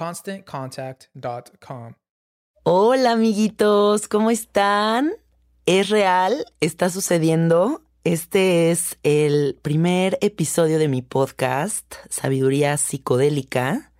ConstantContact.com. 0.00 1.92
Hola 2.62 3.12
amiguitos, 3.12 4.08
¿cómo 4.08 4.30
están? 4.30 5.12
¿Es 5.66 5.90
real? 5.90 6.46
¿Está 6.60 6.88
sucediendo? 6.88 7.82
Este 8.04 8.70
es 8.70 8.96
el 9.02 9.58
primer 9.60 10.16
episodio 10.22 10.78
de 10.78 10.88
mi 10.88 11.02
podcast, 11.02 11.96
Sabiduría 12.08 12.78
Psicodélica. 12.78 13.92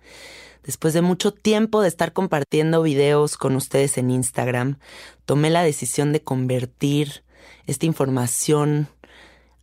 Después 0.63 0.95
de 0.95 1.03
mucho 1.03 1.35
tiempo 1.35 1.83
de 1.83 1.89
estar 1.89 2.13
compartiendo 2.13 2.81
videos 2.81 3.37
con 3.37 3.55
ustedes 3.55 3.99
en 3.99 4.09
Instagram, 4.09 4.79
tomé 5.25 5.51
la 5.51 5.61
decisión 5.61 6.13
de 6.13 6.23
convertir 6.23 7.23
esta 7.67 7.85
información 7.85 8.87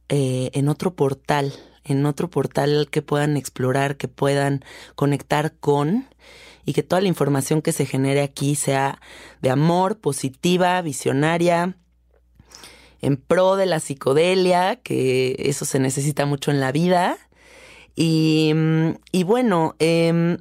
eh, 0.09 0.51
en 0.55 0.69
otro 0.69 0.95
portal, 0.95 1.53
en 1.83 2.07
otro 2.07 2.31
portal 2.31 2.87
que 2.93 3.03
puedan 3.03 3.37
explorar, 3.37 3.97
que 3.97 4.07
puedan 4.07 4.65
conectar 4.95 5.57
con 5.57 6.07
y 6.69 6.75
que 6.75 6.83
toda 6.83 7.01
la 7.01 7.09
información 7.09 7.63
que 7.63 7.73
se 7.73 7.87
genere 7.87 8.21
aquí 8.21 8.55
sea 8.55 9.01
de 9.41 9.49
amor, 9.49 9.97
positiva, 9.97 10.83
visionaria, 10.83 11.79
en 13.01 13.17
pro 13.17 13.57
de 13.57 13.65
la 13.65 13.81
psicodelia, 13.81 14.77
que 14.77 15.35
eso 15.39 15.65
se 15.65 15.79
necesita 15.79 16.27
mucho 16.27 16.51
en 16.51 16.61
la 16.61 16.71
vida. 16.71 17.17
Y, 17.97 18.53
y 19.13 19.23
bueno, 19.23 19.77
eh, 19.79 20.37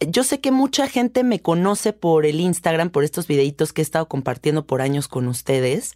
yo 0.00 0.24
sé 0.24 0.40
que 0.40 0.50
mucha 0.50 0.88
gente 0.88 1.22
me 1.22 1.38
conoce 1.38 1.92
por 1.92 2.26
el 2.26 2.40
Instagram, 2.40 2.90
por 2.90 3.04
estos 3.04 3.28
videitos 3.28 3.72
que 3.72 3.80
he 3.80 3.84
estado 3.84 4.08
compartiendo 4.08 4.66
por 4.66 4.82
años 4.82 5.06
con 5.06 5.28
ustedes, 5.28 5.94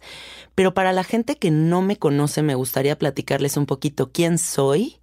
pero 0.55 0.73
para 0.73 0.93
la 0.93 1.03
gente 1.03 1.35
que 1.35 1.51
no 1.51 1.81
me 1.81 1.97
conoce 1.97 2.41
me 2.41 2.55
gustaría 2.55 2.97
platicarles 2.97 3.57
un 3.57 3.65
poquito 3.65 4.13
quién 4.13 4.37
soy, 4.37 4.95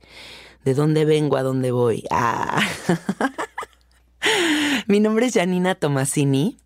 de 0.64 0.72
dónde 0.72 1.04
vengo, 1.04 1.36
a 1.36 1.42
dónde 1.42 1.70
voy. 1.70 2.04
Ah. 2.10 2.62
Mi 4.86 5.00
nombre 5.00 5.26
es 5.26 5.34
Janina 5.34 5.75
Tomasini, 5.75 6.58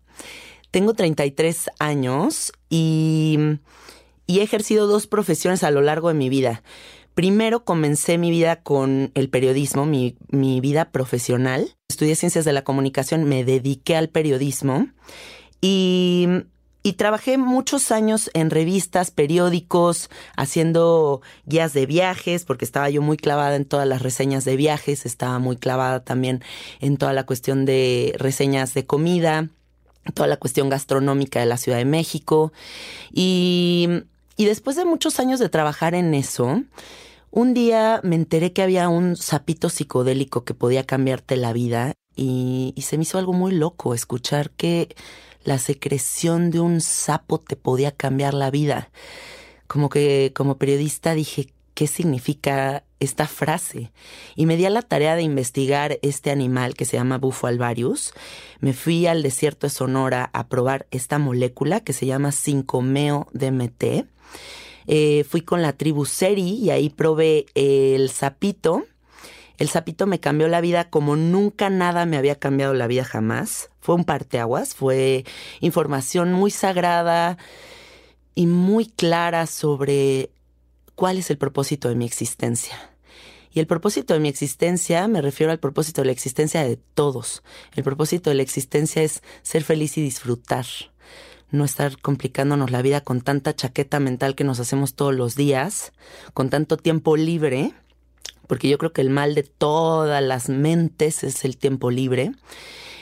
tengo 0.71 0.93
33 0.93 1.69
años 1.79 2.51
y, 2.69 3.39
he 4.27 4.41
ejercido 4.41 4.87
dos 4.87 5.07
profesiones 5.07 5.63
a 5.63 5.71
lo 5.71 5.81
largo 5.81 6.09
de 6.09 6.15
mi 6.15 6.27
vida. 6.27 6.63
Primero 7.13 7.63
comencé 7.63 8.17
mi 8.17 8.29
vida 8.31 8.61
con 8.61 9.11
el 9.13 9.29
periodismo, 9.29 9.85
mi, 9.85 10.17
vida 10.31 10.91
profesional. 10.91 11.77
Estudié 11.87 12.15
ciencias 12.15 12.43
de 12.43 12.51
la 12.51 12.65
comunicación, 12.65 13.23
me 13.23 13.45
dediqué 13.45 13.95
al 13.95 14.09
periodismo 14.09 14.87
y, 15.61 16.27
y, 16.85 16.93
trabajé 16.93 17.37
muchos 17.37 17.91
años 17.91 18.29
en 18.33 18.49
revistas, 18.49 19.09
periódicos, 19.09 20.09
haciendo 20.37 21.21
guías 21.45 21.73
de 21.73 21.85
viajes, 21.85 22.45
porque 22.45 22.65
estaba 22.65 22.89
yo 22.89 23.01
muy 23.01 23.17
clavada 23.17 23.55
en 23.55 23.65
todas 23.65 23.87
las 23.87 24.01
reseñas 24.01 24.45
de 24.45 24.55
viajes, 24.55 25.05
estaba 25.05 25.39
muy 25.39 25.57
clavada 25.57 26.03
también 26.03 26.43
en 26.81 26.97
toda 26.97 27.13
la 27.13 27.25
cuestión 27.25 27.65
de 27.65 28.15
reseñas 28.19 28.73
de 28.73 28.85
comida, 28.85 29.49
toda 30.13 30.27
la 30.27 30.37
cuestión 30.37 30.69
gastronómica 30.69 31.39
de 31.39 31.47
la 31.47 31.57
Ciudad 31.57 31.79
de 31.79 31.85
México. 31.85 32.53
Y, 33.11 33.89
y 34.37 34.45
después 34.45 34.75
de 34.75 34.85
muchos 34.85 35.19
años 35.19 35.39
de 35.39 35.49
trabajar 35.49 35.95
en 35.95 36.13
eso, 36.13 36.61
un 37.31 37.53
día 37.53 37.99
me 38.03 38.15
enteré 38.15 38.53
que 38.53 38.61
había 38.61 38.89
un 38.89 39.15
sapito 39.15 39.69
psicodélico 39.69 40.43
que 40.43 40.53
podía 40.53 40.85
cambiarte 40.85 41.35
la 41.35 41.51
vida 41.51 41.93
y, 42.15 42.73
y, 42.77 42.83
se 42.83 42.97
me 42.97 43.03
hizo 43.03 43.17
algo 43.17 43.33
muy 43.33 43.51
loco 43.51 43.93
escuchar 43.93 44.51
que 44.51 44.95
la 45.45 45.59
secreción 45.59 46.51
de 46.51 46.59
un 46.59 46.81
sapo 46.81 47.39
te 47.39 47.55
podía 47.55 47.91
cambiar 47.91 48.33
la 48.33 48.51
vida. 48.51 48.89
Como 49.67 49.89
que 49.89 50.33
como 50.35 50.57
periodista 50.57 51.13
dije, 51.13 51.53
¿qué 51.75 51.87
significa 51.87 52.83
esta 52.99 53.27
frase? 53.27 53.91
Y 54.35 54.47
me 54.47 54.57
di 54.57 54.65
a 54.65 54.69
la 54.69 54.81
tarea 54.81 55.15
de 55.15 55.21
investigar 55.21 55.99
este 56.01 56.31
animal 56.31 56.73
que 56.73 56.85
se 56.85 56.97
llama 56.97 57.19
Bufo 57.19 57.47
alvarius. 57.47 58.13
Me 58.59 58.73
fui 58.73 59.05
al 59.05 59.21
desierto 59.21 59.67
de 59.67 59.71
Sonora 59.71 60.29
a 60.33 60.47
probar 60.47 60.87
esta 60.91 61.19
molécula 61.19 61.79
que 61.79 61.93
se 61.93 62.07
llama 62.07 62.29
5-meo 62.29 63.27
DMT. 63.33 64.07
Eh, 64.87 65.25
fui 65.27 65.41
con 65.41 65.61
la 65.61 65.73
tribu 65.73 66.05
Seri 66.05 66.55
y 66.55 66.71
ahí 66.71 66.89
probé 66.89 67.45
el 67.53 68.09
sapito. 68.09 68.85
El 69.57 69.69
sapito 69.69 70.07
me 70.07 70.19
cambió 70.19 70.47
la 70.47 70.61
vida 70.61 70.89
como 70.89 71.15
nunca 71.15 71.69
nada 71.69 72.05
me 72.05 72.17
había 72.17 72.35
cambiado 72.35 72.73
la 72.73 72.87
vida 72.87 73.03
jamás. 73.03 73.69
Fue 73.79 73.95
un 73.95 74.03
parteaguas, 74.03 74.75
fue 74.75 75.25
información 75.61 76.33
muy 76.33 76.51
sagrada 76.51 77.37
y 78.33 78.47
muy 78.47 78.87
clara 78.87 79.47
sobre 79.47 80.31
cuál 80.95 81.17
es 81.17 81.29
el 81.29 81.37
propósito 81.37 81.89
de 81.89 81.95
mi 81.95 82.05
existencia. 82.05 82.75
Y 83.51 83.61
el 83.61 83.67
propósito 83.67 84.13
de 84.13 84.19
mi 84.19 84.27
existencia, 84.27 85.07
me 85.07 85.21
refiero 85.21 85.51
al 85.51 85.59
propósito 85.59 86.01
de 86.01 86.07
la 86.07 86.11
existencia 86.11 86.61
de 86.63 86.75
todos. 86.75 87.41
El 87.73 87.83
propósito 87.83 88.29
de 88.29 88.35
la 88.35 88.43
existencia 88.43 89.01
es 89.01 89.23
ser 89.43 89.63
feliz 89.63 89.97
y 89.97 90.01
disfrutar 90.01 90.65
no 91.51 91.63
estar 91.63 91.99
complicándonos 92.01 92.71
la 92.71 92.81
vida 92.81 93.01
con 93.01 93.21
tanta 93.21 93.55
chaqueta 93.55 93.99
mental 93.99 94.35
que 94.35 94.43
nos 94.43 94.59
hacemos 94.59 94.93
todos 94.93 95.15
los 95.15 95.35
días, 95.35 95.93
con 96.33 96.49
tanto 96.49 96.77
tiempo 96.77 97.15
libre, 97.15 97.73
porque 98.47 98.69
yo 98.69 98.77
creo 98.77 98.93
que 98.93 99.01
el 99.01 99.09
mal 99.09 99.35
de 99.35 99.43
todas 99.43 100.23
las 100.23 100.49
mentes 100.49 101.23
es 101.23 101.45
el 101.45 101.57
tiempo 101.57 101.91
libre. 101.91 102.31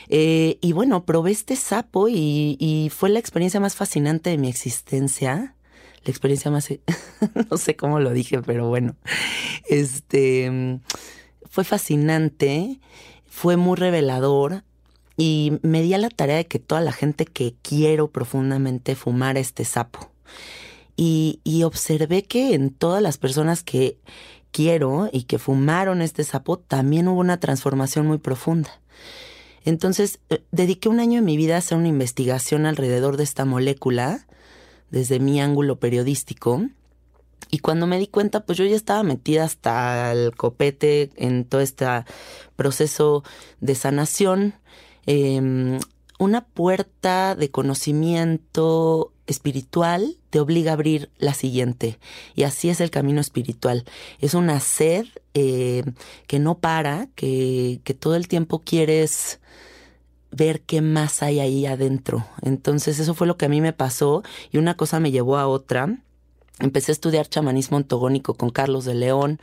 Eh, 0.09 0.57
y 0.61 0.73
bueno, 0.73 1.05
probé 1.05 1.31
este 1.31 1.55
sapo 1.55 2.07
y, 2.09 2.91
fue 2.93 3.09
la 3.09 3.19
experiencia 3.19 3.59
más 3.59 3.75
fascinante 3.75 4.29
de 4.29 4.37
mi 4.37 4.49
existencia. 4.49 5.55
La 6.03 6.11
experiencia 6.11 6.51
más, 6.51 6.69
no 7.49 7.57
sé 7.57 7.75
cómo 7.75 7.99
lo 7.99 8.11
dije, 8.11 8.41
pero 8.41 8.67
bueno, 8.67 8.95
este 9.69 10.79
fue 11.49 11.63
fascinante, 11.63 12.79
fue 13.25 13.57
muy 13.57 13.77
revelador 13.77 14.63
y 15.15 15.53
me 15.61 15.81
di 15.81 15.93
a 15.93 15.99
la 15.99 16.09
tarea 16.09 16.37
de 16.37 16.47
que 16.47 16.59
toda 16.59 16.81
la 16.81 16.91
gente 16.91 17.25
que 17.25 17.55
quiero 17.61 18.09
profundamente 18.09 18.95
fumara 18.95 19.39
este 19.39 19.63
sapo. 19.63 20.11
Y 20.95 21.63
observé 21.63 22.23
que 22.23 22.53
en 22.53 22.69
todas 22.69 23.01
las 23.01 23.17
personas 23.17 23.63
que 23.63 23.97
quiero 24.53 25.09
y 25.11 25.23
que 25.23 25.39
fumaron 25.39 26.01
este 26.01 26.23
sapo 26.23 26.57
también 26.57 27.09
hubo 27.09 27.19
una 27.19 27.41
transformación 27.41 28.07
muy 28.07 28.19
profunda. 28.19 28.79
Entonces, 29.65 30.19
eh, 30.29 30.43
dediqué 30.51 30.87
un 30.87 30.99
año 30.99 31.15
de 31.15 31.25
mi 31.25 31.35
vida 31.35 31.55
a 31.55 31.57
hacer 31.57 31.77
una 31.77 31.87
investigación 31.87 32.65
alrededor 32.65 33.17
de 33.17 33.23
esta 33.23 33.43
molécula, 33.43 34.25
desde 34.91 35.19
mi 35.19 35.41
ángulo 35.41 35.79
periodístico. 35.79 36.61
Y 37.49 37.59
cuando 37.59 37.87
me 37.87 37.97
di 37.97 38.07
cuenta, 38.07 38.45
pues 38.45 38.57
yo 38.57 38.65
ya 38.65 38.75
estaba 38.75 39.03
metida 39.03 39.43
hasta 39.43 40.11
el 40.11 40.35
copete 40.35 41.11
en 41.15 41.45
todo 41.45 41.61
este 41.61 41.85
proceso 42.55 43.23
de 43.59 43.75
sanación. 43.75 44.53
Em, 45.05 45.79
una 46.19 46.45
puerta 46.45 47.35
de 47.35 47.49
conocimiento 47.49 49.12
espiritual 49.27 50.17
te 50.29 50.39
obliga 50.39 50.71
a 50.71 50.73
abrir 50.73 51.09
la 51.17 51.33
siguiente. 51.33 51.99
Y 52.35 52.43
así 52.43 52.69
es 52.69 52.81
el 52.81 52.89
camino 52.89 53.21
espiritual. 53.21 53.85
Es 54.19 54.33
una 54.33 54.59
sed 54.59 55.05
eh, 55.33 55.83
que 56.27 56.39
no 56.39 56.57
para, 56.59 57.07
que, 57.15 57.79
que 57.83 57.93
todo 57.93 58.15
el 58.15 58.27
tiempo 58.27 58.59
quieres 58.59 59.39
ver 60.31 60.61
qué 60.61 60.81
más 60.81 61.23
hay 61.23 61.39
ahí 61.39 61.65
adentro. 61.65 62.25
Entonces 62.41 62.99
eso 62.99 63.13
fue 63.13 63.27
lo 63.27 63.37
que 63.37 63.45
a 63.45 63.49
mí 63.49 63.61
me 63.61 63.73
pasó 63.73 64.23
y 64.51 64.57
una 64.57 64.75
cosa 64.75 64.99
me 64.99 65.11
llevó 65.11 65.37
a 65.37 65.47
otra. 65.47 65.99
Empecé 66.59 66.91
a 66.91 66.93
estudiar 66.93 67.27
chamanismo 67.27 67.77
ontogónico 67.77 68.35
con 68.35 68.51
Carlos 68.51 68.85
de 68.85 68.93
León, 68.93 69.39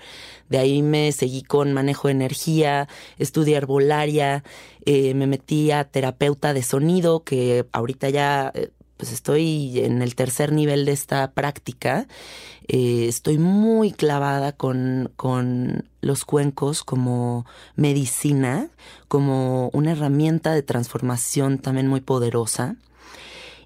de 0.49 0.59
ahí 0.59 0.81
me 0.81 1.11
seguí 1.11 1.43
con 1.43 1.73
manejo 1.73 2.06
de 2.06 2.12
energía, 2.12 2.88
estudié 3.19 3.56
herbolaria, 3.56 4.44
eh, 4.87 5.15
me 5.15 5.27
metí 5.27 5.73
a 5.73 5.85
terapeuta 5.85 6.55
de 6.55 6.62
sonido, 6.62 7.25
que 7.25 7.67
ahorita 7.73 8.11
ya 8.11 8.53
eh, 8.55 8.71
pues 9.00 9.12
estoy 9.12 9.81
en 9.81 10.02
el 10.02 10.14
tercer 10.14 10.52
nivel 10.52 10.85
de 10.85 10.93
esta 10.93 11.31
práctica. 11.31 12.06
Eh, 12.69 13.06
estoy 13.08 13.38
muy 13.38 13.93
clavada 13.93 14.52
con, 14.52 15.11
con 15.17 15.88
los 16.02 16.26
cuencos 16.26 16.85
como 16.85 17.47
medicina, 17.76 18.69
como 19.08 19.70
una 19.73 19.93
herramienta 19.93 20.52
de 20.52 20.62
transformación 20.62 21.56
también 21.56 21.87
muy 21.87 22.02
poderosa. 22.02 22.76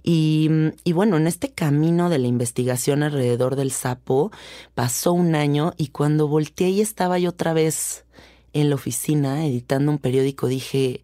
Y, 0.04 0.48
y, 0.84 0.92
bueno, 0.92 1.16
en 1.16 1.26
este 1.26 1.50
camino 1.50 2.10
de 2.10 2.18
la 2.18 2.28
investigación 2.28 3.02
alrededor 3.02 3.56
del 3.56 3.72
sapo 3.72 4.30
pasó 4.76 5.12
un 5.12 5.34
año 5.34 5.72
y 5.76 5.88
cuando 5.88 6.28
volteé 6.28 6.68
y 6.68 6.80
estaba 6.80 7.18
yo 7.18 7.30
otra 7.30 7.54
vez 7.54 8.04
en 8.52 8.68
la 8.68 8.76
oficina 8.76 9.44
editando 9.44 9.90
un 9.90 9.98
periódico, 9.98 10.46
dije, 10.46 11.02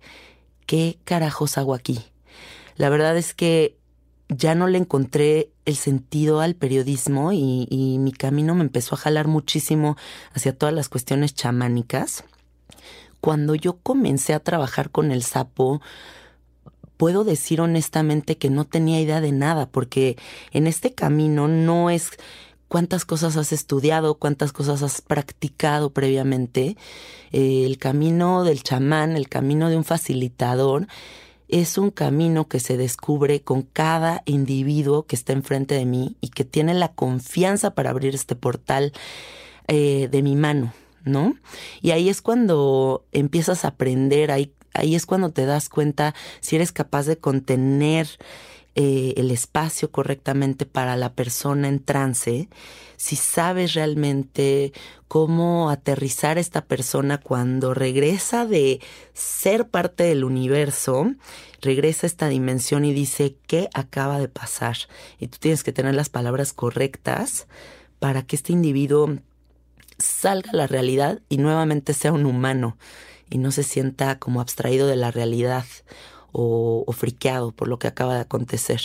¿qué 0.67 0.99
carajos 1.03 1.59
hago 1.59 1.75
aquí? 1.75 1.99
La 2.77 2.91
verdad 2.91 3.17
es 3.17 3.35
que 3.35 3.80
ya 4.31 4.55
no 4.55 4.69
le 4.69 4.79
encontré 4.79 5.51
el 5.65 5.77
sentido 5.77 6.41
al 6.41 6.55
periodismo 6.55 7.33
y, 7.33 7.99
mi 7.99 8.13
camino 8.13 8.55
me 8.55 8.63
empezó 8.63 8.95
a 8.95 8.99
jalar 8.99 9.27
muchísimo 9.27 9.97
hacia 10.33 10.57
todas 10.57 10.75
las 10.75 10.89
cuestiones 10.89 11.35
chamánicas. 11.35 12.25
Cuando 13.21 13.55
yo 13.55 13.77
comencé 13.79 14.33
a 14.33 14.41
trabajar 14.41 14.91
con 14.91 15.11
el 15.11 15.23
sapo, 15.23 15.83
puedo 16.97 17.25
decir 17.25 17.61
honestamente 17.61 18.39
que 18.39 18.51
no 18.51 18.65
tenía 18.65 19.01
idea 19.01 19.21
de 19.21 19.33
nada, 19.33 19.67
porque 19.67 20.17
en 20.53 20.67
este 20.67 20.95
camino 20.95 21.49
no 21.49 21.91
es 21.91 22.11
cuántas 22.69 23.05
cosas 23.05 23.37
has 23.37 23.53
estudiado, 23.53 24.15
cuántas 24.15 24.53
cosas 24.53 24.83
has 24.83 25.01
practicado 25.01 25.91
previamente. 25.91 26.77
Eh, 27.33 27.65
el 27.67 27.79
camino 27.79 28.45
del 28.45 28.63
chamán, 28.63 29.17
el 29.17 29.29
camino 29.29 29.69
de 29.69 29.77
un 29.77 29.85
facilitador, 29.85 30.87
es 31.53 31.79
un 31.79 31.91
camino 31.91 32.49
que 32.49 32.61
se 32.61 32.77
descubre 32.77 33.43
con 33.43 33.63
cada 33.63 34.23
individuo 34.25 35.05
que 35.07 35.17
está 35.17 35.33
enfrente 35.33 35.75
de 35.75 35.85
mí 35.85 36.17
y 36.21 36.29
que 36.29 36.45
tiene 36.45 36.75
la 36.75 36.93
confianza 36.93 37.75
para 37.75 37.91
abrir 37.91 38.15
este 38.15 38.35
portal 38.35 38.93
eh, 39.69 40.09
de 40.11 40.23
mi 40.23 40.37
mano, 40.37 40.73
¿no? 41.05 41.35
Y 41.81 41.91
ahí 41.91 42.09
es 42.09 42.23
cuando 42.23 43.05
empiezas 43.13 43.65
a 43.65 43.69
aprender, 43.69 44.31
ahí, 44.31 44.53
ahí 44.75 44.95
es 44.95 45.07
cuando 45.07 45.31
te 45.31 45.47
das 45.47 45.69
cuenta 45.69 46.15
si 46.41 46.57
eres 46.57 46.73
capaz 46.73 47.07
de 47.07 47.19
contener 47.19 48.09
eh, 48.77 49.15
el 49.17 49.31
espacio 49.31 49.91
correctamente 49.91 50.65
para 50.65 50.97
la 50.97 51.13
persona 51.13 51.69
en 51.69 51.83
trance, 51.83 52.49
si 52.97 53.17
sabes 53.17 53.75
realmente 53.75 54.73
cómo 55.09 55.71
aterrizar 55.71 56.37
a 56.37 56.41
esta 56.41 56.65
persona 56.67 57.19
cuando 57.19 57.75
regresa 57.75 58.47
de 58.47 58.81
ser 59.13 59.69
parte 59.69 60.05
del 60.05 60.23
universo, 60.23 61.15
regresa 61.61 62.07
a 62.07 62.09
esta 62.09 62.29
dimensión 62.29 62.85
y 62.85 62.93
dice, 62.93 63.37
¿qué 63.49 63.69
acaba 63.75 64.21
de 64.21 64.29
pasar? 64.29 64.77
Y 65.19 65.27
tú 65.27 65.39
tienes 65.41 65.65
que 65.65 65.73
tener 65.73 65.95
las 65.95 66.09
palabras 66.09 66.53
correctas 66.53 67.49
para 67.99 68.23
que 68.23 68.37
este 68.37 68.53
individuo 68.53 69.19
salga 69.99 70.53
a 70.53 70.57
la 70.57 70.67
realidad 70.67 71.21
y 71.29 71.39
nuevamente 71.39 71.93
sea 71.93 72.13
un 72.13 72.25
humano 72.25 72.77
y 73.29 73.39
no 73.39 73.51
se 73.53 73.63
sienta 73.63 74.19
como 74.19 74.41
abstraído 74.41 74.87
de 74.87 74.97
la 74.97 75.11
realidad 75.11 75.65
o, 76.33 76.85
friqueado 76.93 77.53
por 77.53 77.69
lo 77.69 77.79
que 77.79 77.89
acaba 77.89 78.15
de 78.15 78.21
acontecer. 78.21 78.81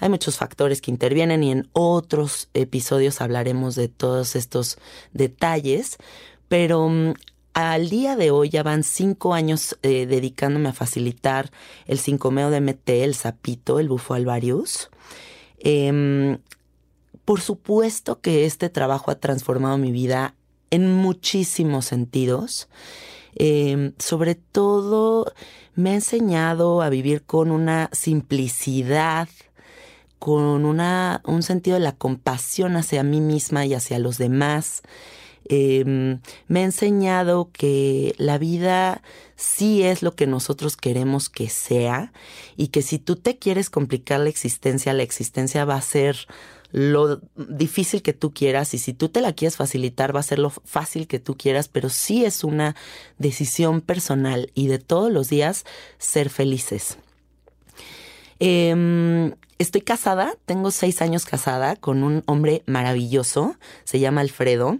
Hay 0.00 0.08
muchos 0.08 0.36
factores 0.36 0.80
que 0.80 0.90
intervienen 0.90 1.42
y 1.42 1.52
en 1.52 1.68
otros 1.72 2.48
episodios 2.54 3.20
hablaremos 3.20 3.74
de 3.74 3.88
todos 3.88 4.36
estos 4.36 4.78
detalles, 5.12 5.96
pero 6.48 6.88
mm, 6.88 7.14
al 7.54 7.88
día 7.88 8.16
de 8.16 8.30
hoy 8.30 8.50
ya 8.50 8.62
van 8.62 8.82
cinco 8.82 9.32
años 9.32 9.78
eh, 9.82 10.06
dedicándome 10.06 10.68
a 10.68 10.74
facilitar 10.74 11.50
el 11.86 11.98
sincomeo 11.98 12.50
de 12.50 12.60
MT, 12.60 12.88
el 13.04 13.14
sapito, 13.14 13.78
el 13.78 13.88
bufo 13.88 14.14
alvarius. 14.14 14.90
Em, 15.58 16.38
por 17.24 17.40
supuesto 17.40 18.20
que 18.20 18.44
este 18.44 18.68
trabajo 18.68 19.10
ha 19.10 19.18
transformado 19.18 19.78
mi 19.78 19.90
vida 19.90 20.34
en 20.70 20.94
muchísimos 20.94 21.86
sentidos. 21.86 22.68
Em, 23.36 23.92
sobre 23.98 24.34
todo 24.34 25.32
me 25.74 25.90
ha 25.90 25.94
enseñado 25.94 26.80
a 26.80 26.88
vivir 26.88 27.22
con 27.22 27.50
una 27.50 27.90
simplicidad, 27.92 29.28
con 30.18 30.64
una, 30.64 31.20
un 31.24 31.42
sentido 31.42 31.76
de 31.76 31.84
la 31.84 31.96
compasión 31.96 32.76
hacia 32.76 33.02
mí 33.02 33.20
misma 33.20 33.66
y 33.66 33.74
hacia 33.74 33.98
los 33.98 34.16
demás. 34.16 34.82
Em, 35.48 36.20
me 36.48 36.60
ha 36.60 36.64
enseñado 36.64 37.50
que 37.52 38.14
la 38.18 38.38
vida 38.38 39.02
sí 39.36 39.82
es 39.82 40.02
lo 40.02 40.16
que 40.16 40.26
nosotros 40.26 40.76
queremos 40.76 41.28
que 41.28 41.50
sea 41.50 42.12
y 42.56 42.68
que 42.68 42.82
si 42.82 42.98
tú 42.98 43.16
te 43.16 43.38
quieres 43.38 43.70
complicar 43.70 44.20
la 44.20 44.30
existencia, 44.30 44.94
la 44.94 45.02
existencia 45.02 45.64
va 45.64 45.76
a 45.76 45.82
ser 45.82 46.26
lo 46.72 47.20
difícil 47.36 48.02
que 48.02 48.12
tú 48.12 48.32
quieras 48.32 48.74
y 48.74 48.78
si 48.78 48.92
tú 48.92 49.08
te 49.08 49.20
la 49.20 49.32
quieres 49.32 49.56
facilitar 49.56 50.14
va 50.14 50.20
a 50.20 50.24
ser 50.24 50.38
lo 50.38 50.50
fácil 50.50 51.06
que 51.06 51.18
tú 51.18 51.36
quieras, 51.36 51.68
pero 51.68 51.88
sí 51.88 52.24
es 52.24 52.44
una 52.44 52.76
decisión 53.18 53.80
personal 53.80 54.50
y 54.54 54.68
de 54.68 54.78
todos 54.78 55.10
los 55.12 55.28
días 55.28 55.64
ser 55.98 56.30
felices. 56.30 56.98
Em, 58.38 59.34
estoy 59.58 59.80
casada, 59.80 60.34
tengo 60.44 60.70
seis 60.70 61.00
años 61.00 61.24
casada 61.24 61.76
con 61.76 62.02
un 62.02 62.22
hombre 62.26 62.62
maravilloso, 62.66 63.56
se 63.84 63.98
llama 63.98 64.20
Alfredo. 64.20 64.78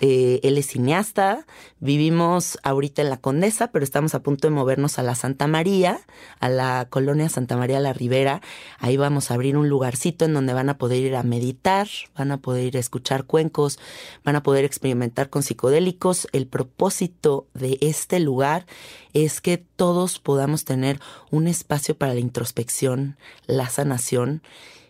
Eh, 0.00 0.40
él 0.44 0.58
es 0.58 0.68
cineasta, 0.68 1.44
vivimos 1.80 2.58
ahorita 2.62 3.02
en 3.02 3.10
la 3.10 3.16
Condesa, 3.16 3.72
pero 3.72 3.84
estamos 3.84 4.14
a 4.14 4.22
punto 4.22 4.46
de 4.46 4.54
movernos 4.54 4.98
a 4.98 5.02
la 5.02 5.14
Santa 5.14 5.46
María, 5.46 6.00
a 6.38 6.48
la 6.48 6.86
colonia 6.88 7.28
Santa 7.28 7.56
María 7.56 7.80
la 7.80 7.92
Ribera. 7.92 8.40
Ahí 8.78 8.96
vamos 8.96 9.30
a 9.30 9.34
abrir 9.34 9.56
un 9.56 9.68
lugarcito 9.68 10.24
en 10.24 10.34
donde 10.34 10.54
van 10.54 10.68
a 10.68 10.78
poder 10.78 11.02
ir 11.02 11.16
a 11.16 11.24
meditar, 11.24 11.88
van 12.16 12.30
a 12.30 12.36
poder 12.38 12.66
ir 12.66 12.76
a 12.76 12.80
escuchar 12.80 13.24
cuencos, 13.24 13.78
van 14.24 14.36
a 14.36 14.42
poder 14.42 14.64
experimentar 14.64 15.30
con 15.30 15.42
psicodélicos. 15.42 16.28
El 16.32 16.46
propósito 16.46 17.46
de 17.54 17.78
este 17.80 18.20
lugar 18.20 18.66
es 19.12 19.40
que 19.40 19.58
todos 19.58 20.20
podamos 20.20 20.64
tener 20.64 21.00
un 21.30 21.48
espacio 21.48 21.96
para 21.96 22.14
la 22.14 22.20
introspección, 22.20 23.16
la 23.46 23.68
sanación 23.68 24.42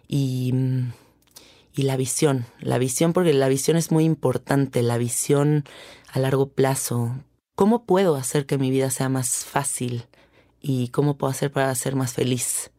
y 0.07 0.53
mm, 0.53 0.93
y 1.79 1.83
la 1.83 1.97
visión, 1.97 2.45
la 2.59 2.77
visión 2.77 3.13
porque 3.13 3.33
la 3.33 3.47
visión 3.47 3.77
es 3.77 3.93
muy 3.93 4.03
importante, 4.05 4.83
la 4.83 4.99
visión 4.99 5.63
a 6.11 6.19
largo 6.19 6.49
plazo. 6.49 7.15
¿Cómo 7.55 7.85
puedo 7.85 8.17
hacer 8.17 8.47
que 8.47 8.59
mi 8.59 8.73
vida 8.73 8.91
sea 8.91 9.09
más 9.09 9.45
fácil 9.45 10.07
y 10.61 10.89
cómo 10.89 11.17
puedo 11.17 11.31
hacer 11.31 11.53
para 11.53 11.73
ser 11.77 11.95
más 11.95 12.15
feliz? 12.15 12.73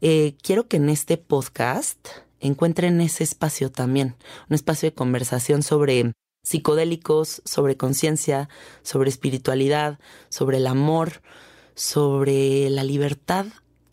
Eh, 0.00 0.34
quiero 0.42 0.66
que 0.66 0.78
en 0.78 0.88
este 0.88 1.18
podcast 1.18 2.08
encuentren 2.40 3.00
ese 3.00 3.22
espacio 3.22 3.70
también, 3.70 4.16
un 4.50 4.56
espacio 4.56 4.90
de 4.90 4.94
conversación 4.96 5.62
sobre 5.62 6.12
psicodélicos, 6.42 7.42
sobre 7.44 7.76
conciencia, 7.76 8.48
sobre 8.82 9.08
espiritualidad, 9.08 10.00
sobre 10.30 10.56
el 10.56 10.66
amor, 10.66 11.22
sobre 11.76 12.70
la 12.70 12.82
libertad 12.82 13.46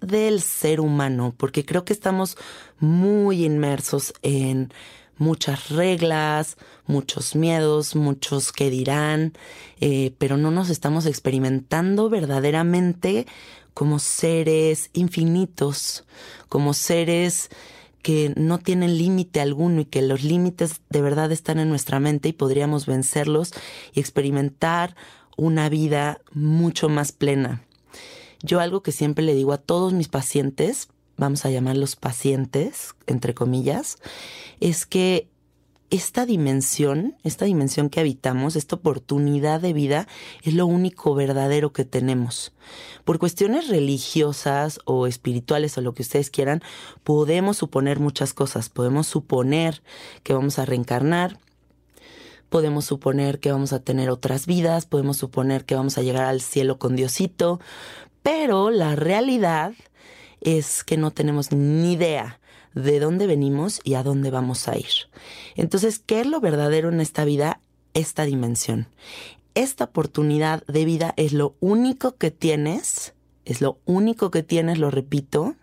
del 0.04 0.42
ser 0.42 0.80
humano, 0.80 1.34
porque 1.38 1.66
creo 1.66 1.86
que 1.86 1.94
estamos 1.94 2.38
muy 2.84 3.46
inmersos 3.46 4.14
en 4.22 4.74
muchas 5.18 5.70
reglas, 5.70 6.58
muchos 6.86 7.36
miedos, 7.36 7.96
muchos 7.96 8.52
que 8.52 8.70
dirán, 8.70 9.34
eh, 9.80 10.14
pero 10.18 10.36
no 10.36 10.52
nos 10.52 10.70
estamos 10.70 11.06
experimentando 11.06 12.10
verdaderamente 12.10 13.26
como 13.74 14.00
seres 14.00 14.90
infinitos, 14.94 16.04
como 16.50 16.74
seres 16.74 17.50
que 18.02 18.34
no 18.36 18.60
tienen 18.60 18.98
límite 18.98 19.40
alguno 19.40 19.82
y 19.82 19.86
que 19.86 20.02
los 20.02 20.24
límites 20.24 20.82
de 20.90 21.02
verdad 21.02 21.32
están 21.32 21.60
en 21.60 21.70
nuestra 21.70 22.02
mente 22.02 22.30
y 22.30 22.34
podríamos 22.34 22.86
vencerlos 22.86 23.54
y 23.94 24.02
experimentar 24.02 24.96
una 25.38 25.70
vida 25.70 26.20
mucho 26.34 26.90
más 26.90 27.14
plena. 27.14 27.64
Yo 28.42 28.60
algo 28.60 28.84
que 28.84 28.92
siempre 28.92 29.24
le 29.24 29.36
digo 29.36 29.54
a 29.54 29.58
todos 29.58 29.94
mis 29.94 30.10
pacientes, 30.10 30.90
vamos 31.18 31.46
a 31.46 31.50
llamarlos 31.50 31.96
pacientes, 31.96 32.96
entre 33.08 33.34
comillas, 33.34 33.98
es 34.60 34.86
que 34.86 35.28
esta 35.94 36.26
dimensión, 36.26 37.16
esta 37.24 37.46
dimensión 37.46 37.90
que 37.90 38.00
habitamos, 38.00 38.56
esta 38.56 38.78
oportunidad 38.78 39.62
de 39.62 39.74
vida, 39.74 40.08
es 40.42 40.56
lo 40.56 40.66
único 40.66 41.14
verdadero 41.14 41.72
que 41.72 41.86
tenemos. 41.86 42.52
Por 43.06 43.20
cuestiones 43.20 43.68
religiosas 43.68 44.80
o 44.86 45.06
espirituales 45.06 45.78
o 45.78 45.82
lo 45.82 45.94
que 45.94 46.02
ustedes 46.02 46.32
quieran, 46.32 46.64
podemos 47.04 47.58
suponer 47.58 48.00
muchas 48.00 48.34
cosas. 48.34 48.70
Podemos 48.70 49.06
suponer 49.06 49.84
que 50.24 50.34
vamos 50.34 50.58
a 50.58 50.66
reencarnar, 50.66 51.38
podemos 52.50 52.86
suponer 52.86 53.40
que 53.40 53.52
vamos 53.52 53.72
a 53.72 53.80
tener 53.80 54.10
otras 54.10 54.48
vidas, 54.48 54.88
podemos 54.88 55.18
suponer 55.18 55.64
que 55.64 55.76
vamos 55.76 56.00
a 56.00 56.02
llegar 56.02 56.26
al 56.26 56.42
cielo 56.42 56.80
con 56.80 56.96
Diosito, 56.96 57.60
pero 58.24 58.72
la 58.72 58.96
realidad 58.96 59.74
es 60.44 60.84
que 60.84 60.98
no 60.98 61.12
tenemos 61.12 61.52
ni 61.52 61.94
idea 61.94 62.40
de 62.74 63.00
dónde 63.00 63.28
venimos 63.28 63.82
y 63.84 63.96
a 63.96 64.04
dónde 64.04 64.32
vamos 64.32 64.68
a 64.68 64.78
ir. 64.78 65.10
Entonces, 65.56 66.00
¿qué 66.00 66.22
es 66.22 66.28
lo 66.28 66.40
verdadero 66.40 66.90
en 66.90 67.02
esta 67.02 67.26
vida? 67.26 67.60
Esta 67.94 68.26
dimensión. 68.26 68.88
Esta 69.56 69.86
oportunidad 69.86 70.66
de 70.66 70.86
vida 70.86 71.14
es 71.16 71.34
lo 71.34 71.56
único 71.60 72.16
que 72.16 72.32
tienes, 72.32 73.14
es 73.46 73.62
lo 73.62 73.80
único 73.86 74.32
que 74.32 74.42
tienes, 74.42 74.80
lo 74.80 74.90
repito, 74.90 75.56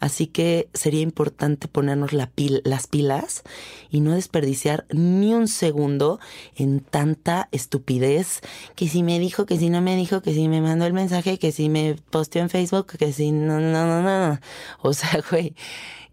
Así 0.00 0.26
que 0.26 0.68
sería 0.74 1.00
importante 1.00 1.68
ponernos 1.68 2.12
las 2.12 2.86
pilas 2.86 3.42
y 3.90 4.00
no 4.00 4.14
desperdiciar 4.14 4.86
ni 4.90 5.34
un 5.34 5.48
segundo 5.48 6.20
en 6.56 6.80
tanta 6.80 7.48
estupidez 7.52 8.40
que 8.76 8.88
si 8.88 9.02
me 9.02 9.18
dijo, 9.18 9.46
que 9.46 9.58
si 9.58 9.70
no 9.70 9.80
me 9.80 9.96
dijo, 9.96 10.22
que 10.22 10.34
si 10.34 10.48
me 10.48 10.60
mandó 10.60 10.86
el 10.86 10.92
mensaje, 10.92 11.38
que 11.38 11.52
si 11.52 11.68
me 11.68 11.96
posteó 12.10 12.42
en 12.42 12.50
Facebook, 12.50 12.86
que 12.98 13.12
si 13.12 13.32
no, 13.32 13.60
no, 13.60 13.86
no, 13.86 14.02
no. 14.02 14.40
O 14.82 14.92
sea, 14.92 15.22
güey, 15.30 15.54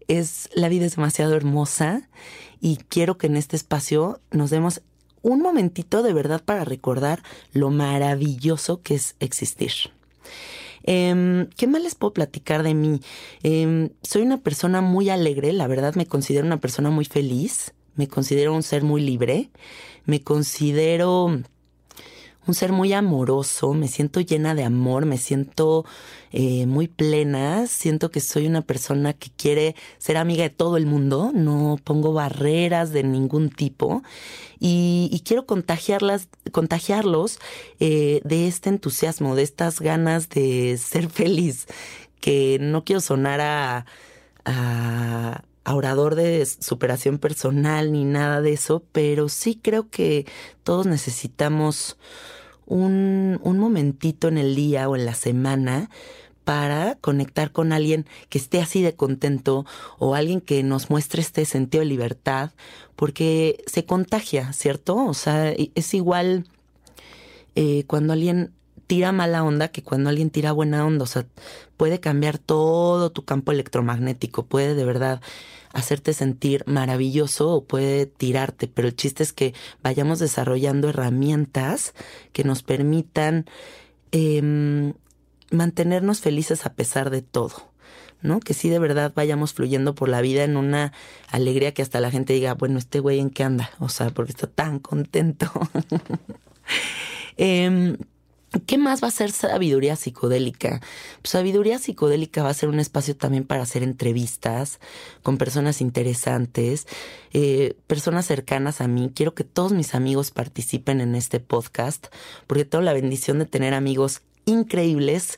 es, 0.08 0.48
la 0.54 0.68
vida 0.68 0.86
es 0.86 0.96
demasiado 0.96 1.34
hermosa 1.34 2.08
y 2.60 2.76
quiero 2.88 3.18
que 3.18 3.26
en 3.26 3.36
este 3.36 3.56
espacio 3.56 4.20
nos 4.30 4.50
demos 4.50 4.82
un 5.22 5.42
momentito 5.42 6.02
de 6.02 6.12
verdad 6.12 6.42
para 6.44 6.64
recordar 6.64 7.22
lo 7.52 7.70
maravilloso 7.70 8.82
que 8.82 8.94
es 8.94 9.16
existir. 9.18 9.72
Em, 10.86 11.48
¿Qué 11.56 11.66
más 11.66 11.82
les 11.82 11.94
puedo 11.94 12.12
platicar 12.12 12.62
de 12.62 12.74
mí? 12.74 13.00
Em, 13.42 13.90
soy 14.02 14.22
una 14.22 14.38
persona 14.38 14.80
muy 14.80 15.10
alegre, 15.10 15.52
la 15.52 15.66
verdad 15.66 15.94
me 15.94 16.06
considero 16.06 16.46
una 16.46 16.60
persona 16.60 16.90
muy 16.90 17.04
feliz, 17.04 17.74
me 17.96 18.08
considero 18.08 18.54
un 18.54 18.62
ser 18.62 18.82
muy 18.84 19.02
libre, 19.02 19.50
me 20.04 20.22
considero 20.22 21.42
un 22.46 22.54
ser 22.54 22.72
muy 22.72 22.92
amoroso, 22.92 23.74
me 23.74 23.88
siento 23.88 24.20
llena 24.20 24.54
de 24.54 24.64
amor, 24.64 25.04
me 25.04 25.18
siento 25.18 25.84
eh, 26.32 26.66
muy 26.66 26.88
plena, 26.88 27.66
siento 27.66 28.10
que 28.10 28.20
soy 28.20 28.46
una 28.46 28.62
persona 28.62 29.12
que 29.12 29.30
quiere 29.36 29.74
ser 29.98 30.16
amiga 30.16 30.44
de 30.44 30.50
todo 30.50 30.76
el 30.76 30.86
mundo, 30.86 31.32
no 31.34 31.78
pongo 31.82 32.12
barreras 32.12 32.92
de 32.92 33.02
ningún 33.02 33.50
tipo 33.50 34.02
y, 34.60 35.22
quiero 35.24 35.46
contagiarlas, 35.46 36.28
contagiarlos 36.52 37.38
eh, 37.80 38.20
de 38.24 38.46
este 38.46 38.68
entusiasmo, 38.68 39.34
de 39.34 39.42
estas 39.42 39.80
ganas 39.80 40.28
de 40.28 40.78
ser 40.78 41.10
feliz, 41.10 41.66
que 42.20 42.58
no 42.60 42.84
quiero 42.84 43.00
sonar 43.00 43.40
a, 43.40 43.86
a 44.44 45.74
orador 45.74 46.14
de 46.14 46.46
superación 46.46 47.18
personal 47.18 47.90
ni 47.90 48.04
nada 48.04 48.40
de 48.40 48.52
eso, 48.52 48.84
pero 48.92 49.28
sí 49.28 49.58
creo 49.60 49.90
que 49.90 50.24
todos 50.62 50.86
necesitamos 50.86 51.98
un, 52.66 53.40
un 53.42 53.58
momentito 53.58 54.28
en 54.28 54.38
el 54.38 54.54
día 54.54 54.88
o 54.88 54.96
en 54.96 55.06
la 55.06 55.14
semana 55.14 55.88
para 56.46 56.94
conectar 57.00 57.50
con 57.50 57.72
alguien 57.72 58.06
que 58.28 58.38
esté 58.38 58.60
así 58.60 58.80
de 58.80 58.94
contento 58.94 59.66
o 59.98 60.14
alguien 60.14 60.40
que 60.40 60.62
nos 60.62 60.90
muestre 60.90 61.20
este 61.20 61.44
sentido 61.44 61.82
de 61.82 61.86
libertad, 61.86 62.52
porque 62.94 63.64
se 63.66 63.84
contagia, 63.84 64.52
¿cierto? 64.52 64.94
O 64.94 65.14
sea, 65.14 65.50
es 65.50 65.92
igual 65.92 66.46
eh, 67.56 67.82
cuando 67.88 68.12
alguien 68.12 68.52
tira 68.86 69.10
mala 69.10 69.42
onda 69.42 69.68
que 69.68 69.82
cuando 69.82 70.08
alguien 70.08 70.30
tira 70.30 70.52
buena 70.52 70.86
onda, 70.86 71.02
o 71.02 71.08
sea, 71.08 71.26
puede 71.76 71.98
cambiar 71.98 72.38
todo 72.38 73.10
tu 73.10 73.24
campo 73.24 73.50
electromagnético, 73.50 74.46
puede 74.46 74.74
de 74.74 74.84
verdad 74.84 75.20
hacerte 75.76 76.14
sentir 76.14 76.64
maravilloso 76.66 77.50
o 77.50 77.64
puede 77.64 78.06
tirarte, 78.06 78.66
pero 78.66 78.88
el 78.88 78.96
chiste 78.96 79.22
es 79.22 79.34
que 79.34 79.52
vayamos 79.82 80.18
desarrollando 80.18 80.88
herramientas 80.88 81.92
que 82.32 82.44
nos 82.44 82.62
permitan 82.62 83.44
em, 84.10 84.94
mantenernos 85.50 86.20
felices 86.20 86.64
a 86.64 86.72
pesar 86.72 87.10
de 87.10 87.20
todo. 87.20 87.70
¿no? 88.22 88.40
Que 88.40 88.54
sí 88.54 88.70
de 88.70 88.78
verdad 88.78 89.12
vayamos 89.14 89.52
fluyendo 89.52 89.94
por 89.94 90.08
la 90.08 90.22
vida 90.22 90.44
en 90.44 90.56
una 90.56 90.94
alegría 91.30 91.74
que 91.74 91.82
hasta 91.82 92.00
la 92.00 92.10
gente 92.10 92.32
diga, 92.32 92.54
bueno, 92.54 92.78
este 92.78 92.98
güey 92.98 93.20
en 93.20 93.28
qué 93.28 93.44
anda, 93.44 93.70
o 93.78 93.90
sea, 93.90 94.08
porque 94.08 94.32
está 94.32 94.46
tan 94.46 94.78
contento. 94.78 95.52
eh, 97.36 97.98
¿Qué 98.64 98.78
más 98.78 99.02
va 99.02 99.08
a 99.08 99.10
ser 99.10 99.32
sabiduría 99.32 99.96
psicodélica? 99.96 100.80
Pues 101.22 101.30
sabiduría 101.30 101.78
psicodélica 101.78 102.42
va 102.42 102.50
a 102.50 102.54
ser 102.54 102.68
un 102.68 102.80
espacio 102.80 103.16
también 103.16 103.44
para 103.44 103.62
hacer 103.62 103.82
entrevistas 103.82 104.80
con 105.22 105.36
personas 105.36 105.80
interesantes, 105.80 106.86
eh, 107.32 107.76
personas 107.86 108.26
cercanas 108.26 108.80
a 108.80 108.88
mí. 108.88 109.10
Quiero 109.14 109.34
que 109.34 109.44
todos 109.44 109.72
mis 109.72 109.94
amigos 109.94 110.30
participen 110.30 111.00
en 111.00 111.14
este 111.14 111.40
podcast 111.40 112.06
porque 112.46 112.64
tengo 112.64 112.82
la 112.82 112.92
bendición 112.92 113.38
de 113.38 113.46
tener 113.46 113.74
amigos 113.74 114.22
increíbles 114.46 115.36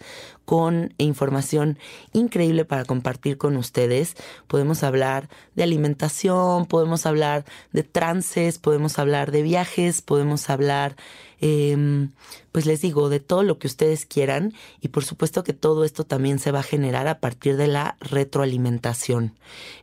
con 0.49 0.95
información 0.97 1.79
increíble 2.15 2.65
para 2.65 2.87
compartir 2.87 3.37
con 3.37 3.59
ustedes. 3.59 4.15
Podemos 4.47 4.83
hablar 4.83 5.29
de 5.55 5.63
alimentación, 5.63 6.65
podemos 6.65 7.05
hablar 7.05 7.45
de 7.73 7.83
trances, 7.83 8.57
podemos 8.57 8.99
hablar 8.99 9.31
de 9.31 9.43
viajes, 9.43 10.01
podemos 10.01 10.49
hablar, 10.49 10.97
em, 11.43 12.13
pues 12.51 12.65
les 12.65 12.81
digo, 12.81 13.11
de 13.11 13.21
todo 13.21 13.43
lo 13.43 13.59
que 13.59 13.67
ustedes 13.67 14.07
quieran 14.07 14.55
y 14.81 14.89
por 14.89 15.05
supuesto 15.05 15.45
que 15.45 15.53
todo 15.53 15.85
esto 15.85 16.05
también 16.05 16.39
se 16.39 16.51
va 16.51 16.61
a 16.61 16.63
generar 16.63 17.09
a 17.09 17.21
partir 17.21 17.59
de 17.59 17.67
la 17.67 17.99
retroalimentación. 18.01 19.35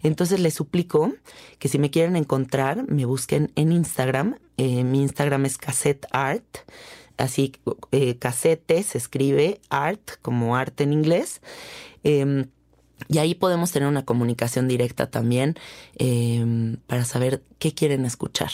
Entonces 0.02 0.40
les 0.40 0.56
suplico 0.56 1.14
que 1.60 1.68
si 1.68 1.78
me 1.78 1.92
quieren 1.92 2.16
encontrar, 2.16 2.88
me 2.88 3.06
busquen 3.06 3.52
en 3.56 3.72
Instagram. 3.72 4.40
Eh, 4.58 4.84
mi 4.84 5.04
Instagram 5.04 5.46
es 5.46 5.60
cassette 5.60 6.08
art 6.10 6.44
así 7.18 7.54
eh, 7.92 8.18
casete, 8.18 8.84
se 8.84 8.98
escribe 8.98 9.60
art 9.70 10.12
como 10.22 10.56
arte 10.56 10.84
en 10.84 10.94
inglés. 10.94 11.42
Em, 12.04 12.48
y 13.10 13.18
ahí 13.18 13.36
podemos 13.36 13.72
tener 13.72 13.90
una 13.90 14.06
comunicación 14.06 14.68
directa 14.68 15.10
también 15.10 15.56
em, 15.98 16.78
para 16.88 17.06
saber 17.06 17.44
qué 17.60 17.74
quieren 17.74 18.06
escuchar. 18.06 18.52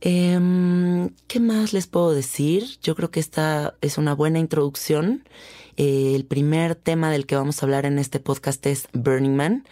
Em, 0.00 1.10
¿Qué 1.26 1.40
más 1.40 1.72
les 1.72 1.86
puedo 1.86 2.12
decir? 2.12 2.78
Yo 2.82 2.94
creo 2.94 3.10
que 3.10 3.20
esta 3.20 3.74
es 3.80 3.98
una 3.98 4.14
buena 4.14 4.38
introducción. 4.38 5.24
Eh, 5.78 6.16
el 6.16 6.24
primer 6.24 6.74
tema 6.74 7.08
del 7.08 7.24
que 7.24 7.36
vamos 7.36 7.62
a 7.62 7.66
hablar 7.66 7.86
en 7.86 8.00
este 8.00 8.18
podcast 8.18 8.66
es 8.66 8.88
Burning 8.92 9.36
Man. 9.36 9.64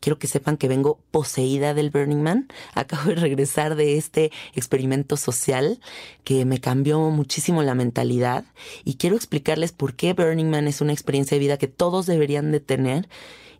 Quiero 0.00 0.18
que 0.18 0.26
sepan 0.26 0.56
que 0.56 0.68
vengo 0.68 0.98
poseída 1.10 1.74
del 1.74 1.90
Burning 1.90 2.22
Man. 2.22 2.48
Acabo 2.74 3.10
de 3.10 3.16
regresar 3.16 3.76
de 3.76 3.98
este 3.98 4.32
experimento 4.54 5.18
social 5.18 5.78
que 6.24 6.46
me 6.46 6.60
cambió 6.60 6.98
muchísimo 7.10 7.62
la 7.62 7.74
mentalidad 7.74 8.46
y 8.84 8.94
quiero 8.94 9.16
explicarles 9.16 9.72
por 9.72 9.94
qué 9.94 10.14
Burning 10.14 10.48
Man 10.48 10.66
es 10.66 10.80
una 10.80 10.94
experiencia 10.94 11.34
de 11.34 11.40
vida 11.40 11.58
que 11.58 11.68
todos 11.68 12.06
deberían 12.06 12.52
de 12.52 12.60
tener 12.60 13.06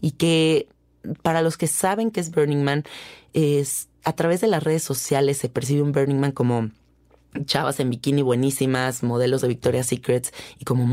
y 0.00 0.12
que 0.12 0.68
para 1.20 1.42
los 1.42 1.58
que 1.58 1.66
saben 1.66 2.10
que 2.10 2.20
es 2.20 2.30
Burning 2.30 2.62
Man, 2.62 2.84
es 3.34 3.88
a 4.04 4.14
través 4.14 4.40
de 4.40 4.46
las 4.46 4.62
redes 4.62 4.82
sociales 4.82 5.36
se 5.36 5.50
percibe 5.50 5.82
un 5.82 5.92
Burning 5.92 6.18
Man 6.18 6.32
como 6.32 6.70
chavas 7.44 7.78
en 7.78 7.90
bikini 7.90 8.22
buenísimas, 8.22 9.02
modelos 9.02 9.42
de 9.42 9.48
Victoria's 9.48 9.86
Secrets 9.86 10.32
y 10.58 10.64
como 10.64 10.92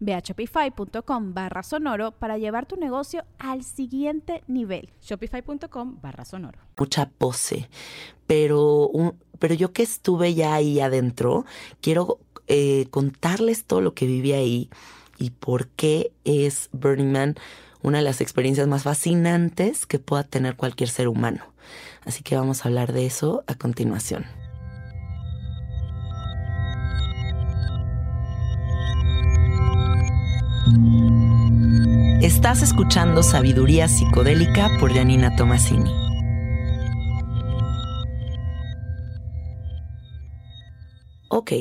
Ve 0.00 0.14
a 0.14 0.20
shopify.com 0.20 1.34
barra 1.34 1.62
sonoro 1.62 2.12
para 2.12 2.38
llevar 2.38 2.66
tu 2.66 2.76
negocio 2.76 3.24
al 3.38 3.64
siguiente 3.64 4.42
nivel. 4.46 4.90
Shopify.com 5.00 5.98
barra 6.00 6.24
sonoro. 6.24 6.58
Mucha 6.76 7.08
pose, 7.08 7.68
pero, 8.26 8.90
pero 9.38 9.54
yo 9.54 9.72
que 9.72 9.82
estuve 9.82 10.34
ya 10.34 10.54
ahí 10.54 10.80
adentro, 10.80 11.44
quiero 11.80 12.18
eh, 12.46 12.86
contarles 12.90 13.64
todo 13.64 13.80
lo 13.80 13.94
que 13.94 14.06
viví 14.06 14.32
ahí 14.32 14.70
y 15.18 15.30
por 15.30 15.68
qué 15.68 16.12
es 16.24 16.68
Burning 16.72 17.12
Man 17.12 17.34
una 17.82 17.98
de 17.98 18.04
las 18.04 18.20
experiencias 18.20 18.66
más 18.66 18.82
fascinantes 18.82 19.86
que 19.86 19.98
pueda 19.98 20.24
tener 20.24 20.56
cualquier 20.56 20.88
ser 20.88 21.08
humano. 21.08 21.44
Así 22.04 22.22
que 22.22 22.36
vamos 22.36 22.64
a 22.64 22.68
hablar 22.68 22.92
de 22.92 23.06
eso 23.06 23.44
a 23.46 23.54
continuación. 23.54 24.26
Estás 32.22 32.62
escuchando 32.62 33.22
Sabiduría 33.22 33.88
Psicodélica 33.88 34.68
por 34.80 34.92
Janina 34.92 35.34
Tomasini. 35.36 35.90
Ok, 41.28 41.52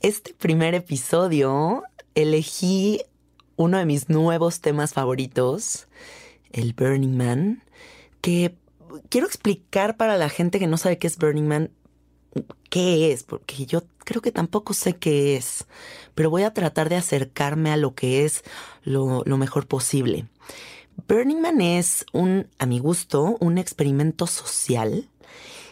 este 0.00 0.34
primer 0.34 0.74
episodio 0.74 1.82
elegí 2.14 3.02
uno 3.56 3.78
de 3.78 3.86
mis 3.86 4.08
nuevos 4.08 4.60
temas 4.60 4.92
favoritos, 4.92 5.88
el 6.52 6.72
Burning 6.72 7.16
Man, 7.16 7.62
que 8.20 8.56
quiero 9.08 9.26
explicar 9.26 9.96
para 9.96 10.16
la 10.16 10.28
gente 10.28 10.58
que 10.58 10.66
no 10.66 10.76
sabe 10.76 10.98
qué 10.98 11.06
es 11.06 11.16
Burning 11.16 11.46
Man 11.46 11.70
qué 12.70 13.12
es, 13.12 13.22
porque 13.22 13.66
yo 13.66 13.82
creo 13.98 14.22
que 14.22 14.32
tampoco 14.32 14.74
sé 14.74 14.96
qué 14.96 15.36
es, 15.36 15.66
pero 16.16 16.30
voy 16.30 16.42
a 16.42 16.54
tratar 16.54 16.88
de 16.88 16.96
acercarme 16.96 17.70
a 17.70 17.76
lo 17.76 17.94
que 17.94 18.24
es 18.24 18.42
lo, 18.82 19.22
mejor 19.26 19.68
posible. 19.68 20.26
Burning 21.06 21.40
Man 21.40 21.60
es 21.60 22.06
un, 22.12 22.48
a 22.58 22.64
mi 22.64 22.78
gusto, 22.78 23.36
un 23.38 23.58
experimento 23.58 24.26
social. 24.26 25.10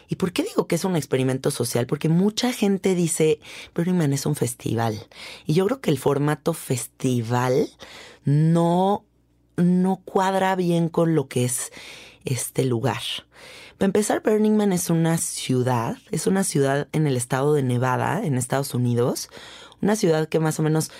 ¿Y 0.07 0.17
por 0.17 0.31
qué 0.31 0.43
digo 0.43 0.67
que 0.67 0.75
es 0.75 0.85
un 0.85 0.95
experimento 0.95 1.49
social? 1.49 1.87
Porque 1.87 2.09
mucha 2.09 2.53
gente 2.53 2.93
dice, 2.93 3.39
Burning 3.73 3.95
Man 3.95 4.13
es 4.13 4.27
un 4.27 4.35
festival. 4.35 5.07
Y 5.47 5.55
yo 5.55 5.65
creo 5.65 5.81
que 5.81 5.89
el 5.89 5.97
formato 5.97 6.53
festival 6.53 7.67
no, 8.23 9.03
no 9.57 9.97
cuadra 10.05 10.55
bien 10.55 10.89
con 10.89 11.15
lo 11.15 11.27
que 11.27 11.45
es 11.45 11.71
este 12.23 12.65
lugar. 12.65 13.01
Para 13.79 13.87
empezar, 13.87 14.21
Burning 14.21 14.55
Man 14.55 14.71
es 14.71 14.91
una 14.91 15.17
ciudad, 15.17 15.97
es 16.11 16.27
una 16.27 16.43
ciudad 16.43 16.87
en 16.91 17.07
el 17.07 17.17
estado 17.17 17.53
de 17.55 17.63
Nevada, 17.63 18.23
en 18.23 18.37
Estados 18.37 18.73
Unidos, 18.73 19.29
una 19.85 19.95
ciudad 19.95 20.27
que 20.27 20.39
más 20.39 20.59
o 20.59 20.63
menos, 20.63 20.91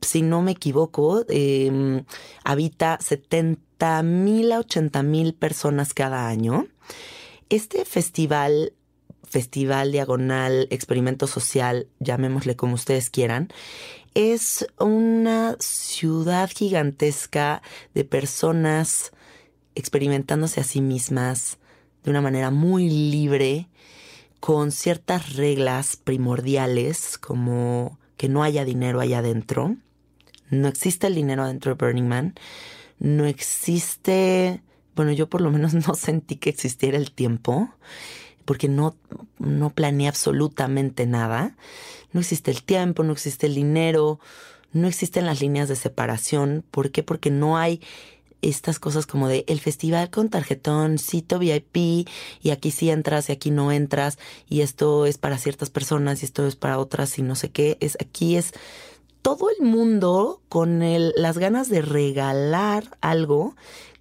si 0.00 0.22
no 0.22 0.40
me 0.40 0.52
equivoco, 0.52 1.24
em, 1.28 2.04
habita 2.44 2.98
70 3.00 4.02
mil 4.02 4.52
a 4.52 4.60
80 4.60 5.02
mil 5.02 5.34
personas 5.34 5.92
cada 5.94 6.28
año. 6.28 6.68
Este 7.50 7.84
festival, 7.84 8.72
festival 9.24 9.90
diagonal, 9.92 10.68
experimento 10.70 11.26
social, 11.26 11.88
llamémosle 11.98 12.54
como 12.56 12.74
ustedes 12.74 13.10
quieran, 13.10 13.48
es 14.14 14.66
una 14.78 15.56
ciudad 15.58 16.50
gigantesca 16.50 17.62
de 17.94 18.04
personas 18.04 19.12
experimentándose 19.74 20.60
a 20.60 20.64
sí 20.64 20.80
mismas, 20.80 21.58
de 22.04 22.10
una 22.10 22.20
manera 22.20 22.50
muy 22.50 22.88
libre, 22.88 23.68
con 24.40 24.72
ciertas 24.72 25.34
reglas 25.34 25.96
primordiales, 25.96 27.18
como 27.18 27.99
que 28.20 28.28
no 28.28 28.42
haya 28.42 28.66
dinero 28.66 29.00
allá 29.00 29.20
adentro. 29.20 29.76
No 30.50 30.68
existe 30.68 31.06
el 31.06 31.14
dinero 31.14 31.42
adentro 31.42 31.74
de 31.74 31.82
Burning 31.82 32.06
Man. 32.06 32.34
No 32.98 33.24
existe, 33.24 34.60
bueno, 34.94 35.10
yo 35.12 35.30
por 35.30 35.40
lo 35.40 35.50
menos 35.50 35.72
no 35.88 35.94
sentí 35.94 36.36
que 36.36 36.50
existiera 36.50 36.98
el 36.98 37.12
tiempo, 37.12 37.70
porque 38.44 38.68
no, 38.68 38.94
no 39.38 39.70
planeé 39.70 40.06
absolutamente 40.06 41.06
nada. 41.06 41.56
No 42.12 42.20
existe 42.20 42.50
el 42.50 42.62
tiempo, 42.62 43.04
no 43.04 43.14
existe 43.14 43.46
el 43.46 43.54
dinero, 43.54 44.20
no 44.74 44.86
existen 44.86 45.24
las 45.24 45.40
líneas 45.40 45.70
de 45.70 45.76
separación. 45.76 46.62
¿Por 46.70 46.90
qué? 46.90 47.02
Porque 47.02 47.30
no 47.30 47.56
hay 47.56 47.80
estas 48.42 48.78
cosas 48.78 49.06
como 49.06 49.28
de 49.28 49.44
el 49.48 49.60
festival 49.60 50.10
con 50.10 50.28
tarjetón, 50.28 50.98
cito 50.98 51.38
VIP 51.38 52.06
y 52.42 52.50
aquí 52.50 52.70
sí 52.70 52.90
entras 52.90 53.28
y 53.28 53.32
aquí 53.32 53.50
no 53.50 53.72
entras 53.72 54.18
y 54.48 54.60
esto 54.60 55.06
es 55.06 55.18
para 55.18 55.38
ciertas 55.38 55.70
personas 55.70 56.22
y 56.22 56.26
esto 56.26 56.46
es 56.46 56.56
para 56.56 56.78
otras 56.78 57.18
y 57.18 57.22
no 57.22 57.34
sé 57.34 57.50
qué, 57.50 57.76
es 57.80 57.96
aquí 58.00 58.36
es 58.36 58.52
todo 59.22 59.48
el 59.50 59.66
mundo 59.66 60.40
con 60.48 60.82
el, 60.82 61.12
las 61.16 61.38
ganas 61.38 61.68
de 61.68 61.82
regalar 61.82 62.84
algo, 63.00 63.54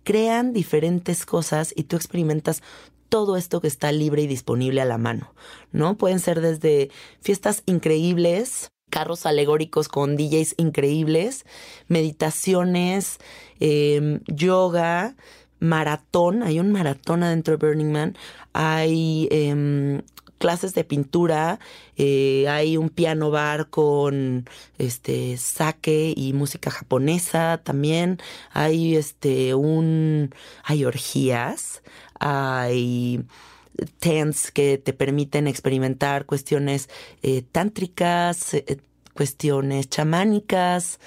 crean 0.03 0.53
diferentes 0.53 1.25
cosas 1.25 1.73
y 1.75 1.83
tú 1.83 1.95
experimentas 1.95 2.63
todo 3.09 3.37
esto 3.37 3.59
que 3.59 3.67
está 3.67 3.91
libre 3.91 4.21
y 4.21 4.27
disponible 4.27 4.81
a 4.81 4.85
la 4.85 4.97
mano, 4.97 5.33
¿no? 5.71 5.97
Pueden 5.97 6.19
ser 6.19 6.41
desde 6.41 6.89
fiestas 7.21 7.63
increíbles, 7.65 8.71
carros 8.89 9.25
alegóricos 9.25 9.87
con 9.87 10.17
DJs 10.17 10.55
increíbles, 10.57 11.45
meditaciones, 11.87 13.19
em, 13.59 14.19
yoga, 14.27 15.15
maratón, 15.59 16.43
hay 16.43 16.59
un 16.59 16.71
maratón 16.71 17.23
adentro 17.23 17.57
de 17.57 17.67
Burning 17.67 17.91
Man, 17.91 18.17
hay 18.53 19.27
em, 19.31 20.01
clases 20.39 20.73
de 20.73 20.83
pintura, 20.83 21.59
eh, 21.97 22.47
hay 22.49 22.77
un 22.77 22.89
piano 22.89 23.29
bar 23.29 23.69
con 23.69 24.47
este 24.77 25.37
sake 25.37 26.13
y 26.15 26.33
música 26.33 26.71
japonesa 26.71 27.59
también, 27.63 28.19
hay 28.51 28.95
este 28.95 29.53
un 29.53 30.33
hay 30.63 30.85
orgías, 30.85 31.83
hay 32.19 33.23
tents 33.99 34.51
que 34.51 34.77
te 34.77 34.93
permiten 34.93 35.47
experimentar 35.47 36.25
cuestiones 36.25 36.89
eh, 37.21 37.41
tántricas, 37.41 38.53
eh, 38.53 38.79
cuestiones 39.13 39.89
chamánicas, 39.89 40.99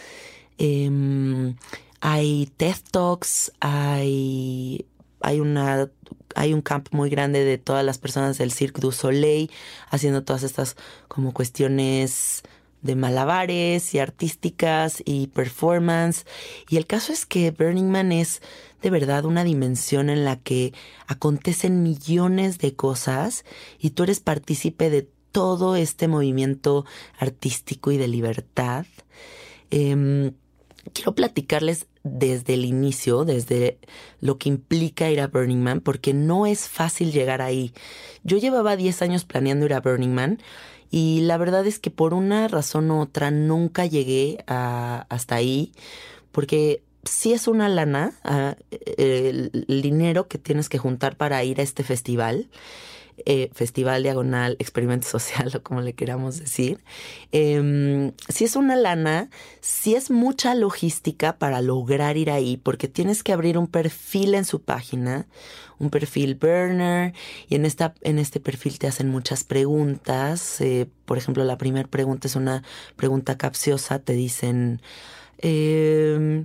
em, 0.59 1.57
hay 2.01 2.51
TED 2.57 2.77
Talks, 2.91 3.53
hay, 3.61 4.87
hay, 5.21 5.41
una, 5.41 5.91
hay 6.35 6.53
un 6.53 6.63
camp 6.63 6.89
muy 6.91 7.11
grande 7.11 7.45
de 7.45 7.59
todas 7.59 7.85
las 7.85 7.99
personas 7.99 8.39
del 8.39 8.53
Cirque 8.53 8.81
du 8.81 8.93
Soleil 8.93 9.51
haciendo 9.89 10.25
todas 10.25 10.43
estas 10.43 10.77
como 11.09 11.33
cuestiones 11.33 12.43
de 12.83 12.97
malabares 12.97 13.95
y 13.95 14.01
artísticas 14.01 15.03
y 15.05 15.29
performance. 15.29 16.27
Y 16.69 16.77
el 16.77 16.87
caso 16.87 17.13
es 17.13 17.25
que 17.25 17.51
Burning 17.53 17.91
Man 17.91 18.13
es 18.13 18.43
de 18.83 18.91
verdad 18.91 19.25
una 19.25 19.45
dimensión 19.45 20.11
en 20.11 20.25
la 20.25 20.37
que 20.37 20.73
acontecen 21.07 21.83
millones 21.83 22.59
de 22.59 22.75
cosas 22.75 23.45
y 23.79 23.91
tú 23.91 24.03
eres 24.03 24.21
partícipe 24.21 24.91
de 24.91 25.09
todo 25.31 25.77
este 25.77 26.09
movimiento 26.09 26.85
artístico 27.19 27.91
y 27.91 27.97
de 27.97 28.09
libertad. 28.09 28.85
Em, 29.71 30.33
quiero 30.93 31.15
platicarles 31.15 31.87
desde 32.03 32.55
el 32.55 32.65
inicio, 32.65 33.25
desde 33.25 33.79
lo 34.21 34.37
que 34.39 34.49
implica 34.49 35.11
ir 35.11 35.21
a 35.21 35.29
Burning 35.29 35.63
Man, 35.63 35.81
porque 35.81 36.13
no 36.13 36.47
es 36.47 36.69
fácil 36.69 37.13
llegar 37.13 37.41
ahí. 37.41 37.73
Yo 38.25 38.39
llevaba 38.39 38.77
10 38.77 39.03
años 39.03 39.25
planeando 39.25 39.67
ir 39.67 39.75
a 39.75 39.81
Burning 39.81 40.13
Man 40.13 40.39
y 40.91 41.21
la 41.23 41.39
verdad 41.39 41.67
es 41.67 41.79
que 41.79 41.91
por 41.91 42.13
una 42.13 42.49
razón 42.49 42.91
u 42.91 43.01
otra 43.01 43.31
nunca 43.31 43.87
llegué 43.87 44.45
hasta 44.47 45.37
ahí, 45.37 45.73
porque 46.33 46.83
sí 47.05 47.33
es 47.33 47.49
una 47.49 47.69
lana, 47.69 48.13
ah, 48.25 48.57
el, 48.97 49.51
dinero 49.83 50.29
que 50.29 50.39
tienes 50.39 50.69
que 50.69 50.79
juntar 50.79 51.17
para 51.17 51.43
ir 51.45 51.61
a 51.61 51.63
este 51.63 51.83
festival. 51.83 52.49
eh, 53.27 53.51
festival 53.53 54.03
diagonal, 54.03 54.57
experimento 54.59 55.07
social 55.19 55.53
o 55.55 55.63
como 55.63 55.81
le 55.83 55.93
queramos 55.93 56.39
decir, 56.39 56.83
eh, 57.31 58.13
si 58.29 58.45
es 58.45 58.57
una 58.57 58.75
lana, 58.75 59.29
si 59.61 59.95
es 59.95 60.11
mucha 60.11 60.55
logística 60.55 61.39
para 61.39 61.61
lograr 61.61 62.17
ir 62.17 62.31
ahí, 62.31 62.57
porque 62.57 62.89
tienes 62.89 63.23
que 63.23 63.33
abrir 63.33 63.59
un 63.59 63.67
perfil 63.67 64.35
en 64.35 64.45
su 64.45 64.63
página, 64.63 65.27
un 65.79 65.91
perfil 65.91 66.37
burner, 66.37 67.13
y 67.49 67.57
en, 67.57 67.67
esta, 67.67 67.95
en 68.03 68.19
este 68.19 68.41
perfil 68.41 68.79
te 68.79 68.87
hacen 68.87 69.09
muchas 69.11 69.45
preguntas. 69.45 70.61
Eh, 70.61 70.89
por 71.05 71.19
ejemplo, 71.19 71.45
la 71.45 71.59
primera 71.59 71.89
pregunta 71.89 72.29
es 72.29 72.37
una 72.37 72.63
pregunta 72.97 73.37
capciosa, 73.37 73.99
te 73.99 74.15
dicen... 74.15 74.81
Eh, 75.39 76.45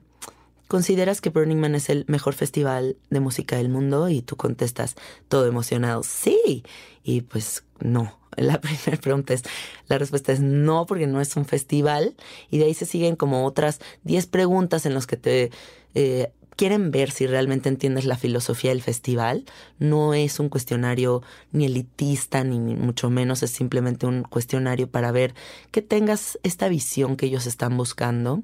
¿Consideras 0.67 1.21
que 1.21 1.29
Burning 1.29 1.57
Man 1.57 1.75
es 1.75 1.89
el 1.89 2.03
mejor 2.07 2.33
festival 2.33 2.97
de 3.09 3.19
música 3.19 3.57
del 3.57 3.69
mundo? 3.69 4.09
Y 4.09 4.21
tú 4.21 4.35
contestas 4.35 4.95
todo 5.29 5.47
emocionado, 5.47 6.03
sí. 6.03 6.63
Y 7.03 7.21
pues 7.21 7.63
no. 7.79 8.17
La 8.37 8.61
primera 8.61 9.01
pregunta 9.01 9.33
es, 9.33 9.43
la 9.87 9.97
respuesta 9.97 10.31
es 10.31 10.39
no, 10.41 10.85
porque 10.85 11.07
no 11.07 11.21
es 11.21 11.35
un 11.35 11.45
festival. 11.45 12.15
Y 12.51 12.59
de 12.59 12.65
ahí 12.65 12.73
se 12.73 12.85
siguen 12.85 13.15
como 13.15 13.45
otras 13.45 13.79
10 14.03 14.27
preguntas 14.27 14.85
en 14.85 14.93
las 14.93 15.07
que 15.07 15.17
te 15.17 15.51
eh, 15.95 16.31
quieren 16.57 16.91
ver 16.91 17.11
si 17.11 17.27
realmente 17.27 17.69
entiendes 17.69 18.03
la 18.05 18.17
filosofía 18.17 18.71
del 18.71 18.81
festival. 18.81 19.45
No 19.79 20.13
es 20.13 20.39
un 20.39 20.49
cuestionario 20.49 21.23
ni 21.51 21.65
elitista, 21.65 22.43
ni 22.43 22.59
mucho 22.59 23.09
menos, 23.09 23.41
es 23.43 23.51
simplemente 23.51 24.05
un 24.05 24.23
cuestionario 24.23 24.89
para 24.89 25.11
ver 25.11 25.33
que 25.71 25.81
tengas 25.81 26.37
esta 26.43 26.67
visión 26.67 27.15
que 27.15 27.27
ellos 27.27 27.47
están 27.47 27.77
buscando. 27.77 28.43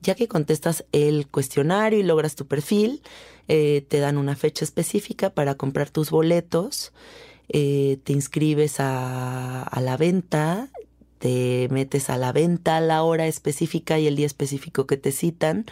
Ya 0.00 0.14
que 0.14 0.28
contestas 0.28 0.84
el 0.92 1.28
cuestionario 1.28 1.98
y 1.98 2.02
logras 2.02 2.36
tu 2.36 2.46
perfil, 2.46 3.02
eh, 3.48 3.84
te 3.88 3.98
dan 3.98 4.18
una 4.18 4.36
fecha 4.36 4.64
específica 4.64 5.30
para 5.30 5.56
comprar 5.56 5.90
tus 5.90 6.10
boletos, 6.10 6.92
eh, 7.48 7.98
te 8.04 8.12
inscribes 8.12 8.78
a, 8.78 9.62
a 9.62 9.80
la 9.80 9.96
venta, 9.96 10.70
te 11.18 11.68
metes 11.70 12.10
a 12.10 12.16
la 12.16 12.32
venta 12.32 12.76
a 12.76 12.80
la 12.80 13.02
hora 13.02 13.26
específica 13.26 13.98
y 13.98 14.06
el 14.06 14.16
día 14.16 14.26
específico 14.26 14.86
que 14.86 14.96
te 14.96 15.12
citan, 15.12 15.66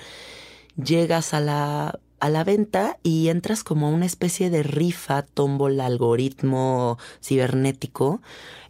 llegas 0.82 1.34
a 1.34 1.40
la, 1.40 2.00
a 2.20 2.30
la 2.30 2.44
venta 2.44 2.98
y 3.02 3.28
entras 3.28 3.62
como 3.62 3.90
una 3.90 4.06
especie 4.06 4.50
de 4.50 4.62
rifa, 4.62 5.22
tómbola, 5.22 5.86
algoritmo 5.86 6.98
cibernético, 7.22 8.20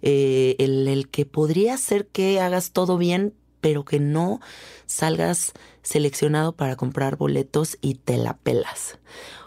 eh, 0.02 0.56
el, 0.58 0.86
el 0.88 1.08
que 1.08 1.26
podría 1.26 1.76
ser 1.76 2.06
que 2.08 2.40
hagas 2.40 2.72
todo 2.72 2.98
bien, 2.98 3.34
pero 3.66 3.85
que 3.85 3.98
no 3.98 4.40
salgas 4.87 5.52
seleccionado 5.83 6.52
para 6.52 6.76
comprar 6.76 7.16
boletos 7.16 7.79
y 7.81 7.94
te 7.94 8.16
la 8.16 8.37
pelas. 8.37 9.00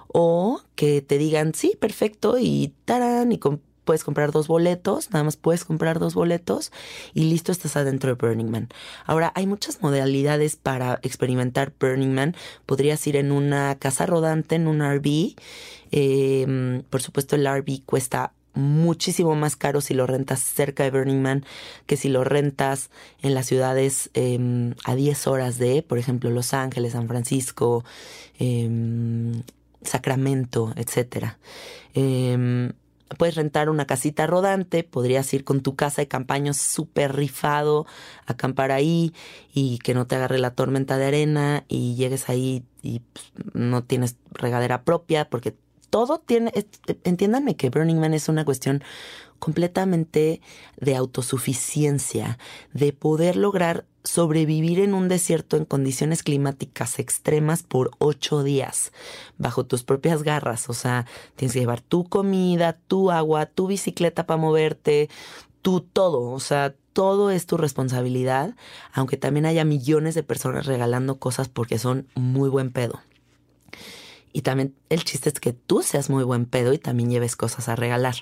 O 0.09 0.61
que 0.75 1.01
te 1.01 1.17
digan, 1.17 1.53
sí, 1.53 1.77
perfecto, 1.79 2.37
y 2.37 2.73
tarán, 2.83 3.31
y 3.31 3.39
puedes 3.85 4.03
comprar 4.03 4.33
dos 4.33 4.49
boletos, 4.49 5.11
nada 5.11 5.23
más 5.23 5.37
puedes 5.37 5.63
comprar 5.63 5.99
dos 5.99 6.15
boletos 6.15 6.73
y 7.13 7.29
listo, 7.29 7.53
estás 7.53 7.77
adentro 7.77 8.13
de 8.13 8.15
Burning 8.15 8.51
Man. 8.51 8.67
Ahora, 9.05 9.31
hay 9.35 9.47
muchas 9.47 9.81
modalidades 9.81 10.57
para 10.57 10.99
experimentar 11.01 11.71
Burning 11.79 12.13
Man. 12.13 12.35
Podrías 12.65 13.07
ir 13.07 13.15
en 13.15 13.31
una 13.31 13.77
casa 13.79 14.05
rodante, 14.05 14.55
en 14.55 14.67
un 14.67 14.81
RV. 14.81 15.35
Eh, 15.91 16.83
por 16.89 17.01
supuesto, 17.01 17.37
el 17.37 17.47
RV 17.47 17.85
cuesta 17.85 18.33
muchísimo 18.53 19.35
más 19.35 19.55
caro 19.55 19.81
si 19.81 19.93
lo 19.93 20.07
rentas 20.07 20.39
cerca 20.39 20.83
de 20.83 20.91
Burning 20.91 21.21
Man 21.21 21.45
que 21.85 21.97
si 21.97 22.09
lo 22.09 22.23
rentas 22.23 22.89
en 23.21 23.33
las 23.33 23.45
ciudades 23.45 24.09
eh, 24.13 24.73
a 24.85 24.95
10 24.95 25.27
horas 25.27 25.57
de, 25.57 25.83
por 25.83 25.97
ejemplo, 25.97 26.29
Los 26.29 26.53
Ángeles, 26.53 26.93
San 26.93 27.07
Francisco, 27.07 27.83
eh, 28.39 29.41
Sacramento, 29.81 30.73
etc. 30.75 31.37
Eh, 31.93 32.71
puedes 33.17 33.35
rentar 33.35 33.69
una 33.69 33.85
casita 33.85 34.27
rodante, 34.27 34.83
podrías 34.83 35.33
ir 35.33 35.43
con 35.43 35.61
tu 35.61 35.75
casa 35.75 36.01
de 36.01 36.07
campaño 36.07 36.53
súper 36.53 37.15
rifado, 37.15 37.85
acampar 38.25 38.71
ahí 38.71 39.13
y 39.53 39.79
que 39.79 39.93
no 39.93 40.07
te 40.07 40.15
agarre 40.15 40.39
la 40.39 40.51
tormenta 40.51 40.97
de 40.97 41.05
arena 41.05 41.65
y 41.67 41.95
llegues 41.95 42.29
ahí 42.29 42.63
y 42.81 43.01
pues, 43.13 43.31
no 43.53 43.83
tienes 43.83 44.17
regadera 44.31 44.83
propia 44.83 45.29
porque 45.29 45.55
todo 45.89 46.19
tiene, 46.19 46.51
entiéndanme 47.03 47.55
que 47.55 47.69
Burning 47.69 47.99
Man 47.99 48.13
es 48.13 48.29
una 48.29 48.45
cuestión 48.45 48.83
completamente 49.39 50.41
de 50.77 50.95
autosuficiencia, 50.95 52.37
de 52.73 52.93
poder 52.93 53.35
lograr 53.35 53.85
sobrevivir 54.03 54.79
en 54.79 54.93
un 54.93 55.07
desierto 55.07 55.57
en 55.57 55.65
condiciones 55.65 56.23
climáticas 56.23 56.99
extremas 56.99 57.63
por 57.63 57.91
ocho 57.99 58.43
días, 58.43 58.91
bajo 59.37 59.65
tus 59.65 59.83
propias 59.83 60.23
garras. 60.23 60.69
O 60.69 60.73
sea, 60.73 61.05
tienes 61.35 61.53
que 61.53 61.59
llevar 61.59 61.81
tu 61.81 62.07
comida, 62.07 62.77
tu 62.87 63.11
agua, 63.11 63.45
tu 63.45 63.67
bicicleta 63.67 64.25
para 64.25 64.39
moverte, 64.39 65.09
tu 65.61 65.81
todo. 65.81 66.31
O 66.31 66.39
sea, 66.39 66.75
todo 66.93 67.31
es 67.31 67.45
tu 67.45 67.57
responsabilidad, 67.57 68.55
aunque 68.93 69.17
también 69.17 69.45
haya 69.45 69.65
millones 69.65 70.15
de 70.15 70.23
personas 70.23 70.65
regalando 70.65 71.19
cosas 71.19 71.49
porque 71.49 71.77
son 71.79 72.07
muy 72.15 72.49
buen 72.49 72.71
pedo. 72.71 72.99
Y 74.31 74.41
también 74.41 74.75
el 74.89 75.03
chiste 75.03 75.29
es 75.29 75.39
que 75.39 75.53
tú 75.53 75.81
seas 75.81 76.09
muy 76.09 76.23
buen 76.23 76.45
pedo 76.45 76.73
y 76.73 76.77
también 76.77 77.09
lleves 77.09 77.35
cosas 77.35 77.67
a 77.67 77.75
regalar. 77.75 78.15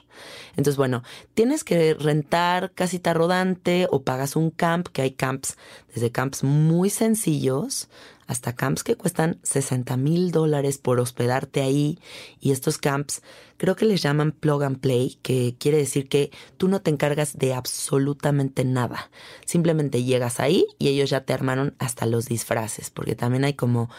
Entonces, 0.51 0.77
bueno, 0.77 1.03
tienes 1.33 1.63
que 1.63 1.93
rentar 1.93 2.71
casita 2.71 3.13
rodante 3.13 3.87
o 3.91 4.03
pagas 4.03 4.35
un 4.35 4.51
camp, 4.51 4.87
que 4.87 5.01
hay 5.01 5.11
camps, 5.11 5.57
desde 5.93 6.11
camps 6.11 6.43
muy 6.43 6.89
sencillos 6.89 7.89
hasta 8.27 8.53
camps 8.53 8.83
que 8.83 8.95
cuestan 8.95 9.39
60 9.43 9.95
mil 9.97 10.31
dólares 10.31 10.77
por 10.77 10.99
hospedarte 10.99 11.61
ahí. 11.61 11.97
Y 12.39 12.51
estos 12.51 12.77
camps 12.77 13.21
creo 13.55 13.75
que 13.75 13.85
les 13.85 14.01
llaman 14.01 14.33
plug 14.33 14.63
and 14.63 14.79
play, 14.79 15.17
que 15.21 15.55
quiere 15.57 15.77
decir 15.77 16.09
que 16.09 16.31
tú 16.57 16.67
no 16.67 16.81
te 16.81 16.91
encargas 16.91 17.37
de 17.37 17.53
absolutamente 17.53 18.65
nada. 18.65 19.09
Simplemente 19.45 20.03
llegas 20.03 20.39
ahí 20.39 20.65
y 20.77 20.89
ellos 20.89 21.09
ya 21.09 21.21
te 21.21 21.33
armaron 21.33 21.75
hasta 21.79 22.05
los 22.05 22.25
disfraces, 22.25 22.89
porque 22.89 23.15
también 23.15 23.45
hay 23.45 23.53
como 23.53 23.89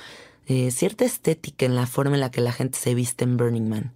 eh, 0.48 0.70
cierta 0.70 1.04
estética 1.04 1.66
en 1.66 1.76
la 1.76 1.86
forma 1.86 2.14
en 2.14 2.20
la 2.20 2.30
que 2.30 2.40
la 2.40 2.52
gente 2.52 2.78
se 2.78 2.94
viste 2.94 3.24
en 3.24 3.36
Burning 3.36 3.68
Man. 3.68 3.92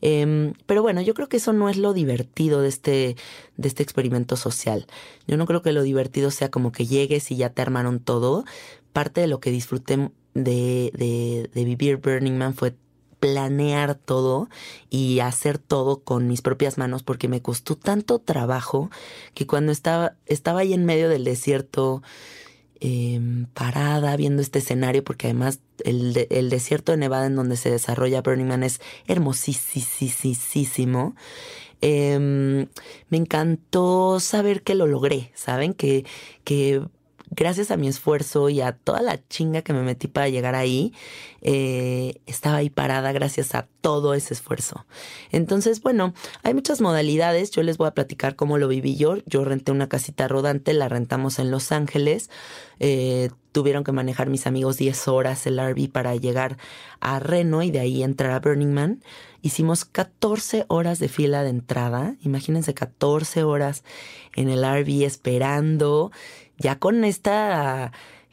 Eh, 0.00 0.54
pero 0.64 0.80
bueno, 0.80 1.02
yo 1.02 1.12
creo 1.12 1.28
que 1.28 1.36
eso 1.36 1.52
no 1.52 1.68
es 1.68 1.76
lo 1.76 1.92
divertido 1.92 2.62
de 2.62 2.68
este, 2.68 3.16
de 3.58 3.68
este 3.68 3.82
experimento 3.82 4.36
social. 4.36 4.86
Yo 5.26 5.36
no 5.36 5.44
creo 5.44 5.60
que 5.60 5.72
lo 5.72 5.82
divertido 5.82 6.30
sea 6.30 6.50
como 6.50 6.72
que 6.72 6.86
llegues 6.86 7.30
y 7.30 7.36
ya 7.36 7.50
te 7.50 7.60
armaron 7.60 8.00
todo. 8.00 8.46
Parte 8.94 9.20
de 9.20 9.26
lo 9.26 9.40
que 9.40 9.50
disfruté 9.50 10.10
de, 10.32 10.90
de, 10.94 11.50
de 11.52 11.64
vivir 11.64 11.98
Burning 11.98 12.38
Man 12.38 12.54
fue 12.54 12.74
planear 13.20 13.94
todo 13.94 14.48
y 14.88 15.20
hacer 15.20 15.58
todo 15.58 16.00
con 16.02 16.26
mis 16.26 16.40
propias 16.40 16.78
manos 16.78 17.02
porque 17.02 17.28
me 17.28 17.42
costó 17.42 17.76
tanto 17.76 18.18
trabajo 18.18 18.90
que 19.34 19.46
cuando 19.46 19.70
estaba, 19.70 20.14
estaba 20.24 20.60
ahí 20.60 20.72
en 20.72 20.86
medio 20.86 21.10
del 21.10 21.24
desierto, 21.24 22.02
eh, 22.80 23.20
parada 23.54 24.16
viendo 24.16 24.42
este 24.42 24.58
escenario, 24.60 25.04
porque 25.04 25.28
además 25.28 25.60
el, 25.84 26.26
el, 26.30 26.50
desierto 26.50 26.92
de 26.92 26.98
Nevada 26.98 27.26
en 27.26 27.36
donde 27.36 27.56
se 27.56 27.70
desarrolla 27.70 28.22
Burning 28.22 28.46
Man 28.46 28.62
es 28.62 28.80
hermosísimo. 29.06 31.14
Eh, 31.82 32.66
me 33.08 33.16
encantó 33.16 34.20
saber 34.20 34.62
que 34.62 34.74
lo 34.74 34.86
logré, 34.86 35.30
¿saben? 35.34 35.72
Que, 35.74 36.04
que 36.44 36.82
gracias 37.40 37.70
a 37.70 37.78
mi 37.78 37.88
esfuerzo 37.88 38.50
y 38.50 38.60
a 38.60 38.72
toda 38.72 39.00
la 39.00 39.26
chinga 39.28 39.62
que 39.62 39.72
me 39.72 39.80
metí 39.80 40.08
para 40.08 40.28
llegar 40.28 40.54
ahí, 40.54 40.92
eh, 41.40 42.20
estaba 42.26 42.56
ahí 42.56 42.68
parada 42.68 43.12
gracias 43.12 43.54
a 43.54 43.66
todo 43.80 44.12
ese 44.12 44.34
esfuerzo. 44.34 44.84
Entonces, 45.32 45.80
bueno, 45.80 46.12
hay 46.42 46.52
muchas 46.52 46.82
modalidades. 46.82 47.50
Yo 47.50 47.62
les 47.62 47.78
voy 47.78 47.88
a 47.88 47.94
platicar 47.94 48.36
cómo 48.36 48.58
lo 48.58 48.68
viví 48.68 48.94
yo. 48.94 49.16
Yo 49.24 49.42
renté 49.42 49.72
una 49.72 49.88
casita 49.88 50.28
rodante, 50.28 50.74
la 50.74 50.90
rentamos 50.90 51.38
en 51.38 51.50
Los 51.50 51.72
Ángeles. 51.72 52.28
Eh, 52.78 53.30
tuvieron 53.52 53.84
que 53.84 53.92
manejar 53.92 54.28
mis 54.28 54.46
amigos 54.46 54.76
10 54.76 55.08
horas 55.08 55.46
el 55.46 55.58
RV 55.58 55.90
para 55.90 56.14
llegar 56.16 56.58
a 57.00 57.20
Reno 57.20 57.62
y 57.62 57.70
de 57.70 57.80
ahí 57.80 58.02
entrar 58.02 58.32
a 58.32 58.40
Burning 58.40 58.74
Man. 58.74 59.02
Hicimos 59.40 59.86
14 59.86 60.66
horas 60.68 60.98
de 60.98 61.08
fila 61.08 61.42
de 61.42 61.48
entrada. 61.48 62.16
Imagínense 62.20 62.74
14 62.74 63.44
horas 63.44 63.82
en 64.36 64.50
el 64.50 64.62
RV 64.62 65.06
esperando 65.06 66.12
ya 66.60 66.78
con 66.78 67.04
esta, 67.04 67.92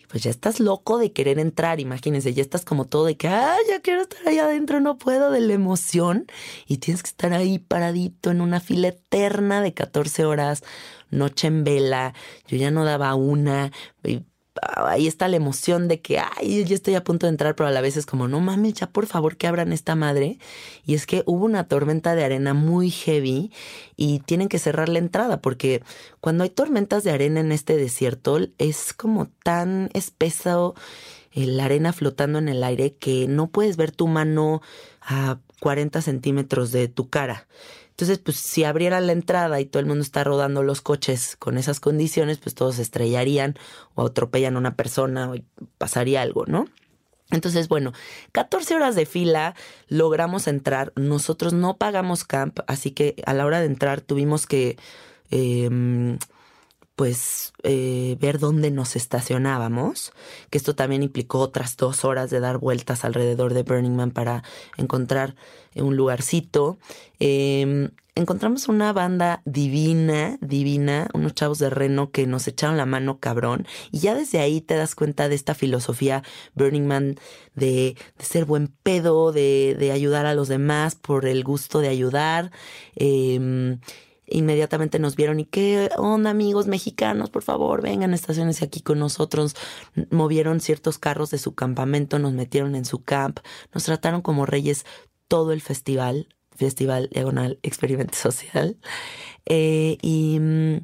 pues 0.10 0.24
ya 0.24 0.30
estás 0.30 0.60
loco 0.60 0.98
de 0.98 1.12
querer 1.14 1.40
entrar, 1.40 1.80
imagínense, 1.80 2.34
ya 2.34 2.42
estás 2.42 2.66
como 2.66 2.86
todo 2.86 3.06
de 3.06 3.18
que, 3.18 3.28
ah, 3.28 3.56
ya 3.70 3.82
quiero 3.82 4.02
estar 4.02 4.28
ahí 4.28 4.38
adentro, 4.38 4.80
no 4.80 4.98
puedo, 4.98 5.32
de 5.32 5.42
la 5.42 5.54
emoción, 5.54 6.28
y 6.68 6.78
tienes 6.78 7.04
que 7.04 7.10
estar 7.10 7.34
ahí 7.34 7.60
paradito 7.60 8.30
en 8.32 8.42
una 8.42 8.60
fila 8.60 8.90
eterna 8.90 9.62
de 9.62 9.74
14 9.74 10.26
horas, 10.26 10.64
noche 11.10 11.48
en 11.48 11.64
vela, 11.64 12.14
yo 12.48 12.58
ya 12.58 12.70
no 12.70 12.86
daba 12.86 13.16
una, 13.16 13.72
ahí 14.62 15.08
está 15.08 15.28
la 15.28 15.38
emoción 15.38 15.88
de 15.88 16.02
que, 16.02 16.20
ay, 16.20 16.64
yo 16.66 16.76
estoy 16.76 16.96
a 16.96 17.04
punto 17.04 17.26
de 17.26 17.32
entrar, 17.32 17.56
pero 17.56 17.68
a 17.68 17.72
la 17.72 17.82
vez 17.82 17.98
es 17.98 18.06
como, 18.06 18.28
no 18.28 18.40
mames, 18.40 18.74
ya 18.74 18.88
por 18.88 19.08
favor 19.08 19.38
que 19.38 19.48
abran 19.48 19.74
esta 19.74 19.96
madre. 19.96 20.40
Y 20.86 20.94
es 20.96 21.06
que 21.06 21.24
hubo 21.26 21.46
una 21.46 21.68
tormenta 21.68 22.16
de 22.16 22.24
arena 22.24 22.54
muy 22.54 22.90
heavy 22.90 23.52
y 23.96 24.20
tienen 24.20 24.50
que 24.50 24.60
cerrar 24.60 24.90
la 24.90 25.00
entrada 25.00 25.42
porque 25.42 25.84
cuando 26.22 26.44
hay 26.44 26.50
tormentas 26.50 27.04
de 27.04 27.12
arena 27.12 27.40
en 27.40 27.52
este 27.52 27.78
desierto 27.78 28.40
es 28.58 28.94
como 28.94 29.28
tan 29.44 29.90
espeso 29.94 30.76
la 31.34 31.66
arena 31.66 31.94
flotando 31.94 32.40
en 32.40 32.50
el 32.50 32.64
aire 32.64 32.96
que 32.96 33.28
no 33.28 33.48
puedes 33.48 33.78
ver 33.78 33.92
tu 33.92 34.08
mano 34.08 34.62
a 35.02 35.40
40 35.60 36.02
centímetros 36.02 36.72
de 36.72 36.88
tu 36.88 37.10
cara 37.10 37.48
Entonces, 37.98 38.20
pues 38.20 38.38
si 38.38 38.64
abrieran 38.64 39.08
la 39.08 39.14
entrada 39.14 39.60
y 39.60 39.66
todo 39.66 39.80
el 39.80 39.88
mundo 39.88 40.04
está 40.04 40.24
rodando 40.24 40.62
los 40.62 40.82
coches 40.82 41.36
con 41.36 41.58
esas 41.58 41.80
condiciones, 41.80 42.38
pues 42.38 42.54
todos 42.54 42.76
se 42.76 42.84
estrellarían 42.84 43.56
o 43.96 44.06
atropellan 44.06 44.56
a 44.56 44.60
una 44.60 44.76
persona 44.76 45.32
o 45.32 45.36
pasaría 45.80 46.22
algo, 46.22 46.46
¿no? 46.46 46.68
Entonces, 47.32 47.68
bueno, 47.68 47.94
14 48.34 48.76
horas 48.76 48.94
de 48.94 49.08
fila, 49.08 49.56
logramos 49.88 50.48
entrar. 50.48 50.94
Nosotros 50.96 51.54
no 51.54 51.78
pagamos 51.78 52.24
camp, 52.24 52.60
así 52.68 52.92
que 52.92 53.16
a 53.26 53.34
la 53.34 53.48
hora 53.48 53.62
de 53.62 53.66
entrar 53.66 54.02
tuvimos 54.02 54.46
que, 54.46 54.78
em, 55.32 56.20
pues, 56.98 57.54
eh, 57.62 58.18
ver 58.20 58.40
dónde 58.40 58.72
nos 58.72 58.96
estacionábamos, 58.96 60.14
que 60.50 60.58
esto 60.58 60.74
también 60.74 61.04
implicó 61.04 61.38
otras 61.38 61.78
dos 61.78 62.04
horas 62.04 62.32
de 62.32 62.40
dar 62.40 62.58
vueltas 62.58 63.06
alrededor 63.06 63.54
de 63.54 63.62
Burning 63.62 63.96
Man 63.96 64.10
para 64.10 64.44
encontrar 64.78 65.36
un 65.76 65.96
lugarcito. 65.96 66.80
Em, 67.20 67.92
encontramos 68.16 68.68
una 68.68 68.94
banda 68.94 69.44
divina, 69.46 70.40
divina, 70.42 71.08
unos 71.14 71.36
chavos 71.36 71.60
de 71.60 71.70
Reno 71.70 72.10
que 72.10 72.26
nos 72.26 72.48
echaron 72.48 72.78
la 72.78 72.88
mano 72.88 73.20
cabrón. 73.20 73.68
Y 73.92 74.00
ya 74.00 74.16
desde 74.16 74.40
ahí 74.40 74.60
te 74.60 74.76
das 74.76 74.96
cuenta 74.96 75.30
de 75.30 75.36
esta 75.36 75.54
filosofía 75.54 76.24
Burning 76.56 76.88
Man 76.88 77.20
de, 77.54 77.96
ser 78.18 78.46
buen 78.46 78.70
pedo, 78.70 79.32
de, 79.32 79.92
ayudar 79.94 80.26
a 80.26 80.34
los 80.34 80.48
demás 80.48 80.96
por 80.96 81.28
el 81.28 81.44
gusto 81.44 81.80
de 81.80 81.90
ayudar. 81.90 82.50
Em, 82.96 83.78
inmediatamente 84.28 85.00
nos 85.00 85.16
vieron 85.16 85.40
y 85.40 85.46
qué 85.46 85.90
onda 85.98 86.30
amigos 86.30 86.68
mexicanos, 86.68 87.30
por 87.30 87.44
favor, 87.44 87.82
vengan, 87.82 88.14
estaciones 88.14 88.62
aquí 88.62 88.82
con 88.82 89.00
nosotros. 89.00 89.56
Movieron 90.12 90.60
ciertos 90.60 90.98
carros 90.98 91.32
de 91.32 91.38
su 91.38 91.56
campamento, 91.56 92.20
nos 92.20 92.34
metieron 92.34 92.76
en 92.76 92.86
su 92.86 93.04
camp, 93.04 93.40
nos 93.74 93.84
trataron 93.84 94.22
como 94.22 94.46
reyes 94.46 94.86
todo 95.28 95.52
el 95.52 95.62
festival, 95.62 96.30
Festival 96.56 97.10
Diagonal 97.12 97.60
Experimento 97.64 98.18
Social. 98.18 98.78
Eh, 99.46 99.98
y, 100.02 100.40
mm, 100.40 100.78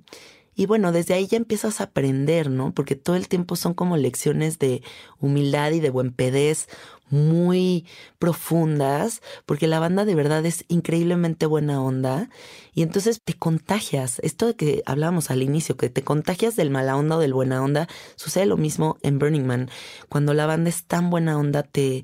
y 0.55 0.65
bueno, 0.65 0.91
desde 0.91 1.13
ahí 1.13 1.27
ya 1.27 1.37
empiezas 1.37 1.81
a 1.81 1.85
aprender, 1.85 2.49
¿no? 2.49 2.73
Porque 2.73 2.95
todo 2.95 3.15
el 3.15 3.27
tiempo 3.27 3.55
son 3.55 3.73
como 3.73 3.97
lecciones 3.97 4.59
de 4.59 4.83
humildad 5.19 5.71
y 5.71 5.79
de 5.79 5.89
buen 5.89 6.11
pedez 6.11 6.67
muy 7.09 7.85
profundas, 8.17 9.21
porque 9.45 9.67
la 9.67 9.79
banda 9.79 10.03
de 10.03 10.15
verdad 10.15 10.45
es 10.45 10.65
increíblemente 10.67 11.45
buena 11.45 11.81
onda 11.81 12.29
y 12.73 12.81
entonces 12.81 13.21
te 13.23 13.33
contagias. 13.33 14.19
Esto 14.23 14.47
de 14.47 14.55
que 14.55 14.83
hablábamos 14.85 15.29
al 15.29 15.43
inicio, 15.43 15.77
que 15.77 15.89
te 15.89 16.03
contagias 16.03 16.55
del 16.55 16.71
mala 16.71 16.97
onda 16.97 17.17
o 17.17 17.19
del 17.19 17.33
buena 17.33 17.63
onda, 17.63 17.87
sucede 18.15 18.45
lo 18.45 18.57
mismo 18.57 18.97
en 19.03 19.19
Burning 19.19 19.45
Man. 19.45 19.69
Cuando 20.09 20.33
la 20.33 20.47
banda 20.47 20.69
es 20.69 20.85
tan 20.85 21.09
buena 21.09 21.37
onda, 21.37 21.63
te, 21.63 22.03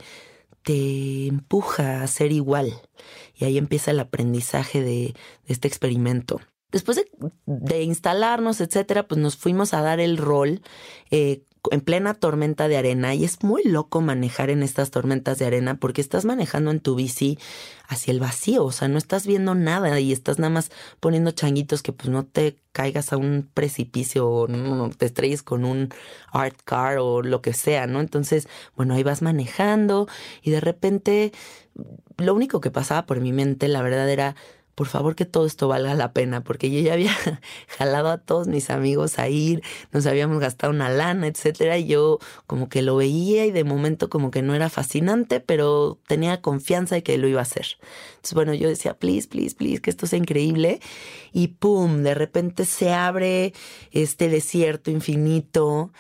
te 0.64 1.28
empuja 1.28 2.04
a 2.04 2.08
ser 2.08 2.32
igual. 2.32 2.74
Y 3.36 3.46
ahí 3.46 3.58
empieza 3.58 3.92
el 3.92 4.00
aprendizaje 4.00 4.82
de, 4.82 5.16
este 5.48 5.68
experimento. 5.68 6.42
Después 6.71 7.01
de, 7.45 7.84
instalarnos, 7.84 8.62
etcétera, 8.62 9.08
pues 9.08 9.19
nos 9.19 9.36
fuimos 9.36 9.73
a 9.73 9.82
dar 9.82 9.99
el 9.99 10.17
rol 10.17 10.62
eh, 11.10 11.43
en 11.71 11.82
plena 11.82 12.13
tormenta 12.13 12.67
de 12.67 12.77
arena 12.77 13.13
y 13.13 13.25
es 13.25 13.43
muy 13.43 13.63
loco 13.63 14.01
manejar 14.01 14.49
en 14.49 14.63
estas 14.63 14.91
tormentas 14.91 15.39
de 15.39 15.45
arena 15.45 15.75
porque 15.75 16.01
estás 16.01 16.25
manejando 16.25 16.71
en 16.71 16.79
tu 16.79 16.95
bici 16.95 17.38
hacia 17.88 18.12
el 18.12 18.19
vacío, 18.19 18.63
o 18.63 18.71
sea, 18.71 18.88
no 18.88 18.97
estás 18.97 19.27
viendo 19.27 19.55
nada 19.55 19.99
y 19.99 20.12
estás 20.12 20.39
nada 20.39 20.51
más 20.51 20.71
poniendo 20.99 21.32
changuitos 21.32 21.82
que 21.82 21.91
pues 21.91 22.10
no 22.10 22.25
te 22.25 22.58
caigas 22.71 23.12
a 23.12 23.17
un 23.17 23.49
precipicio 23.53 24.27
o 24.29 24.47
no, 24.47 24.89
te 24.91 25.08
estrelles 25.08 25.43
con 25.43 25.65
un 25.65 25.89
art 26.32 26.55
car 26.63 26.99
o 26.99 27.21
lo 27.21 27.41
que 27.41 27.53
sea, 27.53 27.88
¿no? 27.88 27.99
Entonces, 27.99 28.47
bueno, 28.75 28.93
ahí 28.93 29.03
vas 29.03 29.21
manejando 29.21 30.08
y 30.41 30.51
de 30.51 30.62
repente 30.62 31.34
lo 32.17 32.34
único 32.34 32.62
que 32.62 32.71
pasaba 32.71 33.05
por 33.05 33.19
mi 33.21 33.34
mente, 33.34 33.67
la 33.67 33.82
verdad 33.82 34.10
era 34.10 34.36
por 34.80 34.88
favor 34.88 35.13
que 35.13 35.26
todo 35.26 35.46
esto 35.46 35.68
valga 35.68 35.94
la 35.94 36.13
pena, 36.13 36.42
porque 36.42 36.72
yo 36.72 36.80
ya 36.80 36.94
había 36.94 37.12
jalado 37.78 38.08
a 38.08 38.18
todos 38.18 38.48
mis 38.48 38.70
amigos 38.70 39.20
a 39.20 39.28
ir, 39.28 39.62
nos 39.92 40.06
habíamos 40.06 40.39
gastado 40.39 40.72
una 40.72 40.88
lana, 40.88 41.28
etcétera, 41.28 41.78
y 41.78 41.88
yo 41.88 42.20
como 42.48 42.70
que 42.70 42.82
lo 42.82 42.96
veía 42.96 43.46
y 43.46 43.52
de 43.52 43.65
momento 43.65 44.10
como 44.10 44.32
que 44.32 44.42
no 44.42 44.56
era 44.56 44.70
fascinante, 44.70 45.42
pero 45.42 46.00
tenía 46.08 46.42
confianza 46.42 46.96
de 46.96 47.04
que 47.04 47.18
lo 47.18 47.28
iba 47.28 47.42
a 47.42 47.42
hacer. 47.42 47.65
Entonces, 48.12 48.34
bueno, 48.34 48.54
yo 48.54 48.70
decía, 48.70 48.94
please, 48.94 49.28
please, 49.28 49.54
please, 49.54 49.82
que 49.82 49.89
esto 49.89 50.08
sea 50.08 50.18
increíble, 50.18 50.80
y 51.34 51.50
pum, 51.50 52.02
de 52.02 52.13
repente 52.13 52.63
se 52.63 52.94
abre 52.94 53.52
este 53.92 54.30
desierto 54.30 54.92
infinito 54.92 55.92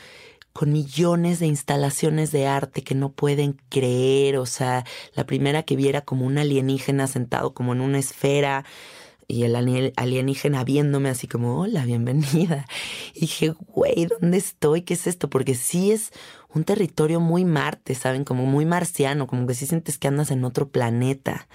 con 0.59 0.73
millones 0.73 1.39
de 1.39 1.47
instalaciones 1.47 2.33
de 2.33 2.45
arte 2.45 2.83
que 2.83 2.93
no 2.93 3.13
pueden 3.13 3.55
creer, 3.69 4.35
o 4.35 4.45
sea, 4.45 4.83
la 5.13 5.25
primera 5.25 5.63
que 5.63 5.77
viera 5.77 6.01
como 6.01 6.25
un 6.25 6.37
alienígena 6.37 7.07
sentado 7.07 7.53
como 7.53 7.71
en 7.71 7.79
una 7.79 7.97
esfera 7.97 8.65
y 9.25 9.43
el 9.43 9.55
alienígena 9.95 10.65
viéndome 10.65 11.07
así 11.07 11.29
como, 11.29 11.61
hola, 11.61 11.85
bienvenida. 11.85 12.65
Y 13.13 13.21
dije, 13.21 13.53
güey, 13.67 14.07
¿dónde 14.07 14.37
estoy? 14.37 14.81
¿Qué 14.81 14.95
es 14.95 15.07
esto? 15.07 15.29
Porque 15.29 15.55
sí 15.55 15.93
es 15.93 16.11
un 16.53 16.65
territorio 16.65 17.21
muy 17.21 17.45
Marte, 17.45 17.95
¿saben? 17.95 18.25
Como 18.25 18.45
muy 18.45 18.65
marciano, 18.65 19.27
como 19.27 19.47
que 19.47 19.53
sí 19.53 19.65
sientes 19.65 19.97
que 19.97 20.09
andas 20.09 20.29
en 20.29 20.43
otro 20.43 20.67
planeta. 20.67 21.47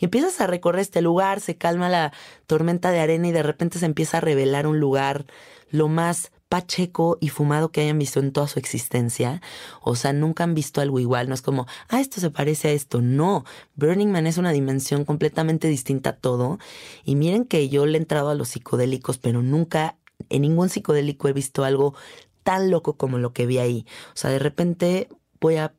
Y 0.00 0.06
empiezas 0.06 0.40
a 0.40 0.48
recorrer 0.48 0.80
este 0.80 1.02
lugar, 1.02 1.38
se 1.38 1.56
calma 1.56 1.88
la 1.88 2.12
tormenta 2.48 2.90
de 2.90 2.98
arena 2.98 3.28
y 3.28 3.32
de 3.32 3.44
repente 3.44 3.78
se 3.78 3.86
empieza 3.86 4.16
a 4.16 4.20
revelar 4.20 4.66
un 4.66 4.80
lugar 4.80 5.26
lo 5.70 5.86
más 5.86 6.32
pacheco 6.50 7.16
y 7.20 7.28
fumado 7.28 7.70
que 7.70 7.80
hayan 7.80 7.98
visto 7.98 8.18
en 8.18 8.32
toda 8.32 8.48
su 8.48 8.58
existencia. 8.58 9.40
O 9.80 9.94
sea, 9.94 10.12
nunca 10.12 10.44
han 10.44 10.54
visto 10.54 10.80
algo 10.80 10.98
igual. 10.98 11.28
No 11.28 11.34
es 11.34 11.42
como, 11.42 11.66
ah, 11.88 12.00
esto 12.00 12.20
se 12.20 12.30
parece 12.30 12.68
a 12.68 12.72
esto. 12.72 13.00
No, 13.00 13.44
Burning 13.76 14.08
Man 14.10 14.26
es 14.26 14.36
una 14.36 14.50
dimensión 14.50 15.04
completamente 15.04 15.68
distinta 15.68 16.10
a 16.10 16.16
todo. 16.16 16.58
Y 17.04 17.14
miren 17.14 17.44
que 17.44 17.68
yo 17.68 17.86
le 17.86 17.96
he 17.96 18.00
entrado 18.00 18.30
a 18.30 18.34
los 18.34 18.48
psicodélicos, 18.48 19.16
pero 19.18 19.42
nunca 19.42 19.96
en 20.28 20.42
ningún 20.42 20.68
psicodélico 20.68 21.28
he 21.28 21.32
visto 21.32 21.62
algo 21.62 21.94
tan 22.42 22.70
loco 22.70 22.96
como 22.96 23.18
lo 23.18 23.32
que 23.32 23.46
vi 23.46 23.58
ahí. 23.58 23.86
O 24.08 24.16
sea, 24.16 24.30
de 24.30 24.40
repente 24.40 25.08
voy 25.40 25.56
a 25.56 25.72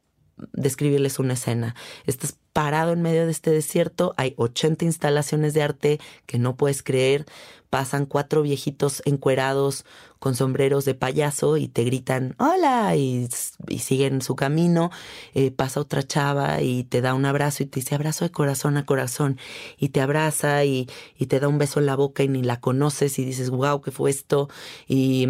describirles 0.53 1.19
una 1.19 1.33
escena. 1.33 1.75
Estás 2.05 2.37
parado 2.53 2.93
en 2.93 3.01
medio 3.01 3.25
de 3.25 3.31
este 3.31 3.51
desierto, 3.51 4.13
hay 4.17 4.33
80 4.37 4.85
instalaciones 4.85 5.53
de 5.53 5.63
arte 5.63 5.99
que 6.25 6.39
no 6.39 6.55
puedes 6.55 6.81
creer, 6.81 7.25
pasan 7.71 8.05
cuatro 8.05 8.41
viejitos 8.43 9.01
encuerados 9.05 9.85
con 10.19 10.35
sombreros 10.35 10.85
de 10.85 10.93
payaso 10.93 11.55
y 11.57 11.69
te 11.69 11.85
gritan 11.85 12.35
hola 12.37 12.95
y, 12.97 13.29
siguen 13.79 14.21
su 14.21 14.35
camino, 14.35 14.91
eh, 15.33 15.51
pasa 15.51 15.79
otra 15.79 16.03
chava 16.03 16.61
y 16.61 16.83
te 16.83 17.01
da 17.01 17.13
un 17.15 17.25
abrazo 17.25 17.63
y 17.63 17.67
te 17.67 17.79
dice 17.79 17.95
abrazo 17.95 18.25
de 18.25 18.31
corazón 18.31 18.77
a 18.77 18.85
corazón 18.85 19.39
y 19.77 19.89
te 19.89 20.01
abraza 20.01 20.65
y, 20.65 20.87
y 21.17 21.27
te 21.27 21.39
da 21.39 21.47
un 21.47 21.57
beso 21.57 21.79
en 21.79 21.85
la 21.85 21.95
boca 21.95 22.23
y 22.23 22.27
ni 22.27 22.43
la 22.43 22.59
conoces 22.59 23.17
y 23.17 23.25
dices 23.25 23.49
wow, 23.49 23.81
¿qué 23.81 23.91
fue 23.91 24.11
esto? 24.11 24.49
Y 24.87 25.27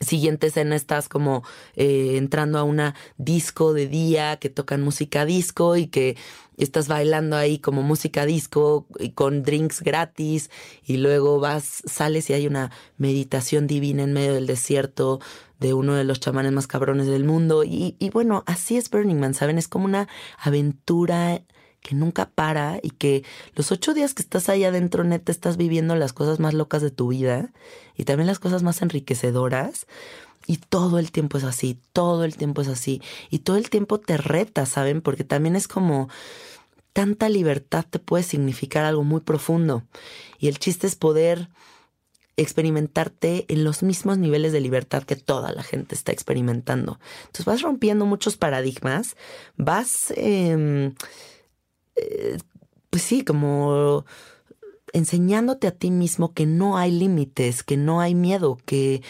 Siguiente 0.00 0.48
escena 0.48 0.76
estás 0.76 1.08
como 1.08 1.42
eh, 1.76 2.16
entrando 2.16 2.58
a 2.58 2.64
una 2.64 2.94
disco 3.16 3.72
de 3.72 3.86
día 3.86 4.36
que 4.38 4.50
tocan 4.50 4.82
música 4.82 5.24
disco 5.24 5.76
y 5.76 5.86
que 5.86 6.16
estás 6.56 6.88
bailando 6.88 7.36
ahí 7.36 7.58
como 7.58 7.82
música 7.82 8.26
disco 8.26 8.86
y 8.98 9.10
con 9.10 9.42
drinks 9.42 9.82
gratis 9.82 10.50
y 10.84 10.98
luego 10.98 11.40
vas, 11.40 11.82
sales 11.84 12.30
y 12.30 12.32
hay 12.32 12.46
una 12.46 12.70
meditación 12.96 13.66
divina 13.66 14.02
en 14.02 14.12
medio 14.12 14.34
del 14.34 14.46
desierto 14.46 15.20
de 15.58 15.74
uno 15.74 15.94
de 15.94 16.04
los 16.04 16.20
chamanes 16.20 16.52
más 16.52 16.66
cabrones 16.66 17.06
del 17.06 17.24
mundo 17.24 17.64
y, 17.64 17.96
y 17.98 18.10
bueno, 18.10 18.44
así 18.46 18.76
es 18.76 18.90
Burning 18.90 19.18
Man, 19.18 19.34
¿saben? 19.34 19.58
Es 19.58 19.68
como 19.68 19.86
una 19.86 20.08
aventura 20.38 21.42
que 21.84 21.94
nunca 21.94 22.30
para 22.30 22.80
y 22.82 22.90
que 22.90 23.24
los 23.54 23.70
ocho 23.70 23.92
días 23.92 24.14
que 24.14 24.22
estás 24.22 24.48
ahí 24.48 24.64
adentro, 24.64 25.04
neta, 25.04 25.30
estás 25.30 25.58
viviendo 25.58 25.94
las 25.96 26.14
cosas 26.14 26.40
más 26.40 26.54
locas 26.54 26.80
de 26.80 26.90
tu 26.90 27.08
vida 27.08 27.52
y 27.94 28.04
también 28.04 28.26
las 28.26 28.38
cosas 28.38 28.62
más 28.62 28.80
enriquecedoras. 28.80 29.86
Y 30.46 30.56
todo 30.56 30.98
el 30.98 31.12
tiempo 31.12 31.36
es 31.36 31.44
así, 31.44 31.78
todo 31.92 32.24
el 32.24 32.38
tiempo 32.38 32.62
es 32.62 32.68
así. 32.68 33.02
Y 33.28 33.40
todo 33.40 33.56
el 33.56 33.68
tiempo 33.68 34.00
te 34.00 34.16
reta, 34.16 34.64
¿saben? 34.64 35.02
Porque 35.02 35.24
también 35.24 35.56
es 35.56 35.68
como 35.68 36.08
tanta 36.94 37.28
libertad 37.28 37.84
te 37.88 37.98
puede 37.98 38.24
significar 38.24 38.86
algo 38.86 39.04
muy 39.04 39.20
profundo. 39.20 39.82
Y 40.38 40.48
el 40.48 40.58
chiste 40.58 40.86
es 40.86 40.96
poder 40.96 41.50
experimentarte 42.38 43.44
en 43.48 43.62
los 43.62 43.82
mismos 43.82 44.16
niveles 44.16 44.52
de 44.52 44.60
libertad 44.62 45.02
que 45.02 45.16
toda 45.16 45.52
la 45.52 45.62
gente 45.62 45.94
está 45.94 46.12
experimentando. 46.12 46.98
Entonces 47.26 47.44
vas 47.44 47.60
rompiendo 47.60 48.06
muchos 48.06 48.38
paradigmas, 48.38 49.16
vas... 49.58 50.14
Em, 50.16 50.94
eh, 51.96 52.38
pues 52.90 53.02
sí, 53.02 53.24
como 53.24 54.04
enseñándote 54.92 55.66
a 55.66 55.72
ti 55.72 55.90
mismo 55.90 56.32
que 56.32 56.46
no 56.46 56.78
hay 56.78 56.92
límites, 56.92 57.62
que 57.62 57.76
no 57.76 58.00
hay 58.00 58.14
miedo, 58.14 58.58
que 58.64 59.02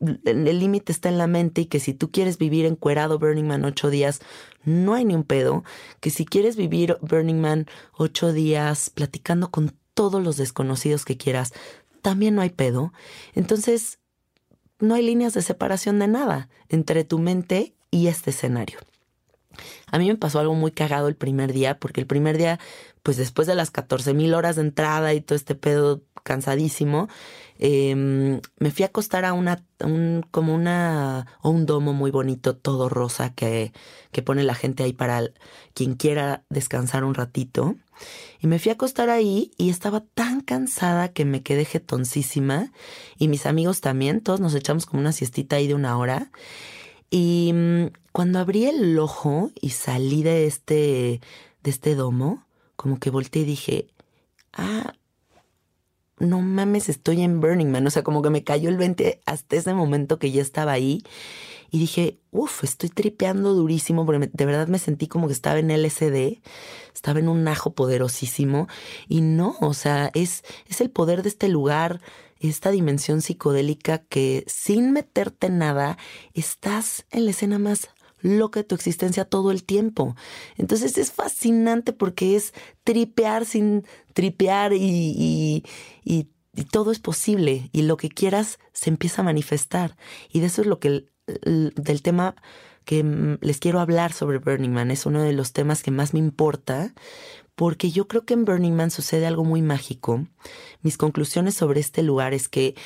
el 0.00 0.58
límite 0.58 0.92
está 0.92 1.08
en 1.08 1.18
la 1.18 1.26
mente 1.26 1.62
y 1.62 1.66
que 1.66 1.80
si 1.80 1.94
tú 1.94 2.10
quieres 2.10 2.38
vivir 2.38 2.66
encuerado 2.66 3.18
Burning 3.18 3.46
Man 3.46 3.64
ocho 3.64 3.88
días, 3.88 4.20
no 4.64 4.94
hay 4.94 5.04
ni 5.04 5.14
un 5.14 5.22
pedo, 5.22 5.64
que 6.00 6.10
si 6.10 6.26
quieres 6.26 6.56
vivir 6.56 6.98
Burning 7.00 7.40
Man 7.40 7.66
ocho 7.92 8.32
días 8.32 8.90
platicando 8.90 9.50
con 9.50 9.72
todos 9.94 10.22
los 10.22 10.36
desconocidos 10.36 11.04
que 11.04 11.16
quieras, 11.16 11.54
también 12.02 12.34
no 12.34 12.42
hay 12.42 12.50
pedo. 12.50 12.92
Entonces, 13.34 13.98
no 14.78 14.94
hay 14.94 15.02
líneas 15.02 15.32
de 15.34 15.42
separación 15.42 15.98
de 15.98 16.08
nada 16.08 16.48
entre 16.68 17.04
tu 17.04 17.18
mente 17.18 17.74
y 17.90 18.08
este 18.08 18.30
escenario. 18.30 18.78
A 19.90 19.98
mí 19.98 20.08
me 20.08 20.16
pasó 20.16 20.38
algo 20.40 20.54
muy 20.54 20.72
cagado 20.72 21.08
el 21.08 21.16
primer 21.16 21.52
día, 21.52 21.78
porque 21.78 22.00
el 22.00 22.06
primer 22.06 22.38
día, 22.38 22.58
pues 23.02 23.16
después 23.16 23.46
de 23.46 23.54
las 23.54 23.70
14 23.70 24.14
mil 24.14 24.34
horas 24.34 24.56
de 24.56 24.62
entrada 24.62 25.14
y 25.14 25.20
todo 25.20 25.36
este 25.36 25.54
pedo 25.54 26.02
cansadísimo, 26.22 27.08
em, 27.58 28.40
me 28.58 28.70
fui 28.70 28.82
a 28.82 28.86
acostar 28.88 29.24
a 29.24 29.32
una, 29.32 29.64
un, 29.80 30.26
como 30.30 30.54
una, 30.54 31.26
o 31.40 31.50
un 31.50 31.64
domo 31.66 31.92
muy 31.92 32.10
bonito, 32.10 32.56
todo 32.56 32.88
rosa, 32.88 33.32
que, 33.34 33.72
que 34.12 34.22
pone 34.22 34.42
la 34.42 34.54
gente 34.54 34.82
ahí 34.82 34.92
para 34.92 35.22
quien 35.72 35.94
quiera 35.94 36.44
descansar 36.50 37.04
un 37.04 37.14
ratito. 37.14 37.76
Y 38.40 38.46
me 38.46 38.58
fui 38.58 38.70
a 38.70 38.74
acostar 38.74 39.08
ahí 39.08 39.52
y 39.56 39.70
estaba 39.70 40.00
tan 40.00 40.40
cansada 40.40 41.08
que 41.08 41.24
me 41.24 41.42
quedé 41.42 41.64
jetoncísima. 41.64 42.72
Y 43.18 43.28
mis 43.28 43.46
amigos 43.46 43.80
también, 43.80 44.20
todos 44.20 44.40
nos 44.40 44.54
echamos 44.54 44.84
como 44.84 45.00
una 45.00 45.12
siestita 45.12 45.56
ahí 45.56 45.66
de 45.66 45.74
una 45.74 45.96
hora. 45.96 46.30
Y 47.10 47.52
mm, 47.52 47.86
cuando 48.12 48.38
abrí 48.38 48.66
el 48.66 48.98
ojo 48.98 49.50
y 49.60 49.70
salí 49.70 50.22
de 50.22 50.46
este, 50.46 51.20
de 51.62 51.70
este 51.70 51.94
domo, 51.94 52.44
como 52.76 52.98
que 52.98 53.10
volteé 53.10 53.42
y 53.42 53.46
dije, 53.46 53.88
ah, 54.52 54.94
no 56.18 56.40
mames, 56.40 56.88
estoy 56.88 57.22
en 57.22 57.40
Burning 57.40 57.70
Man. 57.70 57.86
O 57.86 57.90
sea, 57.90 58.02
como 58.02 58.22
que 58.22 58.30
me 58.30 58.44
cayó 58.44 58.68
el 58.68 58.76
20 58.76 59.20
hasta 59.26 59.56
ese 59.56 59.74
momento 59.74 60.18
que 60.18 60.30
ya 60.30 60.42
estaba 60.42 60.72
ahí. 60.72 61.02
Y 61.70 61.78
dije, 61.78 62.18
uff, 62.30 62.64
estoy 62.64 62.88
tripeando 62.88 63.52
durísimo, 63.54 64.06
porque 64.06 64.30
de 64.32 64.46
verdad 64.46 64.68
me 64.68 64.78
sentí 64.78 65.08
como 65.08 65.26
que 65.26 65.32
estaba 65.32 65.58
en 65.58 65.70
LSD, 65.70 66.40
estaba 66.94 67.18
en 67.18 67.28
un 67.28 67.46
ajo 67.48 67.74
poderosísimo. 67.74 68.68
Y 69.08 69.20
no, 69.20 69.56
o 69.60 69.74
sea, 69.74 70.10
es, 70.14 70.44
es 70.68 70.80
el 70.80 70.90
poder 70.90 71.22
de 71.22 71.28
este 71.28 71.48
lugar, 71.48 72.00
esta 72.48 72.70
dimensión 72.70 73.22
psicodélica 73.22 73.98
que 73.98 74.44
sin 74.46 74.92
meterte 74.92 75.50
nada, 75.50 75.98
estás 76.34 77.06
en 77.10 77.24
la 77.24 77.30
escena 77.32 77.58
más 77.58 77.88
loca 78.20 78.60
de 78.60 78.64
tu 78.64 78.74
existencia 78.74 79.24
todo 79.24 79.50
el 79.50 79.64
tiempo. 79.64 80.16
Entonces 80.56 80.98
es 80.98 81.12
fascinante 81.12 81.92
porque 81.92 82.36
es 82.36 82.52
tripear 82.84 83.44
sin 83.44 83.84
tripear 84.12 84.72
y, 84.72 85.62
y, 86.04 86.28
todo 86.72 86.90
es 86.90 86.98
posible 86.98 87.68
y 87.72 87.82
lo 87.82 87.98
que 87.98 88.08
quieras 88.08 88.58
se 88.72 88.88
empieza 88.88 89.20
a 89.20 89.26
manifestar. 89.26 89.96
Y 90.32 90.40
de 90.40 90.46
eso 90.46 90.62
es 90.62 90.66
lo 90.66 90.80
que 90.80 91.04
del 91.26 92.02
tema 92.02 92.34
que 92.86 93.38
les 93.40 93.58
quiero 93.58 93.80
hablar 93.80 94.12
sobre 94.12 94.38
Burning 94.38 94.70
Man. 94.70 94.90
Es 94.90 95.04
uno 95.04 95.22
de 95.22 95.32
los 95.32 95.52
temas 95.52 95.82
que 95.82 95.90
más 95.90 96.14
me 96.14 96.20
importa 96.20 96.94
porque 97.56 97.90
yo 97.90 98.06
creo 98.06 98.24
que 98.24 98.34
en 98.34 98.44
Burning 98.44 98.74
Man 98.74 98.90
sucede 98.90 99.26
algo 99.26 99.42
muy 99.42 99.62
mágico. 99.62 100.26
Mis 100.82 100.96
conclusiones 100.96 101.54
sobre 101.54 101.80
este 101.80 102.02
lugar 102.02 102.34
es 102.34 102.48
que 102.48 102.76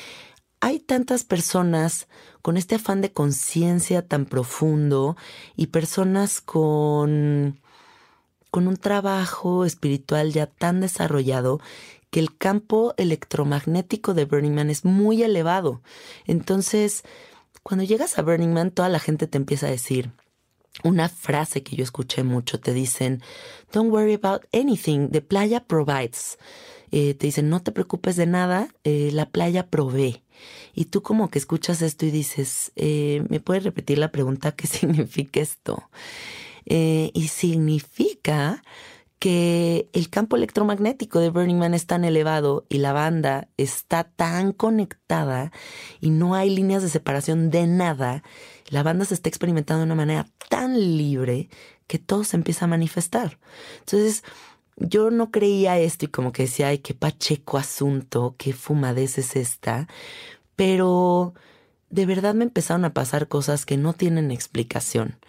hay 0.61 0.79
tantas 0.79 1.23
personas 1.23 2.07
con 2.41 2.55
este 2.55 2.75
afán 2.75 3.01
de 3.01 3.11
conciencia 3.11 4.07
tan 4.07 4.25
profundo 4.25 5.17
y 5.55 5.67
personas 5.67 6.39
con, 6.39 7.59
con 8.49 8.67
un 8.67 8.77
trabajo 8.77 9.65
espiritual 9.65 10.31
ya 10.31 10.47
tan 10.47 10.79
desarrollado 10.79 11.59
que 12.09 12.19
el 12.19 12.37
campo 12.37 12.93
electromagnético 12.97 14.13
de 14.13 14.25
Burning 14.25 14.53
Man 14.53 14.69
es 14.69 14.85
muy 14.85 15.23
elevado. 15.23 15.81
Entonces, 16.25 17.03
cuando 17.63 17.83
llegas 17.83 18.17
a 18.17 18.21
Burning 18.21 18.53
Man, 18.53 18.71
toda 18.71 18.89
la 18.89 18.99
gente 18.99 19.27
te 19.27 19.37
empieza 19.37 19.67
a 19.67 19.71
decir, 19.71 20.11
una 20.83 21.09
frase 21.09 21.63
que 21.63 21.75
yo 21.75 21.83
escuché 21.83 22.23
mucho, 22.23 22.59
te 22.59 22.73
dicen, 22.73 23.21
don't 23.71 23.91
worry 23.91 24.13
about 24.13 24.45
anything, 24.53 25.09
the 25.09 25.21
playa 25.21 25.65
provides. 25.65 26.37
Eh, 26.91 27.13
te 27.13 27.27
dicen, 27.27 27.49
no 27.49 27.61
te 27.61 27.71
preocupes 27.71 28.15
de 28.15 28.25
nada, 28.25 28.67
eh, 28.83 29.11
la 29.13 29.29
playa 29.29 29.67
provee. 29.67 30.23
Y 30.73 30.85
tú 30.85 31.01
como 31.01 31.29
que 31.29 31.39
escuchas 31.39 31.81
esto 31.81 32.05
y 32.05 32.11
dices, 32.11 32.71
eh, 32.75 33.23
¿me 33.29 33.39
puedes 33.39 33.63
repetir 33.63 33.97
la 33.97 34.11
pregunta? 34.11 34.53
¿Qué 34.53 34.67
significa 34.67 35.39
esto? 35.39 35.89
y 36.63 37.27
significa 37.27 38.63
que 39.21 39.87
el 39.93 40.09
campo 40.09 40.35
electromagnético 40.35 41.19
de 41.19 41.29
Burning 41.29 41.59
Man 41.59 41.75
es 41.75 41.85
tan 41.85 42.05
elevado 42.05 42.65
y 42.69 42.79
la 42.79 42.91
banda 42.91 43.49
está 43.55 44.03
tan 44.03 44.51
conectada 44.51 45.51
y 45.99 46.09
no 46.09 46.33
hay 46.33 46.49
líneas 46.49 46.81
de 46.81 46.89
separación 46.89 47.51
de 47.51 47.67
nada, 47.67 48.23
la 48.69 48.81
banda 48.81 49.05
se 49.05 49.13
está 49.13 49.29
experimentando 49.29 49.81
de 49.81 49.85
una 49.85 49.93
manera 49.93 50.27
tan 50.49 50.97
libre 50.97 51.49
que 51.85 51.99
todo 51.99 52.23
se 52.23 52.35
empieza 52.35 52.65
a 52.65 52.69
manifestar. 52.69 53.37
Entonces, 53.81 54.23
yo 54.77 55.11
no 55.11 55.29
creía 55.29 55.77
esto 55.77 56.05
y 56.05 56.07
como 56.07 56.31
que 56.31 56.43
decía, 56.43 56.69
ay, 56.69 56.79
qué 56.79 56.95
pacheco 56.95 57.59
asunto, 57.59 58.33
qué 58.39 58.53
fumadez 58.53 59.19
es 59.19 59.35
esta, 59.35 59.87
pero 60.55 61.35
de 61.91 62.07
verdad 62.07 62.33
me 62.33 62.45
empezaron 62.45 62.85
a 62.85 62.93
pasar 62.95 63.27
cosas 63.27 63.67
que 63.67 63.77
no 63.77 63.93
tienen 63.93 64.31
explicación. 64.31 65.19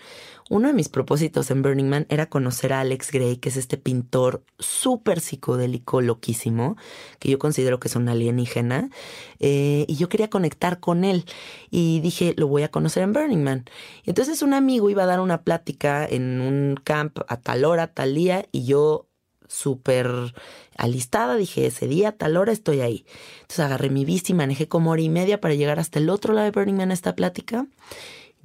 Uno 0.50 0.68
de 0.68 0.74
mis 0.74 0.88
propósitos 0.88 1.50
en 1.50 1.62
Burning 1.62 1.88
Man 1.88 2.06
era 2.08 2.26
conocer 2.26 2.72
a 2.72 2.80
Alex 2.80 3.10
Gray, 3.10 3.36
que 3.36 3.48
es 3.48 3.56
este 3.56 3.76
pintor 3.76 4.44
súper 4.58 5.20
psicodélico, 5.20 6.00
loquísimo, 6.00 6.76
que 7.18 7.30
yo 7.30 7.38
considero 7.38 7.80
que 7.80 7.88
es 7.88 7.96
un 7.96 8.08
alienígena, 8.08 8.90
eh, 9.38 9.84
y 9.88 9.96
yo 9.96 10.08
quería 10.08 10.30
conectar 10.30 10.80
con 10.80 11.04
él. 11.04 11.24
Y 11.70 12.00
dije, 12.00 12.34
lo 12.36 12.48
voy 12.48 12.62
a 12.62 12.70
conocer 12.70 13.02
en 13.02 13.12
Burning 13.12 13.42
Man. 13.42 13.64
Entonces 14.04 14.42
un 14.42 14.54
amigo 14.54 14.90
iba 14.90 15.04
a 15.04 15.06
dar 15.06 15.20
una 15.20 15.42
plática 15.42 16.06
en 16.06 16.40
un 16.40 16.76
camp 16.82 17.18
a 17.28 17.36
tal 17.38 17.64
hora, 17.64 17.86
tal 17.88 18.14
día, 18.14 18.46
y 18.52 18.64
yo 18.64 19.08
súper 19.52 20.34
alistada, 20.76 21.36
dije, 21.36 21.66
ese 21.66 21.86
día, 21.86 22.12
tal 22.12 22.36
hora 22.36 22.52
estoy 22.52 22.80
ahí. 22.80 23.04
Entonces 23.42 23.60
agarré 23.60 23.90
mi 23.90 24.04
bici, 24.04 24.34
manejé 24.34 24.66
como 24.66 24.90
hora 24.90 25.02
y 25.02 25.10
media 25.10 25.40
para 25.40 25.54
llegar 25.54 25.78
hasta 25.78 25.98
el 25.98 26.08
otro 26.08 26.32
lado 26.32 26.46
de 26.46 26.52
Burning 26.52 26.76
Man 26.76 26.90
a 26.90 26.94
esta 26.94 27.14
plática. 27.14 27.66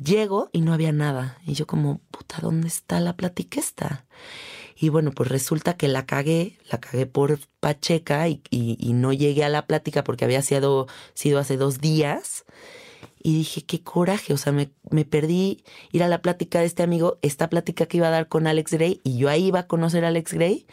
Llego 0.03 0.49
y 0.51 0.61
no 0.61 0.73
había 0.73 0.91
nada. 0.91 1.37
Y 1.45 1.53
yo 1.53 1.65
como, 1.65 1.99
puta, 2.11 2.37
¿dónde 2.41 2.67
está 2.67 2.99
la 2.99 3.15
plática 3.15 3.59
esta? 3.59 4.05
Y 4.79 4.89
bueno, 4.89 5.11
pues 5.11 5.29
resulta 5.29 5.75
que 5.75 5.87
la 5.87 6.05
cagué, 6.05 6.59
la 6.71 6.79
cagué 6.79 7.07
por 7.07 7.39
Pacheca 7.59 8.27
y, 8.27 8.41
no 8.93 9.11
llegué 9.11 9.43
a 9.43 9.49
la 9.49 9.65
plática 9.65 10.03
porque 10.03 10.25
había 10.25 10.41
sido, 10.43 10.87
sido 11.15 11.39
hace 11.39 11.57
dos 11.57 11.81
días. 11.81 12.45
Y 13.23 13.39
dije, 13.39 13.65
qué 13.65 13.81
coraje, 13.83 14.33
o 14.33 14.37
sea, 14.37 14.53
me, 14.53 14.69
me, 14.91 15.03
perdí 15.03 15.63
ir 15.91 16.03
a 16.03 16.07
la 16.07 16.21
plática 16.21 16.59
de 16.59 16.65
este 16.65 16.83
amigo, 16.83 17.17
esta 17.21 17.49
plática 17.49 17.87
que 17.87 17.97
iba 17.97 18.07
a 18.07 18.11
dar 18.11 18.27
con 18.27 18.47
Alex 18.47 18.71
Gray, 18.73 19.01
y 19.03 19.17
yo 19.17 19.29
ahí 19.29 19.47
iba 19.47 19.61
a 19.61 19.67
conocer 19.67 20.05
a 20.05 20.09
Alex 20.09 20.33
Gray, 20.33 20.67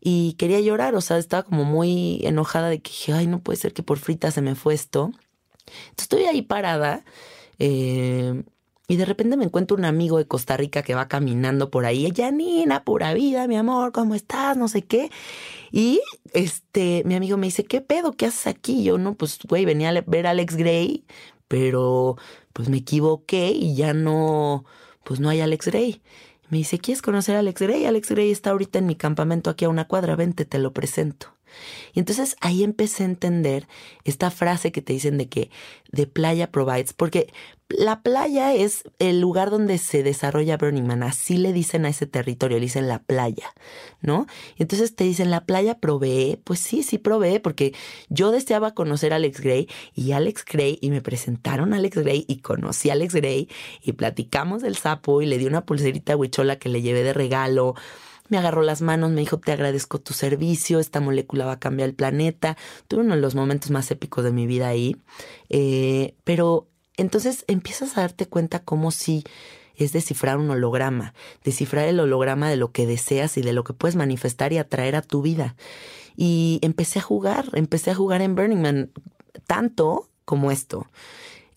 y 0.00 0.34
quería 0.34 0.60
llorar, 0.60 0.94
o 0.96 1.00
sea, 1.00 1.18
estaba 1.18 1.44
como 1.44 1.64
muy 1.64 2.20
enojada 2.24 2.68
de 2.68 2.80
que 2.80 2.90
dije, 2.90 3.12
ay, 3.12 3.26
no 3.26 3.40
puede 3.40 3.58
ser 3.58 3.72
que 3.72 3.82
por 3.82 3.98
frita 3.98 4.30
se 4.30 4.42
me 4.42 4.54
fue 4.54 4.74
esto. 4.74 5.12
Entonces 5.66 6.02
estoy 6.02 6.24
ahí 6.24 6.42
parada, 6.42 7.04
eh, 7.58 8.42
y 8.88 8.96
de 8.96 9.04
repente 9.04 9.36
me 9.36 9.44
encuentro 9.44 9.76
un 9.76 9.84
amigo 9.84 10.18
de 10.18 10.26
Costa 10.26 10.56
Rica 10.56 10.82
que 10.82 10.94
va 10.94 11.08
caminando 11.08 11.70
por 11.70 11.84
ahí. 11.84 12.10
Janina, 12.16 12.84
pura 12.84 13.12
vida, 13.14 13.46
mi 13.46 13.56
amor, 13.56 13.92
¿cómo 13.92 14.14
estás? 14.14 14.56
No 14.56 14.68
sé 14.68 14.82
qué. 14.82 15.10
Y 15.70 16.00
este, 16.32 17.02
mi 17.04 17.14
amigo 17.14 17.36
me 17.36 17.48
dice, 17.48 17.64
¿qué 17.64 17.80
pedo? 17.82 18.12
¿Qué 18.12 18.26
haces 18.26 18.46
aquí? 18.46 18.84
Yo, 18.84 18.96
no, 18.98 19.14
pues, 19.14 19.38
güey, 19.46 19.64
venía 19.66 19.90
a 19.90 20.00
ver 20.06 20.26
a 20.26 20.30
Alex 20.30 20.56
Gray 20.56 21.04
pero 21.48 22.16
pues 22.52 22.68
me 22.68 22.78
equivoqué 22.78 23.50
y 23.50 23.74
ya 23.74 23.94
no, 23.94 24.64
pues 25.04 25.20
no 25.20 25.28
hay 25.30 25.40
Alex 25.40 25.66
Gray. 25.66 26.02
Me 26.50 26.58
dice, 26.58 26.78
¿quieres 26.78 27.02
conocer 27.02 27.36
a 27.36 27.40
Alex 27.40 27.60
Gray? 27.60 27.86
Alex 27.86 28.10
Gray 28.10 28.30
está 28.30 28.50
ahorita 28.50 28.78
en 28.78 28.86
mi 28.86 28.96
campamento 28.96 29.50
aquí 29.50 29.64
a 29.64 29.68
una 29.70 29.86
cuadra, 29.88 30.16
vente, 30.16 30.44
te 30.44 30.58
lo 30.58 30.72
presento. 30.72 31.34
Y 31.94 32.00
entonces 32.00 32.36
ahí 32.40 32.64
empecé 32.64 33.02
a 33.02 33.06
entender 33.06 33.66
esta 34.04 34.30
frase 34.30 34.72
que 34.72 34.82
te 34.82 34.92
dicen 34.92 35.18
de 35.18 35.28
que 35.28 35.50
de 35.90 36.06
playa 36.06 36.50
provides, 36.50 36.92
porque 36.92 37.32
la 37.68 38.02
playa 38.02 38.54
es 38.54 38.84
el 38.98 39.20
lugar 39.20 39.50
donde 39.50 39.76
se 39.76 40.02
desarrolla 40.02 40.56
Burning 40.56 40.86
Man, 40.86 41.02
así 41.02 41.36
le 41.36 41.52
dicen 41.52 41.84
a 41.84 41.90
ese 41.90 42.06
territorio, 42.06 42.56
le 42.56 42.64
dicen 42.64 42.88
la 42.88 43.02
playa, 43.02 43.52
¿no? 44.00 44.26
Y 44.56 44.62
entonces 44.62 44.94
te 44.94 45.04
dicen, 45.04 45.30
la 45.30 45.44
playa 45.44 45.78
provee, 45.78 46.40
pues 46.44 46.60
sí, 46.60 46.82
sí 46.82 46.96
provee, 46.96 47.40
porque 47.40 47.74
yo 48.08 48.30
deseaba 48.30 48.72
conocer 48.72 49.12
a 49.12 49.16
Alex 49.16 49.40
Gray 49.40 49.68
y 49.94 50.12
Alex 50.12 50.44
Gray, 50.46 50.78
y 50.80 50.90
me 50.90 51.02
presentaron 51.02 51.74
a 51.74 51.76
Alex 51.76 51.98
Gray 51.98 52.24
y 52.26 52.38
conocí 52.38 52.88
a 52.88 52.94
Alex 52.94 53.14
Gray 53.14 53.48
y 53.82 53.92
platicamos 53.92 54.62
del 54.62 54.76
sapo 54.76 55.20
y 55.20 55.26
le 55.26 55.36
di 55.36 55.46
una 55.46 55.66
pulserita 55.66 56.16
huichola 56.16 56.56
que 56.56 56.70
le 56.70 56.80
llevé 56.80 57.02
de 57.02 57.12
regalo 57.12 57.74
me 58.28 58.38
agarró 58.38 58.62
las 58.62 58.82
manos, 58.82 59.10
me 59.10 59.20
dijo, 59.20 59.38
te 59.38 59.52
agradezco 59.52 60.00
tu 60.00 60.14
servicio, 60.14 60.78
esta 60.80 61.00
molécula 61.00 61.46
va 61.46 61.52
a 61.52 61.60
cambiar 61.60 61.88
el 61.88 61.94
planeta. 61.94 62.56
Tuve 62.86 63.02
uno 63.02 63.14
de 63.14 63.20
los 63.20 63.34
momentos 63.34 63.70
más 63.70 63.90
épicos 63.90 64.24
de 64.24 64.32
mi 64.32 64.46
vida 64.46 64.68
ahí. 64.68 64.96
Eh, 65.48 66.14
pero 66.24 66.68
entonces 66.96 67.44
empiezas 67.46 67.96
a 67.96 68.02
darte 68.02 68.26
cuenta 68.26 68.60
como 68.60 68.90
si 68.90 69.24
es 69.76 69.92
descifrar 69.92 70.38
un 70.38 70.50
holograma, 70.50 71.14
descifrar 71.44 71.86
el 71.86 72.00
holograma 72.00 72.50
de 72.50 72.56
lo 72.56 72.72
que 72.72 72.86
deseas 72.86 73.38
y 73.38 73.42
de 73.42 73.52
lo 73.52 73.64
que 73.64 73.72
puedes 73.72 73.96
manifestar 73.96 74.52
y 74.52 74.58
atraer 74.58 74.96
a 74.96 75.02
tu 75.02 75.22
vida. 75.22 75.54
Y 76.16 76.58
empecé 76.62 76.98
a 76.98 77.02
jugar, 77.02 77.48
empecé 77.52 77.92
a 77.92 77.94
jugar 77.94 78.20
en 78.22 78.34
Burning 78.34 78.60
Man 78.60 78.90
tanto 79.46 80.10
como 80.24 80.50
esto. 80.50 80.86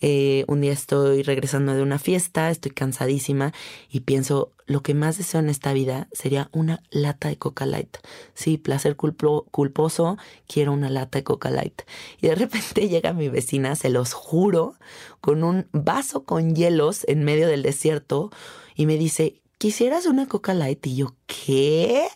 Eh, 0.01 0.45
un 0.47 0.61
día 0.61 0.73
estoy 0.73 1.21
regresando 1.21 1.75
de 1.75 1.83
una 1.83 1.99
fiesta, 1.99 2.49
estoy 2.49 2.71
cansadísima 2.71 3.53
y 3.89 4.01
pienso, 4.01 4.51
lo 4.65 4.81
que 4.81 4.93
más 4.93 5.17
deseo 5.17 5.39
en 5.39 5.49
esta 5.49 5.73
vida 5.73 6.07
sería 6.11 6.49
una 6.51 6.81
lata 6.89 7.27
de 7.27 7.37
Coca 7.37 7.65
Light. 7.65 7.97
Sí, 8.33 8.57
placer 8.57 8.95
culposo, 8.95 10.17
quiero 10.47 10.73
una 10.73 10.89
lata 10.89 11.19
de 11.19 11.23
Coca 11.23 11.51
Light. 11.51 11.83
Y 12.19 12.27
de 12.27 12.35
repente 12.35 12.87
llega 12.89 13.13
mi 13.13 13.29
vecina, 13.29 13.75
se 13.75 13.89
los 13.89 14.13
juro, 14.13 14.75
con 15.19 15.43
un 15.43 15.67
vaso 15.71 16.23
con 16.23 16.55
hielos 16.55 17.05
en 17.07 17.23
medio 17.23 17.47
del 17.47 17.61
desierto 17.61 18.31
y 18.75 18.87
me 18.87 18.97
dice, 18.97 19.41
¿quisieras 19.57 20.07
una 20.07 20.27
Coca 20.27 20.53
Light? 20.55 20.85
Y 20.87 20.95
yo, 20.95 21.15
¿qué? 21.27 22.07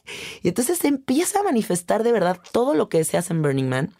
Y 0.42 0.48
entonces 0.48 0.84
empieza 0.86 1.42
a 1.42 1.44
manifestar 1.44 2.04
de 2.04 2.12
verdad 2.12 2.40
todo 2.52 2.74
lo 2.74 2.90
que 2.90 2.98
deseas 2.98 3.30
en 3.30 3.42
Burning 3.44 3.70
Man 3.70 3.94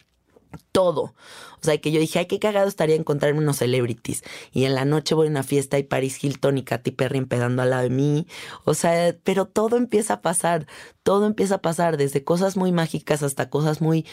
todo. 0.72 1.14
O 1.60 1.62
sea, 1.62 1.78
que 1.78 1.90
yo 1.90 2.00
dije, 2.00 2.18
ay, 2.18 2.26
qué 2.26 2.38
cagado 2.38 2.68
estaría 2.68 2.96
encontrarme 2.96 3.40
unos 3.40 3.56
celebrities. 3.56 4.22
Y 4.52 4.64
en 4.64 4.74
la 4.74 4.84
noche 4.84 5.14
voy 5.14 5.26
a 5.26 5.30
una 5.30 5.42
fiesta 5.42 5.78
y 5.78 5.82
Paris 5.82 6.22
Hilton 6.22 6.58
y 6.58 6.64
Katy 6.64 6.90
Perry 6.92 7.18
empedando 7.18 7.62
al 7.62 7.70
lado 7.70 7.82
de 7.82 7.90
mí. 7.90 8.26
O 8.64 8.74
sea, 8.74 9.16
pero 9.24 9.46
todo 9.46 9.76
empieza 9.76 10.14
a 10.14 10.22
pasar. 10.22 10.66
Todo 11.02 11.26
empieza 11.26 11.56
a 11.56 11.62
pasar, 11.62 11.96
desde 11.96 12.24
cosas 12.24 12.56
muy 12.56 12.72
mágicas 12.72 13.22
hasta 13.22 13.50
cosas 13.50 13.80
muy 13.80 14.06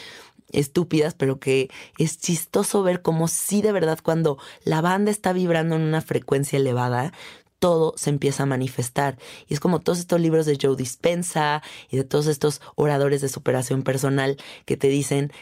estúpidas, 0.52 1.14
pero 1.14 1.38
que 1.38 1.70
es 1.98 2.18
chistoso 2.18 2.82
ver 2.82 3.02
cómo 3.02 3.28
sí 3.28 3.62
de 3.62 3.72
verdad 3.72 3.98
cuando 4.02 4.38
la 4.64 4.80
banda 4.80 5.10
está 5.10 5.32
vibrando 5.32 5.76
en 5.76 5.82
una 5.82 6.00
frecuencia 6.00 6.58
elevada, 6.58 7.12
todo 7.58 7.94
se 7.96 8.10
empieza 8.10 8.42
a 8.42 8.46
manifestar. 8.46 9.16
Y 9.48 9.54
es 9.54 9.60
como 9.60 9.80
todos 9.80 9.98
estos 9.98 10.20
libros 10.20 10.44
de 10.46 10.58
Joe 10.60 10.76
Dispensa 10.76 11.62
y 11.90 11.96
de 11.96 12.04
todos 12.04 12.26
estos 12.26 12.60
oradores 12.74 13.22
de 13.22 13.28
superación 13.28 13.82
personal 13.82 14.36
que 14.66 14.76
te 14.76 14.88
dicen, 14.88 15.32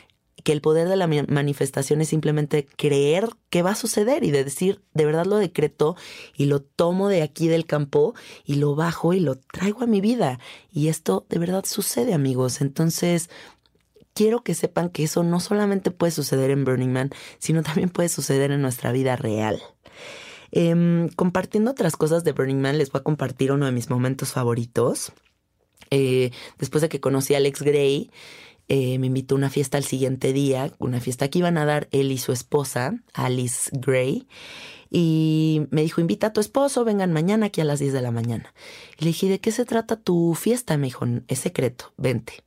que 0.45 0.53
el 0.53 0.61
poder 0.61 0.89
de 0.89 0.97
la 0.97 1.07
manifestación 1.07 2.01
es 2.01 2.09
simplemente 2.09 2.67
creer 2.77 3.29
que 3.51 3.63
va 3.63 3.71
a 3.71 3.77
suceder 3.77 4.25
y 4.25 4.31
de 4.31 4.45
decir, 4.45 4.81
de 4.95 5.05
verdad 5.05 5.27
lo 5.27 5.37
decreto 5.37 5.97
y 6.37 6.47
lo 6.47 6.61
tomo 6.61 7.09
de 7.09 7.23
aquí 7.23 7.49
del 7.49 7.67
campo 7.67 8.15
y 8.45 8.57
lo 8.57 8.75
bajo 8.75 9.13
y 9.13 9.21
lo 9.21 9.37
traigo 9.37 9.83
a 9.83 9.87
mi 9.87 10.01
vida. 10.01 10.41
Y 10.73 10.89
esto 10.89 11.27
de 11.29 11.39
verdad 11.39 11.65
sucede, 11.65 12.15
amigos. 12.15 12.61
Entonces, 12.61 13.31
quiero 14.15 14.43
que 14.43 14.55
sepan 14.55 14.91
que 14.91 15.05
eso 15.05 15.23
no 15.23 15.41
solamente 15.41 15.91
puede 15.91 16.13
suceder 16.13 16.51
en 16.51 16.65
Burning 16.65 16.93
Man, 16.93 17.11
sino 17.39 17.63
también 17.63 17.91
puede 17.91 18.09
suceder 18.09 18.51
en 18.51 18.63
nuestra 18.63 18.93
vida 18.93 19.17
real. 19.17 19.63
Em, 20.51 21.09
compartiendo 21.09 21.71
otras 21.71 21.97
cosas 21.97 22.25
de 22.25 22.33
Burning 22.33 22.61
Man, 22.61 22.79
les 22.79 22.91
voy 22.91 23.01
a 23.01 23.05
compartir 23.05 23.53
uno 23.53 23.67
de 23.67 23.73
mis 23.73 23.89
momentos 23.91 24.33
favoritos. 24.33 25.13
Eh, 25.91 26.31
después 26.59 26.83
de 26.83 26.89
que 26.89 27.01
conocí 27.01 27.35
a 27.35 27.39
Alex 27.39 27.63
Gray, 27.63 28.11
eh, 28.69 28.99
me 28.99 29.09
invitó 29.09 29.35
a 29.35 29.39
una 29.39 29.51
fiesta 29.51 29.79
al 29.79 29.85
siguiente 29.85 30.33
día, 30.33 30.73
una 30.79 31.01
fiesta 31.01 31.29
que 31.29 31.41
iban 31.41 31.59
a 31.59 31.65
dar 31.65 31.89
él 31.91 32.13
y 32.13 32.19
su 32.19 32.33
esposa, 32.33 32.95
Alice 33.13 33.71
Gray. 33.73 34.27
Y 34.91 35.63
me 35.71 35.83
dijo, 35.83 36.01
invita 36.01 36.29
a 36.29 36.33
tu 36.33 36.41
esposo, 36.41 36.85
vengan 36.85 37.13
mañana 37.13 37.47
aquí 37.47 37.61
a 37.63 37.65
las 37.65 37.81
10 37.81 37.95
de 37.95 38.03
la 38.03 38.11
mañana. 38.11 38.53
Y 38.99 39.05
le 39.05 39.09
dije, 39.09 39.29
¿de 39.29 39.41
qué 39.41 39.51
se 39.51 39.65
trata 39.65 39.97
tu 39.97 40.35
fiesta? 40.35 40.77
Me 40.77 40.89
dijo, 40.89 41.07
es 41.29 41.39
secreto, 41.39 41.93
vente. 41.97 42.45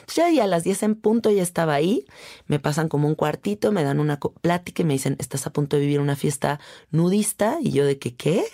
Entonces 0.00 0.34
ya 0.34 0.44
a 0.44 0.46
las 0.46 0.64
10 0.64 0.82
en 0.84 0.94
punto 0.94 1.30
ya 1.30 1.42
estaba 1.42 1.74
ahí, 1.74 2.04
me 2.46 2.58
pasan 2.58 2.88
como 2.88 3.08
un 3.08 3.14
cuartito, 3.14 3.72
me 3.72 3.82
dan 3.82 3.98
una 3.98 4.18
plática 4.18 4.82
y 4.82 4.86
me 4.86 4.94
dicen, 4.94 5.16
estás 5.18 5.46
a 5.46 5.52
punto 5.52 5.76
de 5.76 5.82
vivir 5.82 6.00
una 6.00 6.16
fiesta 6.16 6.60
nudista. 6.90 7.58
Y 7.60 7.72
yo 7.72 7.84
de 7.84 7.98
que, 7.98 8.14
¿qué? 8.14 8.44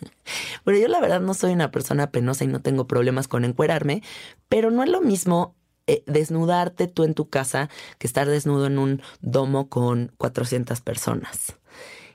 bueno, 0.64 0.80
yo 0.80 0.88
la 0.88 1.00
verdad 1.00 1.20
no 1.20 1.34
soy 1.34 1.52
una 1.52 1.70
persona 1.70 2.10
penosa 2.10 2.44
y 2.44 2.48
no 2.48 2.62
tengo 2.62 2.86
problemas 2.86 3.28
con 3.28 3.44
encuerarme, 3.44 4.02
pero 4.48 4.70
no 4.70 4.82
es 4.82 4.90
lo 4.90 5.00
mismo 5.00 5.54
eh, 5.86 6.02
desnudarte 6.06 6.86
tú 6.88 7.04
en 7.04 7.14
tu 7.14 7.28
casa 7.28 7.68
que 7.98 8.06
estar 8.06 8.28
desnudo 8.28 8.66
en 8.66 8.78
un 8.78 9.02
domo 9.20 9.68
con 9.68 10.12
400 10.18 10.80
personas. 10.80 11.56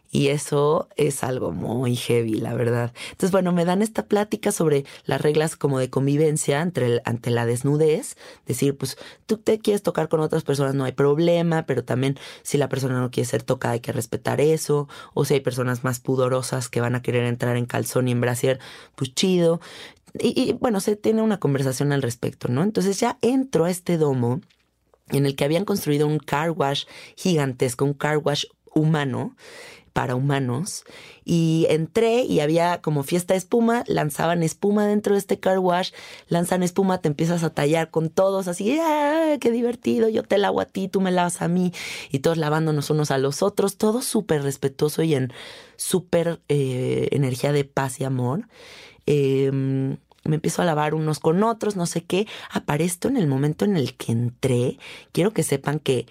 Y 0.09 0.29
eso 0.29 0.87
es 0.95 1.23
algo 1.23 1.51
muy 1.51 1.95
heavy, 1.95 2.35
la 2.35 2.53
verdad. 2.53 2.93
Entonces, 3.11 3.31
bueno, 3.31 3.51
me 3.51 3.65
dan 3.65 3.81
esta 3.81 4.05
plática 4.05 4.51
sobre 4.51 4.85
las 5.05 5.21
reglas 5.21 5.55
como 5.55 5.79
de 5.79 5.89
convivencia 5.89 6.61
entre 6.61 7.01
ante 7.03 7.29
la 7.29 7.45
desnudez. 7.45 8.15
Decir, 8.45 8.77
pues 8.77 8.97
tú 9.25 9.37
te 9.37 9.59
quieres 9.59 9.83
tocar 9.83 10.07
con 10.07 10.21
otras 10.21 10.43
personas, 10.43 10.75
no 10.75 10.85
hay 10.85 10.93
problema, 10.93 11.65
pero 11.65 11.83
también 11.83 12.17
si 12.41 12.57
la 12.57 12.69
persona 12.69 13.01
no 13.01 13.11
quiere 13.11 13.27
ser 13.27 13.43
tocada, 13.43 13.73
hay 13.73 13.79
que 13.81 13.91
respetar 13.91 14.39
eso. 14.39 14.87
O 15.13 15.25
si 15.25 15.33
hay 15.33 15.41
personas 15.41 15.83
más 15.83 15.99
pudorosas 15.99 16.69
que 16.69 16.81
van 16.81 16.95
a 16.95 17.01
querer 17.01 17.25
entrar 17.25 17.57
en 17.57 17.65
calzón 17.65 18.07
y 18.07 18.11
en 18.11 18.21
brasier, 18.21 18.59
pues 18.95 19.13
chido. 19.13 19.59
Y, 20.13 20.53
bueno, 20.53 20.79
se 20.79 20.95
tiene 20.95 21.21
una 21.21 21.39
conversación 21.39 21.91
al 21.91 22.01
respecto, 22.01 22.47
¿no? 22.47 22.63
Entonces 22.63 22.99
ya 22.99 23.17
entro 23.21 23.65
a 23.65 23.69
este 23.69 23.97
domo 23.97 24.41
en 25.09 25.25
el 25.25 25.35
que 25.35 25.45
habían 25.45 25.65
construido 25.65 26.07
un 26.07 26.19
car 26.19 26.51
wash 26.51 26.85
gigantesco, 27.15 27.85
un 27.85 27.93
car 27.93 28.17
wash 28.17 28.45
humano 28.73 29.35
para 29.97 30.13
humanos 30.13 30.83
y 31.25 31.65
entré 31.69 32.21
y 32.21 32.41
había 32.41 32.83
como 32.83 33.01
fiesta 33.01 33.33
de 33.33 33.39
espuma, 33.39 33.83
lanzaban 33.87 34.43
espuma 34.43 34.85
dentro 34.85 35.13
de 35.13 35.19
este 35.19 35.39
car 35.39 35.57
wash, 35.57 35.91
lanzan 36.27 36.61
espuma, 36.61 36.99
te 36.99 37.07
empiezas 37.07 37.43
a 37.43 37.49
tallar 37.49 37.89
con 37.89 38.11
todos, 38.11 38.47
así, 38.47 38.77
¡ah, 38.79 39.37
qué 39.41 39.49
divertido! 39.49 40.07
Yo 40.07 40.21
te 40.21 40.37
lavo 40.37 40.61
a 40.61 40.65
ti, 40.65 40.87
tú 40.87 41.01
me 41.01 41.09
lavas 41.09 41.41
a 41.41 41.47
mí 41.47 41.73
y 42.11 42.19
todos 42.19 42.37
lavándonos 42.37 42.91
unos 42.91 43.09
a 43.09 43.17
los 43.17 43.41
otros, 43.41 43.77
todo 43.77 44.03
súper 44.03 44.43
respetuoso 44.43 45.01
y 45.01 45.15
en 45.15 45.33
súper 45.77 46.41
eh, 46.47 47.07
energía 47.11 47.51
de 47.51 47.63
paz 47.65 47.99
y 47.99 48.03
amor. 48.03 48.47
Em, 49.07 49.97
me 50.23 50.35
empiezo 50.35 50.61
a 50.61 50.65
lavar 50.65 50.93
unos 50.93 51.19
con 51.19 51.41
otros, 51.43 51.75
no 51.75 51.85
sé 51.87 52.03
qué. 52.03 52.27
Aparezco 52.51 53.07
en 53.07 53.17
el 53.17 53.27
momento 53.27 53.65
en 53.65 53.77
el 53.77 53.95
que 53.95 54.11
entré. 54.11 54.77
Quiero 55.11 55.31
que 55.31 55.43
sepan 55.43 55.79
que 55.79 56.05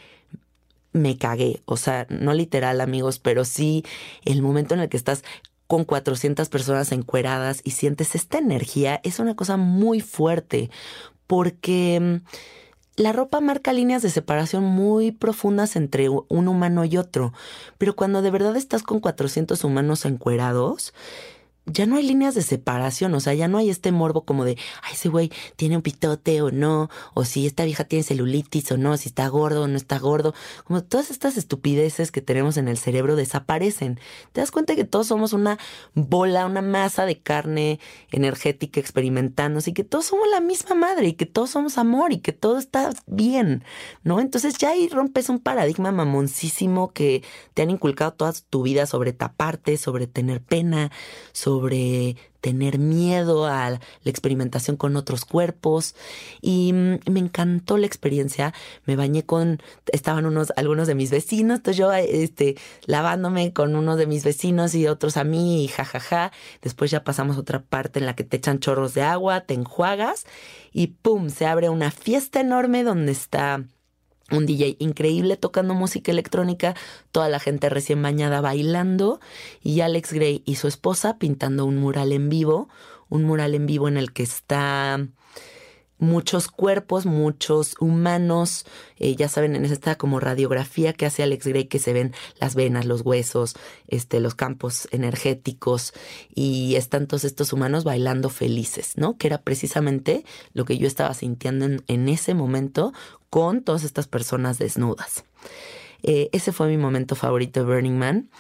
me 0.93 1.19
cagué. 1.19 1.63
O 1.67 1.77
sea, 1.77 2.07
no 2.09 2.35
literal, 2.35 2.81
amigos, 2.81 3.19
pero 3.19 3.45
sí 3.45 3.85
el 4.25 4.43
momento 4.43 4.75
en 4.75 4.81
el 4.81 4.89
que 4.89 4.97
estás 4.97 5.23
con 5.67 5.85
400 5.85 6.49
personas 6.49 6.93
encueradas 6.93 7.61
y 7.65 7.73
sientes 7.73 8.15
esta 8.15 8.39
energía 8.39 9.01
es 9.05 9.19
una 9.19 9.35
cosa 9.35 9.57
muy 9.57 10.01
fuerte 10.01 10.71
porque 11.27 11.99
mm, 12.01 13.03
la 13.03 13.13
ropa 13.13 13.41
marca 13.41 13.73
líneas 13.73 14.03
de 14.03 14.11
separación 14.11 14.65
muy 14.65 15.13
profundas 15.13 15.77
entre 15.77 16.09
un 16.09 16.49
humano 16.49 16.85
y 16.85 16.97
otro, 16.97 17.33
pero 17.79 17.95
cuando 17.95 18.23
de 18.23 18.31
verdad 18.31 18.57
estás 18.57 18.83
con 18.83 19.01
400 19.01 19.63
humanos 19.65 20.07
encuerados, 20.07 20.95
ya 21.67 21.85
no 21.87 21.97
hay 21.97 22.07
líneas 22.07 22.35
de 22.35 22.43
separación, 22.43 23.13
o 23.15 23.21
sea, 23.21 23.35
ya 23.35 23.49
no 23.49 23.59
hay 23.59 23.71
este 23.71 23.91
morbo 23.91 24.25
como 24.25 24.45
de, 24.45 24.57
ay, 24.83 24.95
ese 24.95 25.09
güey 25.09 25.33
tiene 25.57 25.77
un 25.77 25.83
pitote 25.83 26.41
o 26.41 26.53
no, 26.53 26.89
o 27.15 27.25
si 27.25 27.47
esta 27.47 27.65
vieja 27.65 27.85
tiene 27.85 28.05
celulitis 28.05 28.71
o 28.73 28.77
no, 28.77 28.97
si 28.97 29.09
está 29.09 29.27
gordo 29.29 29.65
o 29.65 29.69
no 29.69 29.77
está 29.77 29.99
gordo. 29.99 30.33
Como 30.65 30.85
todas 30.85 31.11
estas 31.11 31.37
estupideces 31.37 32.13
que 32.13 32.23
tenemos 32.23 32.57
en 32.57 32.69
el 32.69 32.79
cerebro 32.79 33.17
desaparecen. 33.17 33.99
Te 34.33 34.41
das 34.41 34.53
cuenta 34.53 34.77
que 34.77 34.85
todos 34.85 35.09
somos 35.09 35.33
una 35.33 35.59
bola, 35.95 36.47
una 36.47 36.63
masa 36.63 37.05
de 37.05 37.19
carne 37.19 37.81
energética 38.13 38.79
experimentando, 38.81 39.61
y 39.67 39.73
que 39.73 39.85
todos 39.85 40.07
somos 40.07 40.29
la 40.31 40.41
misma 40.41 40.75
madre 40.75 41.09
y 41.09 41.13
que 41.15 41.27
todos 41.27 41.51
somos 41.51 41.79
amor 41.79 42.13
y 42.13 42.19
que 42.19 42.33
todo 42.33 42.59
está 42.59 42.91
bien, 43.07 43.65
¿no? 44.05 44.21
Entonces 44.21 44.59
ya 44.59 44.71
ahí 44.71 44.89
rompes 44.89 45.29
un 45.29 45.41
paradigma 45.41 45.91
mamoncísimo 45.91 46.93
que 46.93 47.25
te 47.55 47.63
han 47.63 47.71
inculcado 47.71 48.13
toda 48.13 48.33
tu 48.51 48.63
vida 48.63 48.87
sobre 48.87 49.13
taparte, 49.13 49.77
sobre 49.77 50.07
tener 50.07 50.43
pena, 50.43 50.93
sobre 51.33 51.56
sobre 51.57 52.17
tener 52.43 52.79
miedo 52.79 53.47
a 53.47 53.71
la 53.71 53.81
experimentación 54.05 54.77
con 54.77 54.95
otros 54.97 55.25
cuerpos 55.25 55.95
y 56.41 56.73
mm, 56.73 57.11
me 57.11 57.21
encantó 57.21 57.79
la 57.79 57.87
experiencia. 57.87 58.53
Me 58.85 58.95
bañé 58.95 59.25
con, 59.25 59.61
estaban 59.91 60.27
unos, 60.27 60.53
algunos 60.57 60.87
de 60.87 60.95
mis 60.95 61.11
vecinos, 61.11 61.59
entonces 61.59 61.79
yo 61.79 61.93
este, 61.93 62.57
lavándome 62.85 63.53
con 63.53 63.75
uno 63.75 63.97
de 63.97 64.07
mis 64.07 64.23
vecinos 64.23 64.75
y 64.75 64.87
otros 64.87 65.17
a 65.17 65.25
mí 65.25 65.65
y 65.65 65.69
jajaja. 65.69 66.31
Después 66.63 66.91
ya 66.91 67.05
pasamos 67.05 67.37
a 67.37 67.41
otra 67.41 67.63
parte 67.63 67.99
en 67.99 68.07
la 68.07 68.15
que 68.15 68.25
te 68.25 68.37
echan 68.37 68.61
chorros 68.61 68.95
de 68.95 69.03
agua, 69.03 69.41
te 69.41 69.55
enjuagas 69.55 70.27
y 70.73 70.89
pum, 70.89 71.31
se 71.31 71.47
abre 71.47 71.71
una 71.71 71.91
fiesta 71.91 72.41
enorme 72.41 72.85
donde 72.85 73.13
está 73.13 73.65
un 74.31 74.47
DJ 74.47 74.77
increíble 74.79 75.37
tocando 75.37 75.75
música 75.75 76.11
electrónica, 76.11 76.75
toda 77.13 77.29
la 77.29 77.39
gente 77.39 77.69
recién 77.69 78.03
bañada 78.03 78.41
bailando 78.41 79.21
y 79.63 79.81
Alex 79.81 80.13
Gray 80.13 80.43
y 80.45 80.57
su 80.57 80.69
esposa 80.69 81.19
pintando 81.19 81.65
un 81.65 81.77
mural 81.77 82.13
en 82.13 82.29
vivo, 82.29 82.69
un 83.09 83.25
mural 83.25 83.55
en 83.55 83.67
vivo 83.67 83.89
en 83.89 83.97
el 83.97 84.13
que 84.13 84.25
está 84.25 85.07
muchos 85.99 86.49
cuerpos, 86.49 87.07
muchos 87.07 87.75
humanos, 87.81 88.67
eh, 88.99 89.17
ya 89.17 89.29
saben, 89.29 89.57
en 89.57 89.65
esta 89.65 89.97
como 89.97 90.21
radiografía 90.21 90.93
que 90.93 91.07
hace 91.07 91.23
Alex 91.23 91.47
Gray 91.47 91.65
que 91.67 91.79
se 91.79 91.93
ven 91.93 92.13
las 92.41 92.55
venas, 92.55 92.85
los 92.85 93.03
huesos, 93.03 93.55
este, 93.89 94.21
los 94.21 94.35
campos 94.35 94.89
energéticos 94.91 95.93
y 96.35 96.75
están 96.77 97.07
todos 97.07 97.25
estos 97.25 97.53
humanos 97.53 97.85
bailando 97.85 98.29
felices, 98.29 98.93
¿no? 98.97 99.17
Que 99.17 99.29
era 99.29 99.43
precisamente 99.43 100.25
lo 100.53 100.65
que 100.65 100.79
yo 100.79 100.87
estaba 100.87 101.15
sintiendo 101.15 101.67
en, 101.87 102.09
ese 102.09 102.35
momento 102.35 102.93
con 103.31 103.63
todas 103.63 103.85
estas 103.85 104.07
personas 104.07 104.59
desnudas. 104.59 105.25
Eh, 106.03 106.29
ese 106.33 106.53
fue 106.53 106.69
mi 106.69 106.77
momento 106.77 107.17
favorito 107.17 107.61
de 107.61 107.67
Burning 107.67 107.99
Man. 107.99 108.31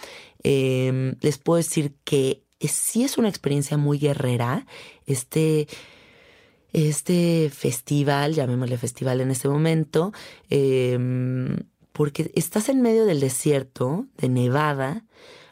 Em, 0.42 1.16
les 1.20 1.38
puedo 1.38 1.56
decir 1.56 1.94
que 2.04 2.42
sí 2.60 3.02
es 3.02 3.18
una 3.18 3.28
experiencia 3.28 3.76
muy 3.76 3.98
guerrera. 3.98 4.66
Este 5.06 5.66
este 6.76 7.50
festival, 7.50 8.34
llamémosle 8.34 8.76
festival 8.76 9.22
en 9.22 9.30
este 9.30 9.48
momento, 9.48 10.12
em, 10.50 11.56
porque 11.92 12.30
estás 12.34 12.68
en 12.68 12.82
medio 12.82 13.06
del 13.06 13.20
desierto 13.20 14.04
de 14.18 14.28
Nevada, 14.28 15.04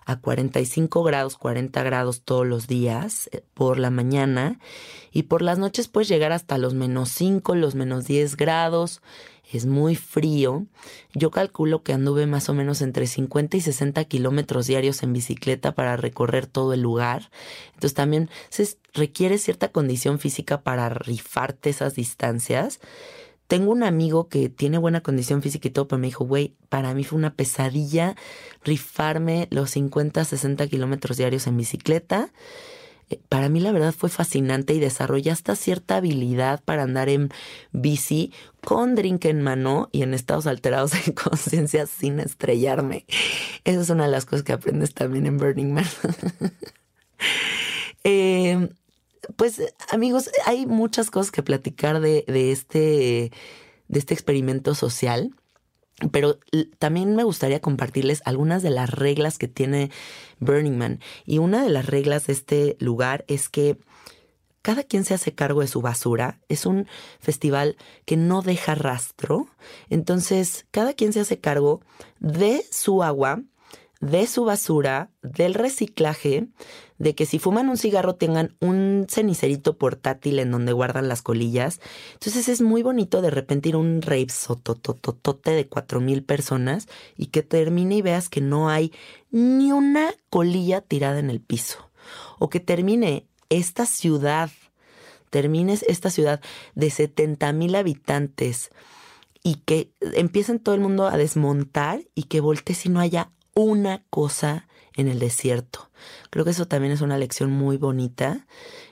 a 0.05 0.21
45 0.21 1.03
grados, 1.03 1.39
40 1.39 1.83
grados 1.83 2.21
todos 2.21 2.47
los 2.47 2.67
días 2.67 3.31
eh, 3.33 3.43
por 3.55 3.79
la 3.79 3.89
mañana 3.89 4.59
y 5.13 5.23
por 5.23 5.41
las 5.41 5.59
noches 5.59 5.89
puedes 5.89 6.09
llegar 6.09 6.31
hasta 6.31 6.59
los 6.59 6.75
menos 6.75 7.09
5, 7.09 7.55
los 7.55 7.75
menos 7.75 8.05
10 8.05 8.37
grados. 8.37 9.01
Es 9.55 9.67
muy 9.67 9.95
frío. 9.97 10.67
Yo 11.15 11.31
calculo 11.31 11.83
que 11.83 11.93
anduve 11.93 12.27
más 12.27 12.49
o 12.49 12.55
menos 12.55 12.83
entre 12.83 13.07
50 13.07 13.57
y 13.57 13.61
60 13.61 14.05
kilómetros 14.05 14.67
diarios 14.67 15.03
en 15.03 15.13
bicicleta 15.13 15.75
para 15.75 15.97
recorrer 15.97 16.47
todo 16.47 16.73
el 16.73 16.83
lugar. 16.83 17.31
Entonces 17.69 17.95
también 17.95 18.31
se 18.49 18.77
requiere 18.93 19.39
cierta 19.39 19.69
condición 19.69 20.19
física 20.19 20.63
para 20.63 20.89
rifarte 20.89 21.71
esas 21.71 21.95
distancias. 21.95 22.81
Tengo 23.47 23.73
un 23.73 23.83
amigo 23.83 24.29
que 24.29 24.49
tiene 24.49 24.79
buena 24.79 25.03
condición 25.03 25.43
física 25.43 25.69
y 25.69 25.71
todo, 25.71 25.87
pero 25.87 26.01
me 26.01 26.07
dijo, 26.07 26.25
güey, 26.25 26.55
para 26.69 26.95
mí 26.95 27.05
fue 27.05 27.19
una 27.19 27.35
pesadilla 27.35 28.17
rifarme 28.65 29.49
los 29.51 29.71
50, 29.71 30.25
60 30.25 30.67
kilómetros 30.67 31.19
diarios 31.19 31.47
en 31.47 31.59
bicicleta. 31.59 32.33
Eh, 33.11 33.21
para 33.29 33.49
mí 33.49 33.61
la 33.61 33.73
verdad 33.73 33.95
fue 33.97 34.09
fascinante 34.09 34.75
y 34.75 34.81
desarrollé 34.81 35.31
hasta 35.31 35.57
cierta 35.57 35.97
habilidad 35.97 36.63
para 36.65 36.83
andar 36.83 37.09
en 37.09 37.31
bici 37.73 38.33
con 38.65 38.95
drink 38.95 39.25
en 39.27 39.43
mano 39.43 39.89
y 39.93 40.03
en 40.03 40.15
estados 40.15 40.47
alterados 40.47 40.93
de 40.93 41.15
conciencia 41.15 41.87
sin 41.87 42.21
estrellarme. 42.21 43.05
Esa 43.65 43.81
es 43.81 43.91
una 43.91 44.05
de 44.05 44.11
las 44.11 44.25
cosas 44.25 44.45
que 44.45 44.53
aprendes 44.53 44.95
también 44.95 45.27
en 45.27 45.39
Burning 45.39 45.73
Man. 45.73 45.85
eh, 48.05 48.69
pues 49.37 49.61
amigos, 49.91 50.31
hay 50.47 50.67
muchas 50.67 51.11
cosas 51.11 51.31
que 51.31 51.43
platicar 51.43 52.01
de, 52.01 52.25
este, 52.27 53.33
de 53.89 53.99
este 53.99 54.15
experimento 54.15 54.75
social, 54.75 55.35
pero 56.11 56.39
también 56.79 57.15
me 57.15 57.25
gustaría 57.25 57.61
compartirles 57.61 58.23
algunas 58.25 58.63
de 58.63 58.71
las 58.71 58.91
reglas 58.91 59.39
que 59.39 59.49
tiene 59.49 59.91
Burning 60.41 60.77
Man. 60.77 61.01
Y 61.25 61.39
una 61.39 61.63
de 61.63 61.71
las 61.71 61.87
reglas 61.87 62.27
de 62.27 62.33
este 62.33 62.77
lugar 62.81 63.25
es 63.29 63.49
que 63.49 63.79
cada 64.65 64.83
quien 64.83 65.05
se 65.05 65.13
hace 65.13 65.35
cargo 65.35 65.61
de 65.61 65.69
su 65.69 65.83
basura. 65.83 66.41
Es 66.49 66.65
un 66.65 66.87
festival 67.21 67.77
que 68.07 68.17
no 68.17 68.41
deja 68.41 68.75
rastro. 68.75 69.47
Entonces, 69.91 70.67
cada 70.71 70.95
quien 70.95 71.13
se 71.13 71.21
hace 71.21 71.39
cargo 71.39 71.83
de 72.19 72.65
su 72.71 73.03
agua, 73.03 73.43
de 74.05 74.27
su 74.27 74.45
basura, 74.45 75.11
del 75.23 75.55
reciclaje, 75.55 76.49
de 76.99 77.15
que 77.15 77.25
si 77.25 77.39
fuman 77.39 77.71
un 77.71 77.79
cigarro 77.79 78.17
tengan 78.17 78.55
un 78.61 79.07
cenicerito 79.09 79.79
portátil 79.79 80.39
en 80.39 80.51
donde 80.51 80.73
guardan 80.73 81.09
las 81.09 81.23
colillas. 81.23 81.81
Entonces 82.13 82.49
es 82.49 82.61
muy 82.61 82.83
bonito 82.83 83.23
de 83.23 83.31
repente 83.31 83.71
ir 83.71 83.77
a 83.77 83.79
un 83.79 84.03
rave 84.03 84.29
sotototote 84.29 85.53
de 85.53 85.67
cuatro 85.69 86.01
mil 86.01 86.23
personas 86.23 86.87
y 87.17 87.27
que 87.27 87.43
termine 87.43 87.97
y 87.97 88.03
veas 88.03 88.29
que 88.29 88.43
no 88.43 88.69
hay 88.69 88.93
ni 89.31 89.73
una 89.73 90.13
colilla 90.29 90.83
tirada 90.83 91.19
en 91.19 91.31
el 91.31 91.41
piso. 91.41 91.91
O 92.39 92.51
que 92.51 92.61
termine 92.61 93.27
esta 93.49 93.87
ciudad, 93.87 94.51
termines 95.31 95.83
esta 95.89 96.11
ciudad 96.11 96.43
de 96.75 96.91
70 96.91 97.53
mil 97.55 97.75
habitantes 97.75 98.71
y 99.43 99.57
que 99.57 99.93
empiecen 100.01 100.59
todo 100.59 100.75
el 100.75 100.81
mundo 100.81 101.07
a 101.07 101.17
desmontar 101.17 102.03
y 102.15 102.25
que 102.25 102.41
voltees 102.41 102.87
y 102.87 102.89
no 102.89 103.01
haya 103.01 103.31
una 103.55 104.03
cosa 104.11 104.67
en 104.97 105.09
el 105.09 105.19
desierto. 105.19 105.91
Creo 106.31 106.45
que 106.45 106.53
eso 106.53 106.67
también 106.67 106.93
es 106.93 107.01
una 107.01 107.19
lección 107.19 107.51
muy 107.51 107.77
bonita. 107.77 108.47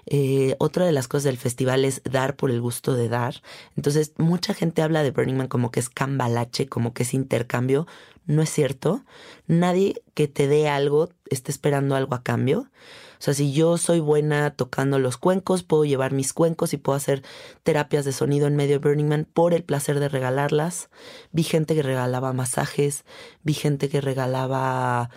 Eh, 0.06 0.56
otra 0.58 0.84
de 0.84 0.92
las 0.92 1.08
cosas 1.08 1.24
del 1.24 1.36
festival 1.38 1.84
es 1.84 2.02
dar 2.04 2.36
por 2.36 2.50
el 2.50 2.60
gusto 2.60 2.94
de 2.94 3.08
dar. 3.08 3.42
Entonces, 3.76 4.12
mucha 4.18 4.54
gente 4.54 4.82
habla 4.82 5.02
de 5.02 5.10
Burning 5.10 5.36
Man 5.36 5.48
como 5.48 5.70
que 5.70 5.80
es 5.80 5.88
cambalache, 5.88 6.68
como 6.68 6.92
que 6.92 7.04
es 7.04 7.14
intercambio. 7.14 7.86
No 8.26 8.42
es 8.42 8.50
cierto. 8.50 9.04
Nadie 9.46 10.02
que 10.14 10.28
te 10.28 10.48
dé 10.48 10.68
algo 10.68 11.10
está 11.30 11.50
esperando 11.50 11.94
algo 11.94 12.14
a 12.14 12.22
cambio. 12.22 12.68
O 13.22 13.24
sea, 13.24 13.34
si 13.34 13.52
yo 13.52 13.78
soy 13.78 14.00
buena 14.00 14.50
tocando 14.50 14.98
los 14.98 15.16
cuencos, 15.16 15.62
puedo 15.62 15.84
llevar 15.84 16.12
mis 16.12 16.32
cuencos 16.32 16.72
y 16.72 16.76
puedo 16.76 16.96
hacer 16.96 17.22
terapias 17.62 18.04
de 18.04 18.10
sonido 18.10 18.48
en 18.48 18.56
medio 18.56 18.80
de 18.80 18.88
Burning 18.88 19.06
Man 19.06 19.28
por 19.32 19.54
el 19.54 19.62
placer 19.62 20.00
de 20.00 20.08
regalarlas. 20.08 20.90
Vi 21.30 21.44
gente 21.44 21.76
que 21.76 21.84
regalaba 21.84 22.32
masajes, 22.32 23.04
vi 23.44 23.54
gente 23.54 23.88
que 23.88 24.00
regalaba 24.00 25.08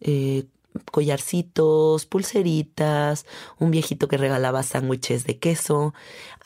eh, 0.00 0.46
collarcitos, 0.90 2.06
pulseritas, 2.06 3.26
un 3.58 3.70
viejito 3.70 4.08
que 4.08 4.16
regalaba 4.16 4.62
sándwiches 4.62 5.24
de 5.24 5.38
queso. 5.38 5.94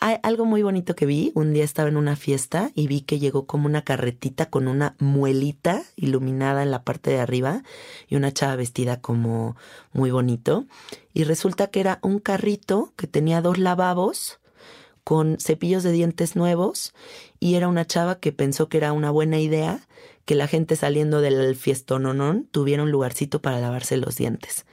Hay 0.00 0.16
algo 0.22 0.44
muy 0.44 0.62
bonito 0.62 0.94
que 0.94 1.06
vi, 1.06 1.32
un 1.34 1.52
día 1.52 1.64
estaba 1.64 1.88
en 1.88 1.96
una 1.96 2.16
fiesta 2.16 2.70
y 2.74 2.86
vi 2.86 3.00
que 3.00 3.18
llegó 3.18 3.46
como 3.46 3.66
una 3.66 3.82
carretita 3.82 4.46
con 4.50 4.68
una 4.68 4.94
muelita 4.98 5.82
iluminada 5.96 6.62
en 6.62 6.70
la 6.70 6.82
parte 6.84 7.10
de 7.10 7.20
arriba 7.20 7.62
y 8.08 8.16
una 8.16 8.32
chava 8.32 8.56
vestida 8.56 9.00
como 9.00 9.56
muy 9.92 10.10
bonito. 10.10 10.66
Y 11.12 11.24
resulta 11.24 11.68
que 11.68 11.80
era 11.80 11.98
un 12.02 12.18
carrito 12.18 12.92
que 12.96 13.06
tenía 13.06 13.40
dos 13.40 13.58
lavabos 13.58 14.38
con 15.06 15.38
cepillos 15.38 15.84
de 15.84 15.92
dientes 15.92 16.34
nuevos 16.34 16.92
y 17.38 17.54
era 17.54 17.68
una 17.68 17.86
chava 17.86 18.18
que 18.18 18.32
pensó 18.32 18.68
que 18.68 18.78
era 18.78 18.92
una 18.92 19.12
buena 19.12 19.38
idea 19.38 19.86
que 20.26 20.34
la 20.34 20.48
gente 20.48 20.76
saliendo 20.76 21.22
del 21.22 21.56
fiestononón 21.56 22.46
tuviera 22.50 22.82
un 22.82 22.90
lugarcito 22.90 23.40
para 23.40 23.60
lavarse 23.60 23.96
los 23.96 24.16
dientes. 24.16 24.66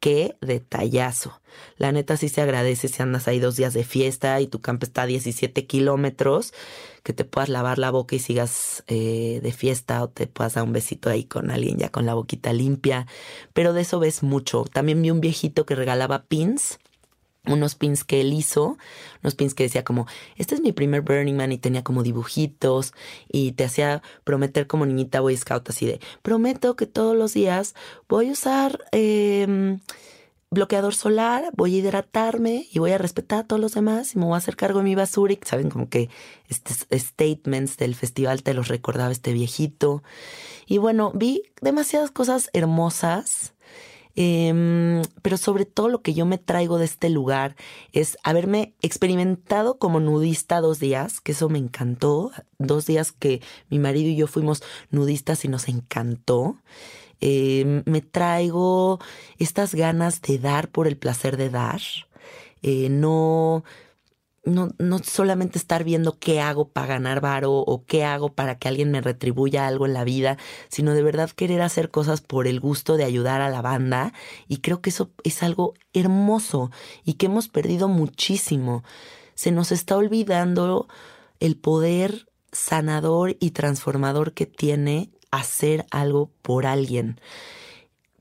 Qué 0.00 0.36
detallazo. 0.40 1.40
La 1.76 1.92
neta 1.92 2.16
sí 2.16 2.28
se 2.28 2.40
agradece 2.40 2.88
si 2.88 3.00
andas 3.00 3.28
ahí 3.28 3.38
dos 3.38 3.54
días 3.54 3.72
de 3.72 3.84
fiesta 3.84 4.40
y 4.40 4.48
tu 4.48 4.60
campo 4.60 4.84
está 4.84 5.02
a 5.02 5.06
17 5.06 5.64
kilómetros, 5.68 6.52
que 7.04 7.12
te 7.12 7.24
puedas 7.24 7.48
lavar 7.48 7.78
la 7.78 7.92
boca 7.92 8.16
y 8.16 8.18
sigas 8.18 8.82
eh, 8.88 9.38
de 9.40 9.52
fiesta 9.52 10.02
o 10.02 10.08
te 10.08 10.26
puedas 10.26 10.54
dar 10.54 10.64
un 10.64 10.72
besito 10.72 11.08
ahí 11.08 11.22
con 11.22 11.52
alguien 11.52 11.78
ya 11.78 11.88
con 11.88 12.04
la 12.04 12.14
boquita 12.14 12.52
limpia. 12.52 13.06
Pero 13.52 13.72
de 13.74 13.82
eso 13.82 14.00
ves 14.00 14.24
mucho. 14.24 14.64
También 14.64 15.00
vi 15.00 15.12
un 15.12 15.20
viejito 15.20 15.64
que 15.64 15.76
regalaba 15.76 16.24
pins 16.24 16.80
unos 17.46 17.74
pins 17.74 18.04
que 18.04 18.20
él 18.20 18.32
hizo, 18.32 18.78
unos 19.22 19.34
pins 19.34 19.54
que 19.54 19.64
decía 19.64 19.84
como, 19.84 20.06
este 20.36 20.54
es 20.54 20.60
mi 20.60 20.72
primer 20.72 21.02
Burning 21.02 21.34
Man 21.34 21.52
y 21.52 21.58
tenía 21.58 21.82
como 21.82 22.02
dibujitos 22.02 22.94
y 23.28 23.52
te 23.52 23.64
hacía 23.64 24.02
prometer 24.24 24.66
como 24.66 24.86
niñita 24.86 25.20
Boy 25.20 25.36
Scout 25.36 25.68
así 25.68 25.86
de, 25.86 26.00
prometo 26.22 26.76
que 26.76 26.86
todos 26.86 27.16
los 27.16 27.34
días 27.34 27.74
voy 28.08 28.28
a 28.28 28.32
usar 28.32 28.84
em, 28.92 29.80
bloqueador 30.50 30.94
solar, 30.94 31.50
voy 31.56 31.74
a 31.74 31.78
hidratarme 31.78 32.68
y 32.70 32.78
voy 32.78 32.92
a 32.92 32.98
respetar 32.98 33.40
a 33.40 33.44
todos 33.44 33.60
los 33.60 33.72
demás 33.72 34.14
y 34.14 34.18
me 34.18 34.26
voy 34.26 34.34
a 34.34 34.38
hacer 34.38 34.54
cargo 34.54 34.78
de 34.78 34.84
mi 34.84 34.94
basura 34.94 35.32
y 35.32 35.40
saben 35.44 35.70
como 35.70 35.88
que 35.88 36.10
estos 36.48 36.86
statements 36.92 37.76
del 37.76 37.96
festival 37.96 38.42
te 38.44 38.54
los 38.54 38.68
recordaba 38.68 39.10
este 39.10 39.32
viejito. 39.32 40.04
Y 40.66 40.78
bueno, 40.78 41.10
vi 41.14 41.42
demasiadas 41.60 42.10
cosas 42.10 42.50
hermosas 42.52 43.54
Em, 44.14 45.02
pero 45.22 45.36
sobre 45.36 45.64
todo 45.64 45.88
lo 45.88 46.02
que 46.02 46.14
yo 46.14 46.26
me 46.26 46.38
traigo 46.38 46.78
de 46.78 46.84
este 46.84 47.08
lugar 47.08 47.56
es 47.92 48.18
haberme 48.22 48.74
experimentado 48.82 49.78
como 49.78 50.00
nudista 50.00 50.60
dos 50.60 50.78
días, 50.80 51.20
que 51.20 51.32
eso 51.32 51.48
me 51.48 51.58
encantó. 51.58 52.30
Dos 52.58 52.86
días 52.86 53.12
que 53.12 53.40
mi 53.70 53.78
marido 53.78 54.10
y 54.10 54.16
yo 54.16 54.26
fuimos 54.26 54.62
nudistas 54.90 55.44
y 55.44 55.48
nos 55.48 55.68
encantó. 55.68 56.56
Em, 57.20 57.82
me 57.86 58.00
traigo 58.00 58.98
estas 59.38 59.74
ganas 59.74 60.20
de 60.22 60.38
dar 60.38 60.68
por 60.68 60.86
el 60.88 60.96
placer 60.96 61.36
de 61.36 61.50
dar. 61.50 61.80
Eh, 62.62 62.88
no 62.90 63.64
no, 64.44 64.70
no 64.78 64.98
solamente 64.98 65.58
estar 65.58 65.84
viendo 65.84 66.18
qué 66.18 66.40
hago 66.40 66.68
para 66.68 66.86
ganar 66.86 67.20
varo 67.20 67.52
o 67.52 67.84
qué 67.84 68.04
hago 68.04 68.34
para 68.34 68.58
que 68.58 68.68
alguien 68.68 68.90
me 68.90 69.00
retribuya 69.00 69.66
algo 69.66 69.86
en 69.86 69.94
la 69.94 70.04
vida, 70.04 70.36
sino 70.68 70.94
de 70.94 71.02
verdad 71.02 71.30
querer 71.30 71.62
hacer 71.62 71.90
cosas 71.90 72.20
por 72.20 72.46
el 72.46 72.58
gusto 72.58 72.96
de 72.96 73.04
ayudar 73.04 73.40
a 73.40 73.50
la 73.50 73.62
banda. 73.62 74.12
Y 74.48 74.58
creo 74.58 74.80
que 74.80 74.90
eso 74.90 75.10
es 75.22 75.42
algo 75.42 75.74
hermoso 75.92 76.70
y 77.04 77.14
que 77.14 77.26
hemos 77.26 77.48
perdido 77.48 77.88
muchísimo. 77.88 78.82
Se 79.34 79.52
nos 79.52 79.70
está 79.70 79.96
olvidando 79.96 80.88
el 81.38 81.56
poder 81.56 82.26
sanador 82.50 83.36
y 83.40 83.52
transformador 83.52 84.32
que 84.32 84.46
tiene 84.46 85.10
hacer 85.30 85.86
algo 85.90 86.30
por 86.42 86.66
alguien. 86.66 87.20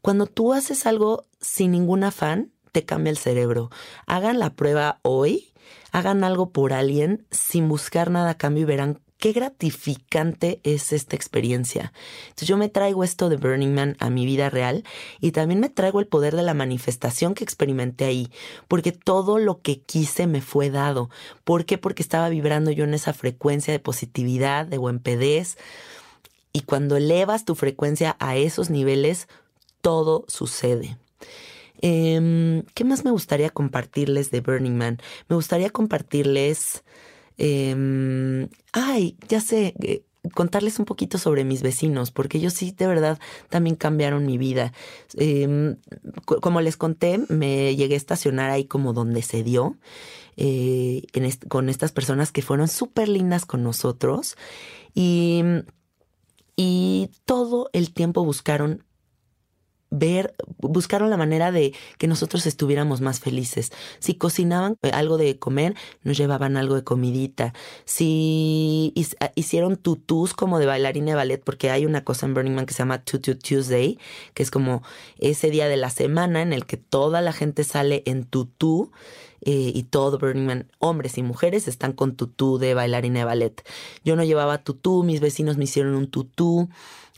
Cuando 0.01 0.25
tú 0.25 0.53
haces 0.53 0.85
algo 0.85 1.25
sin 1.39 1.71
ningún 1.71 2.03
afán, 2.03 2.51
te 2.71 2.85
cambia 2.85 3.11
el 3.11 3.17
cerebro. 3.17 3.69
Hagan 4.07 4.39
la 4.39 4.55
prueba 4.55 4.99
hoy 5.03 5.50
hagan 5.91 6.23
algo 6.23 6.51
por 6.51 6.73
alguien 6.73 7.25
sin 7.31 7.67
buscar 7.67 8.09
nada 8.11 8.31
a 8.31 8.37
cambio 8.37 8.63
y 8.63 8.65
verán 8.65 8.99
qué 9.21 9.33
gratificante 9.33 10.59
es 10.63 10.91
esta 10.91 11.15
experiencia. 11.15 11.93
Entonces 12.23 12.47
yo 12.47 12.57
me 12.57 12.69
traigo 12.69 13.03
esto 13.03 13.29
de 13.29 13.37
Burning 13.37 13.73
Man 13.73 13.95
a 13.99 14.09
mi 14.09 14.25
vida 14.25 14.49
real 14.49 14.83
y 15.19 15.31
también 15.31 15.59
me 15.59 15.69
traigo 15.69 15.99
el 15.99 16.07
poder 16.07 16.35
de 16.35 16.41
la 16.41 16.55
manifestación 16.55 17.35
que 17.35 17.43
experimenté 17.43 18.05
ahí, 18.05 18.31
porque 18.67 18.91
todo 18.91 19.37
lo 19.37 19.61
que 19.61 19.79
quise 19.79 20.25
me 20.25 20.41
fue 20.41 20.71
dado. 20.71 21.11
¿Por 21.43 21.65
qué? 21.65 21.77
Porque 21.77 22.01
estaba 22.01 22.29
vibrando 22.29 22.71
yo 22.71 22.83
en 22.83 22.95
esa 22.95 23.13
frecuencia 23.13 23.71
de 23.71 23.79
positividad, 23.79 24.65
de 24.65 24.79
buen 24.79 24.97
pedez. 24.97 25.57
Y 26.51 26.61
cuando 26.61 26.97
elevas 26.97 27.45
tu 27.45 27.53
frecuencia 27.53 28.17
a 28.19 28.35
esos 28.37 28.71
niveles, 28.71 29.27
todo 29.81 30.25
sucede. 30.27 30.97
Em, 31.81 32.63
¿Qué 32.73 32.83
más 32.83 33.03
me 33.05 33.11
gustaría 33.11 33.49
compartirles 33.49 34.31
de 34.31 34.41
Burning 34.41 34.77
Man? 34.77 34.97
Me 35.29 35.35
gustaría 35.35 35.69
compartirles... 35.69 36.83
Em, 37.37 38.49
ay, 38.73 39.17
ya 39.27 39.41
sé, 39.41 39.73
eh, 39.81 40.03
contarles 40.33 40.79
un 40.79 40.85
poquito 40.85 41.17
sobre 41.17 41.43
mis 41.43 41.61
vecinos, 41.63 42.11
porque 42.11 42.37
ellos 42.37 42.53
sí 42.53 42.71
de 42.71 42.87
verdad 42.87 43.19
también 43.49 43.75
cambiaron 43.75 44.25
mi 44.25 44.37
vida. 44.37 44.73
Em, 45.15 45.77
como 46.25 46.61
les 46.61 46.77
conté, 46.77 47.19
me 47.29 47.75
llegué 47.75 47.95
a 47.95 47.97
estacionar 47.97 48.51
ahí 48.51 48.65
como 48.65 48.93
donde 48.93 49.21
se 49.23 49.43
dio, 49.43 49.77
eh, 50.37 51.03
con 51.49 51.69
estas 51.69 51.91
personas 51.91 52.31
que 52.31 52.41
fueron 52.41 52.67
súper 52.67 53.09
lindas 53.09 53.45
con 53.45 53.63
nosotros 53.63 54.37
y, 54.93 55.43
y 56.55 57.09
todo 57.25 57.69
el 57.73 57.93
tiempo 57.93 58.23
buscaron 58.23 58.83
ver, 59.91 60.33
buscaron 60.57 61.09
la 61.09 61.17
manera 61.17 61.51
de 61.51 61.73
que 61.97 62.07
nosotros 62.07 62.45
estuviéramos 62.47 63.01
más 63.01 63.19
felices. 63.19 63.71
Si 63.99 64.15
cocinaban 64.15 64.77
eh, 64.81 64.91
algo 64.93 65.17
de 65.17 65.37
comer, 65.37 65.75
nos 66.03 66.17
llevaban 66.17 66.57
algo 66.57 66.75
de 66.75 66.83
comidita. 66.83 67.53
Si 67.85 68.93
ah, 69.19 69.31
hicieron 69.35 69.75
tutús 69.75 70.33
como 70.33 70.59
de 70.59 70.65
bailarina 70.65 71.11
de 71.11 71.15
ballet, 71.15 71.43
porque 71.43 71.69
hay 71.69 71.85
una 71.85 72.03
cosa 72.03 72.25
en 72.25 72.33
Burning 72.33 72.55
Man 72.55 72.65
que 72.65 72.73
se 72.73 72.79
llama 72.79 73.03
Tutu 73.03 73.35
Tuesday, 73.35 73.99
que 74.33 74.43
es 74.43 74.49
como 74.49 74.81
ese 75.19 75.51
día 75.51 75.67
de 75.67 75.77
la 75.77 75.89
semana 75.89 76.41
en 76.41 76.53
el 76.53 76.65
que 76.65 76.77
toda 76.77 77.21
la 77.21 77.33
gente 77.33 77.63
sale 77.63 78.01
en 78.05 78.23
tutú. 78.23 78.91
Eh, 79.43 79.71
y 79.73 79.83
todo 79.83 80.19
Burning 80.19 80.45
Man, 80.45 80.71
hombres 80.77 81.17
y 81.17 81.23
mujeres, 81.23 81.67
están 81.67 81.93
con 81.93 82.15
tutú 82.15 82.59
de 82.59 82.75
bailarina 82.75 83.21
de 83.21 83.25
ballet. 83.25 83.67
Yo 84.05 84.15
no 84.15 84.23
llevaba 84.23 84.59
tutú, 84.59 85.03
mis 85.03 85.19
vecinos 85.19 85.57
me 85.57 85.63
hicieron 85.63 85.95
un 85.95 86.11
tutú. 86.11 86.69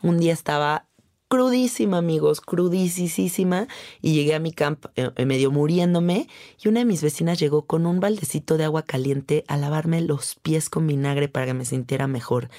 Un 0.01 0.19
día 0.19 0.31
estaba 0.31 0.87
crudísima, 1.33 1.97
amigos, 1.97 2.41
crudísima. 2.41 3.67
Y 4.03 4.13
llegué 4.13 4.35
a 4.35 4.39
mi 4.39 4.51
camp 4.51 4.85
eh, 4.95 5.25
medio 5.25 5.49
muriéndome. 5.49 6.27
Y 6.63 6.67
una 6.67 6.81
de 6.81 6.85
mis 6.85 7.01
vecinas 7.01 7.39
llegó 7.39 7.65
con 7.65 7.87
un 7.87 7.99
baldecito 7.99 8.55
de 8.55 8.65
agua 8.65 8.83
caliente 8.83 9.43
a 9.47 9.57
lavarme 9.57 10.01
los 10.01 10.35
pies 10.35 10.69
con 10.69 10.85
vinagre 10.85 11.29
para 11.29 11.47
que 11.47 11.55
me 11.55 11.65
sintiera 11.65 12.05
mejor. 12.05 12.49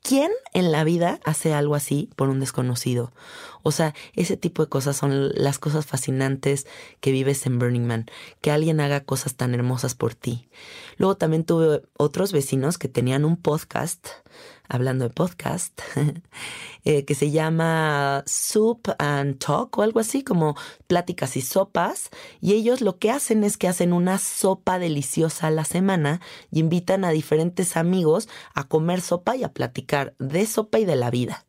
¿Quién 0.00 0.30
en 0.54 0.72
la 0.72 0.82
vida 0.84 1.20
hace 1.24 1.52
algo 1.52 1.74
así 1.74 2.08
por 2.16 2.30
un 2.30 2.40
desconocido? 2.40 3.12
O 3.62 3.70
sea, 3.70 3.92
ese 4.14 4.38
tipo 4.38 4.62
de 4.62 4.70
cosas 4.70 4.96
son 4.96 5.30
las 5.34 5.58
cosas 5.58 5.84
fascinantes 5.84 6.66
que 7.00 7.10
vives 7.10 7.44
en 7.44 7.58
Burning 7.58 7.86
Man, 7.86 8.06
que 8.40 8.50
alguien 8.50 8.80
haga 8.80 9.00
cosas 9.04 9.34
tan 9.34 9.52
hermosas 9.52 9.94
por 9.94 10.14
ti. 10.14 10.48
Luego 10.96 11.16
también 11.16 11.44
tuve 11.44 11.82
otros 11.98 12.32
vecinos 12.32 12.78
que 12.78 12.88
tenían 12.88 13.26
un 13.26 13.36
podcast, 13.36 14.06
hablando 14.68 15.04
de 15.04 15.10
podcast, 15.14 15.80
eh, 16.84 17.04
que 17.04 17.14
se 17.14 17.30
llama 17.30 18.22
Soup 18.26 18.88
and 18.98 19.38
Talk 19.38 19.76
o 19.78 19.82
algo 19.82 20.00
así, 20.00 20.22
como 20.22 20.56
pláticas 20.86 21.36
y 21.36 21.42
sopas. 21.42 22.10
Y 22.40 22.54
ellos 22.54 22.80
lo 22.80 22.98
que 22.98 23.10
hacen 23.10 23.44
es 23.44 23.56
que 23.56 23.68
hacen 23.68 23.92
una 23.92 24.18
sopa 24.18 24.78
deliciosa 24.78 25.48
a 25.48 25.50
la 25.50 25.64
semana 25.64 26.20
y 26.50 26.60
invitan 26.60 27.04
a 27.04 27.10
diferentes 27.10 27.76
amigos 27.76 28.28
a 28.54 28.64
comer 28.64 29.00
sopa 29.00 29.36
y 29.36 29.44
a 29.44 29.52
platicar 29.52 30.14
de 30.18 30.46
sopa 30.46 30.78
y 30.78 30.84
de 30.84 30.96
la 30.96 31.10
vida. 31.10 31.44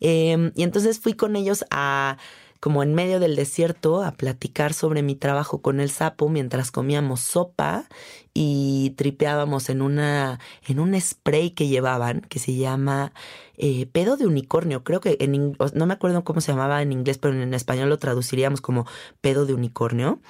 Em, 0.00 0.52
y 0.54 0.62
entonces 0.62 0.98
fui 0.98 1.12
con 1.12 1.36
ellos 1.36 1.64
a 1.70 2.16
como 2.60 2.82
en 2.82 2.94
medio 2.94 3.18
del 3.20 3.36
desierto 3.36 4.02
a 4.02 4.12
platicar 4.12 4.74
sobre 4.74 5.02
mi 5.02 5.16
trabajo 5.16 5.62
con 5.62 5.80
el 5.80 5.90
sapo 5.90 6.28
mientras 6.28 6.70
comíamos 6.70 7.20
sopa 7.20 7.88
y 8.34 8.90
tripeábamos 8.96 9.70
en 9.70 9.80
una 9.82 10.38
en 10.68 10.78
un 10.78 10.98
spray 11.00 11.50
que 11.50 11.68
llevaban 11.68 12.20
que 12.20 12.38
se 12.38 12.54
llama 12.54 13.12
eh, 13.56 13.86
pedo 13.86 14.16
de 14.16 14.26
unicornio. 14.26 14.84
Creo 14.84 15.00
que 15.00 15.16
en 15.20 15.56
no 15.74 15.86
me 15.86 15.94
acuerdo 15.94 16.22
cómo 16.22 16.40
se 16.42 16.52
llamaba 16.52 16.82
en 16.82 16.92
inglés 16.92 17.18
pero 17.18 17.34
en 17.34 17.54
español 17.54 17.88
lo 17.88 17.98
traduciríamos 17.98 18.60
como 18.60 18.86
pedo 19.20 19.46
de 19.46 19.54
unicornio. 19.54 20.20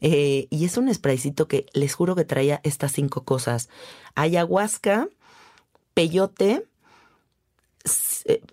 Eh, 0.00 0.48
y 0.50 0.64
es 0.64 0.76
un 0.76 0.92
spraycito 0.92 1.48
que 1.48 1.66
les 1.72 1.94
juro 1.94 2.16
que 2.16 2.24
traía 2.24 2.60
estas 2.64 2.92
cinco 2.92 3.24
cosas. 3.24 3.68
Ayahuasca 4.14 5.08
peyote 5.94 6.66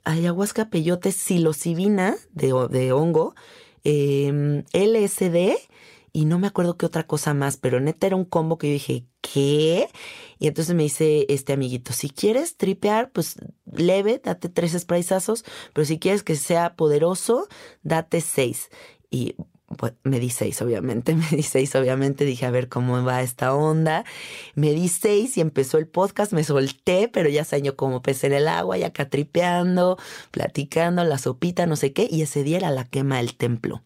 ayahuasca, 0.03 0.69
peyote, 0.69 1.11
psilocibina 1.11 2.15
de, 2.31 2.53
de 2.69 2.91
hongo, 2.91 3.35
em, 3.83 4.63
LSD 4.73 5.57
y 6.15 6.25
no 6.25 6.37
me 6.37 6.47
acuerdo 6.47 6.77
qué 6.77 6.85
otra 6.85 7.07
cosa 7.07 7.33
más, 7.33 7.57
pero 7.57 7.79
neta 7.79 8.05
era 8.05 8.15
un 8.15 8.25
combo 8.25 8.59
que 8.59 8.67
yo 8.67 8.73
dije, 8.73 9.05
¿qué? 9.21 9.89
Y 10.37 10.47
entonces 10.47 10.75
me 10.75 10.83
dice 10.83 11.25
este 11.27 11.53
amiguito, 11.53 11.91
si 11.91 12.09
quieres 12.09 12.55
tripear, 12.55 13.11
pues 13.11 13.35
leve, 13.65 14.21
date 14.23 14.47
tres 14.47 14.73
sprayzazos, 14.79 15.43
pero 15.73 15.85
si 15.85 15.97
quieres 15.97 16.21
que 16.21 16.35
sea 16.35 16.75
poderoso, 16.75 17.47
date 17.81 18.21
seis. 18.21 18.69
Y 19.09 19.35
pues, 19.77 19.93
me 20.03 20.19
di 20.19 20.29
seis, 20.29 20.61
obviamente, 20.61 21.15
me 21.15 21.27
di 21.31 21.43
seis, 21.43 21.75
obviamente, 21.75 22.25
dije 22.25 22.45
a 22.45 22.51
ver 22.51 22.69
cómo 22.69 23.03
va 23.03 23.21
esta 23.21 23.53
onda. 23.55 24.05
Me 24.55 24.71
di 24.71 24.87
seis 24.87 25.37
y 25.37 25.41
empezó 25.41 25.77
el 25.77 25.87
podcast, 25.87 26.33
me 26.33 26.43
solté, 26.43 27.07
pero 27.07 27.29
ya 27.29 27.43
se 27.43 27.63
como 27.75 28.01
pez 28.01 28.23
en 28.23 28.33
el 28.33 28.47
agua, 28.47 28.77
ya 28.77 28.87
acá 28.87 29.09
tripeando, 29.09 29.97
platicando, 30.31 31.03
la 31.03 31.17
sopita, 31.17 31.65
no 31.65 31.75
sé 31.75 31.93
qué, 31.93 32.07
y 32.09 32.21
ese 32.21 32.43
día 32.43 32.57
era 32.57 32.71
la 32.71 32.85
quema 32.85 33.17
del 33.17 33.35
templo. 33.35 33.81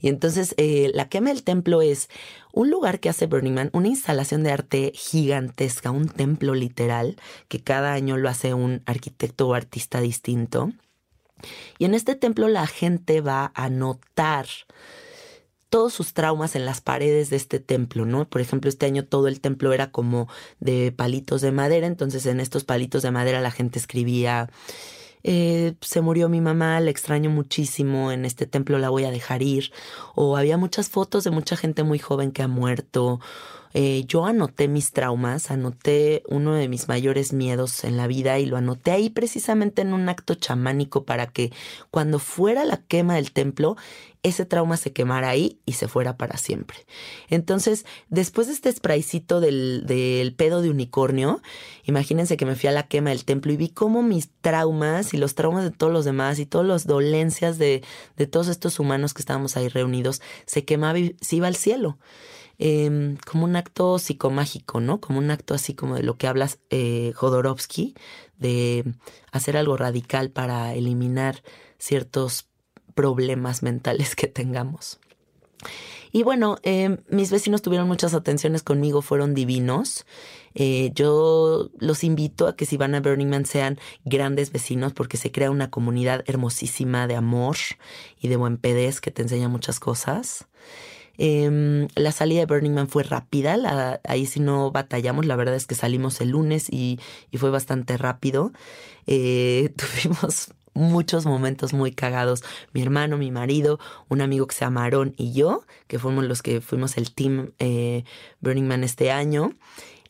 Y 0.00 0.08
entonces 0.08 0.54
eh, 0.56 0.90
la 0.94 1.08
quema 1.08 1.28
del 1.28 1.42
templo 1.42 1.82
es 1.82 2.08
un 2.52 2.70
lugar 2.70 3.00
que 3.00 3.10
hace 3.10 3.26
Burning 3.26 3.52
Man, 3.52 3.70
una 3.72 3.88
instalación 3.88 4.42
de 4.42 4.52
arte 4.52 4.92
gigantesca, 4.94 5.90
un 5.90 6.08
templo 6.08 6.54
literal, 6.54 7.16
que 7.48 7.60
cada 7.60 7.92
año 7.92 8.16
lo 8.16 8.28
hace 8.28 8.54
un 8.54 8.82
arquitecto 8.86 9.48
o 9.48 9.54
artista 9.54 10.00
distinto. 10.00 10.72
Y 11.78 11.84
en 11.84 11.94
este 11.94 12.14
templo 12.14 12.48
la 12.48 12.66
gente 12.66 13.20
va 13.20 13.52
a 13.54 13.68
notar 13.68 14.46
todos 15.70 15.94
sus 15.94 16.12
traumas 16.12 16.56
en 16.56 16.66
las 16.66 16.80
paredes 16.80 17.30
de 17.30 17.36
este 17.36 17.60
templo, 17.60 18.04
¿no? 18.04 18.28
Por 18.28 18.40
ejemplo, 18.40 18.68
este 18.68 18.86
año 18.86 19.04
todo 19.06 19.28
el 19.28 19.40
templo 19.40 19.72
era 19.72 19.90
como 19.90 20.28
de 20.58 20.92
palitos 20.92 21.40
de 21.40 21.52
madera, 21.52 21.86
entonces 21.86 22.26
en 22.26 22.40
estos 22.40 22.64
palitos 22.64 23.02
de 23.02 23.12
madera 23.12 23.40
la 23.40 23.52
gente 23.52 23.78
escribía, 23.78 24.50
eh, 25.22 25.74
se 25.80 26.00
murió 26.00 26.28
mi 26.28 26.40
mamá, 26.40 26.80
la 26.80 26.90
extraño 26.90 27.30
muchísimo, 27.30 28.10
en 28.10 28.24
este 28.24 28.46
templo 28.46 28.78
la 28.78 28.90
voy 28.90 29.04
a 29.04 29.10
dejar 29.10 29.42
ir, 29.42 29.72
o 30.14 30.36
había 30.36 30.56
muchas 30.56 30.90
fotos 30.90 31.24
de 31.24 31.30
mucha 31.30 31.56
gente 31.56 31.84
muy 31.84 32.00
joven 32.00 32.32
que 32.32 32.42
ha 32.42 32.48
muerto, 32.48 33.20
eh, 33.72 34.04
yo 34.08 34.26
anoté 34.26 34.66
mis 34.66 34.92
traumas, 34.92 35.50
anoté 35.50 36.24
uno 36.28 36.54
de 36.54 36.68
mis 36.68 36.88
mayores 36.88 37.32
miedos 37.32 37.84
en 37.84 37.96
la 37.96 38.08
vida 38.08 38.38
y 38.38 38.46
lo 38.46 38.56
anoté 38.56 38.90
ahí 38.90 39.10
precisamente 39.10 39.82
en 39.82 39.92
un 39.92 40.08
acto 40.08 40.34
chamánico 40.34 41.04
para 41.04 41.28
que 41.28 41.52
cuando 41.90 42.18
fuera 42.18 42.64
la 42.64 42.78
quema 42.78 43.14
del 43.14 43.30
templo, 43.30 43.76
ese 44.22 44.44
trauma 44.44 44.76
se 44.76 44.92
quemara 44.92 45.30
ahí 45.30 45.60
y 45.64 45.72
se 45.72 45.88
fuera 45.88 46.16
para 46.16 46.36
siempre. 46.36 46.86
Entonces, 47.28 47.86
después 48.08 48.48
de 48.48 48.52
este 48.52 48.70
spraycito 48.70 49.40
del, 49.40 49.84
del 49.86 50.34
pedo 50.34 50.60
de 50.60 50.70
unicornio, 50.70 51.40
imagínense 51.84 52.36
que 52.36 52.46
me 52.46 52.56
fui 52.56 52.68
a 52.68 52.72
la 52.72 52.86
quema 52.86 53.10
del 53.10 53.24
templo 53.24 53.52
y 53.52 53.56
vi 53.56 53.70
cómo 53.70 54.02
mis 54.02 54.30
traumas 54.40 55.14
y 55.14 55.16
los 55.16 55.34
traumas 55.34 55.64
de 55.64 55.70
todos 55.70 55.92
los 55.92 56.04
demás 56.04 56.38
y 56.38 56.46
todas 56.46 56.66
las 56.66 56.86
dolencias 56.86 57.58
de, 57.58 57.82
de 58.16 58.26
todos 58.26 58.48
estos 58.48 58.78
humanos 58.78 59.14
que 59.14 59.22
estábamos 59.22 59.56
ahí 59.56 59.68
reunidos 59.68 60.20
se 60.44 60.64
quemaba 60.64 60.98
y 60.98 61.16
se 61.20 61.36
iba 61.36 61.46
al 61.46 61.56
cielo. 61.56 61.98
Em, 62.62 63.16
como 63.26 63.44
un 63.46 63.56
acto 63.56 63.98
psicomágico, 63.98 64.80
¿no? 64.82 65.00
Como 65.00 65.18
un 65.18 65.30
acto 65.30 65.54
así 65.54 65.74
como 65.74 65.94
de 65.94 66.02
lo 66.02 66.18
que 66.18 66.26
hablas 66.26 66.58
eh, 66.68 67.14
Jodorowsky, 67.16 67.94
de 68.36 68.84
hacer 69.32 69.56
algo 69.56 69.78
radical 69.78 70.30
para 70.30 70.74
eliminar 70.74 71.42
ciertos 71.78 72.49
problemas 72.94 73.62
mentales 73.62 74.14
que 74.16 74.26
tengamos. 74.26 75.00
Y 76.12 76.24
bueno, 76.24 76.56
em, 76.62 76.98
mis 77.08 77.30
vecinos 77.30 77.62
tuvieron 77.62 77.86
muchas 77.86 78.14
atenciones 78.14 78.62
conmigo, 78.62 79.00
fueron 79.00 79.34
divinos. 79.34 80.06
Eh, 80.54 80.90
yo 80.94 81.70
los 81.78 82.02
invito 82.02 82.48
a 82.48 82.56
que 82.56 82.66
si 82.66 82.76
van 82.76 82.94
a 82.96 83.00
Burning 83.00 83.28
Man 83.28 83.46
sean 83.46 83.78
grandes 84.04 84.50
vecinos 84.50 84.92
porque 84.92 85.16
se 85.16 85.30
crea 85.30 85.50
una 85.50 85.70
comunidad 85.70 86.24
hermosísima 86.26 87.06
de 87.06 87.14
amor 87.14 87.56
y 88.20 88.26
de 88.28 88.36
buen 88.36 88.56
pedez 88.56 89.00
que 89.00 89.12
te 89.12 89.22
enseña 89.22 89.48
muchas 89.48 89.78
cosas. 89.78 90.48
Em, 91.22 91.86
la 91.96 92.12
salida 92.12 92.40
de 92.40 92.46
Burning 92.46 92.72
Man 92.72 92.88
fue 92.88 93.02
rápida, 93.02 94.00
ahí 94.04 94.24
sí 94.26 94.40
no 94.40 94.70
batallamos, 94.70 95.26
la 95.26 95.36
verdad 95.36 95.54
es 95.54 95.66
que 95.66 95.74
salimos 95.74 96.20
el 96.22 96.30
lunes 96.30 96.68
y, 96.70 96.98
fue 97.36 97.50
bastante 97.50 97.96
rápido. 97.98 98.52
Eh, 99.06 99.72
tuvimos 99.76 100.54
muchos 100.74 101.26
momentos 101.26 101.72
muy 101.72 101.92
cagados. 101.92 102.42
Mi 102.72 102.82
hermano, 102.82 103.16
mi 103.16 103.30
marido, 103.30 103.78
un 104.08 104.20
amigo 104.20 104.46
que 104.46 104.54
se 104.54 104.64
llama 104.64 104.88
y 105.16 105.32
yo, 105.32 105.64
que 105.86 105.98
fuimos 105.98 106.24
los 106.24 106.42
que 106.42 106.60
fuimos 106.60 106.96
el 106.96 107.12
team 107.12 107.52
eh, 107.58 108.04
Burning 108.40 108.66
Man 108.66 108.84
este 108.84 109.10
año. 109.10 109.52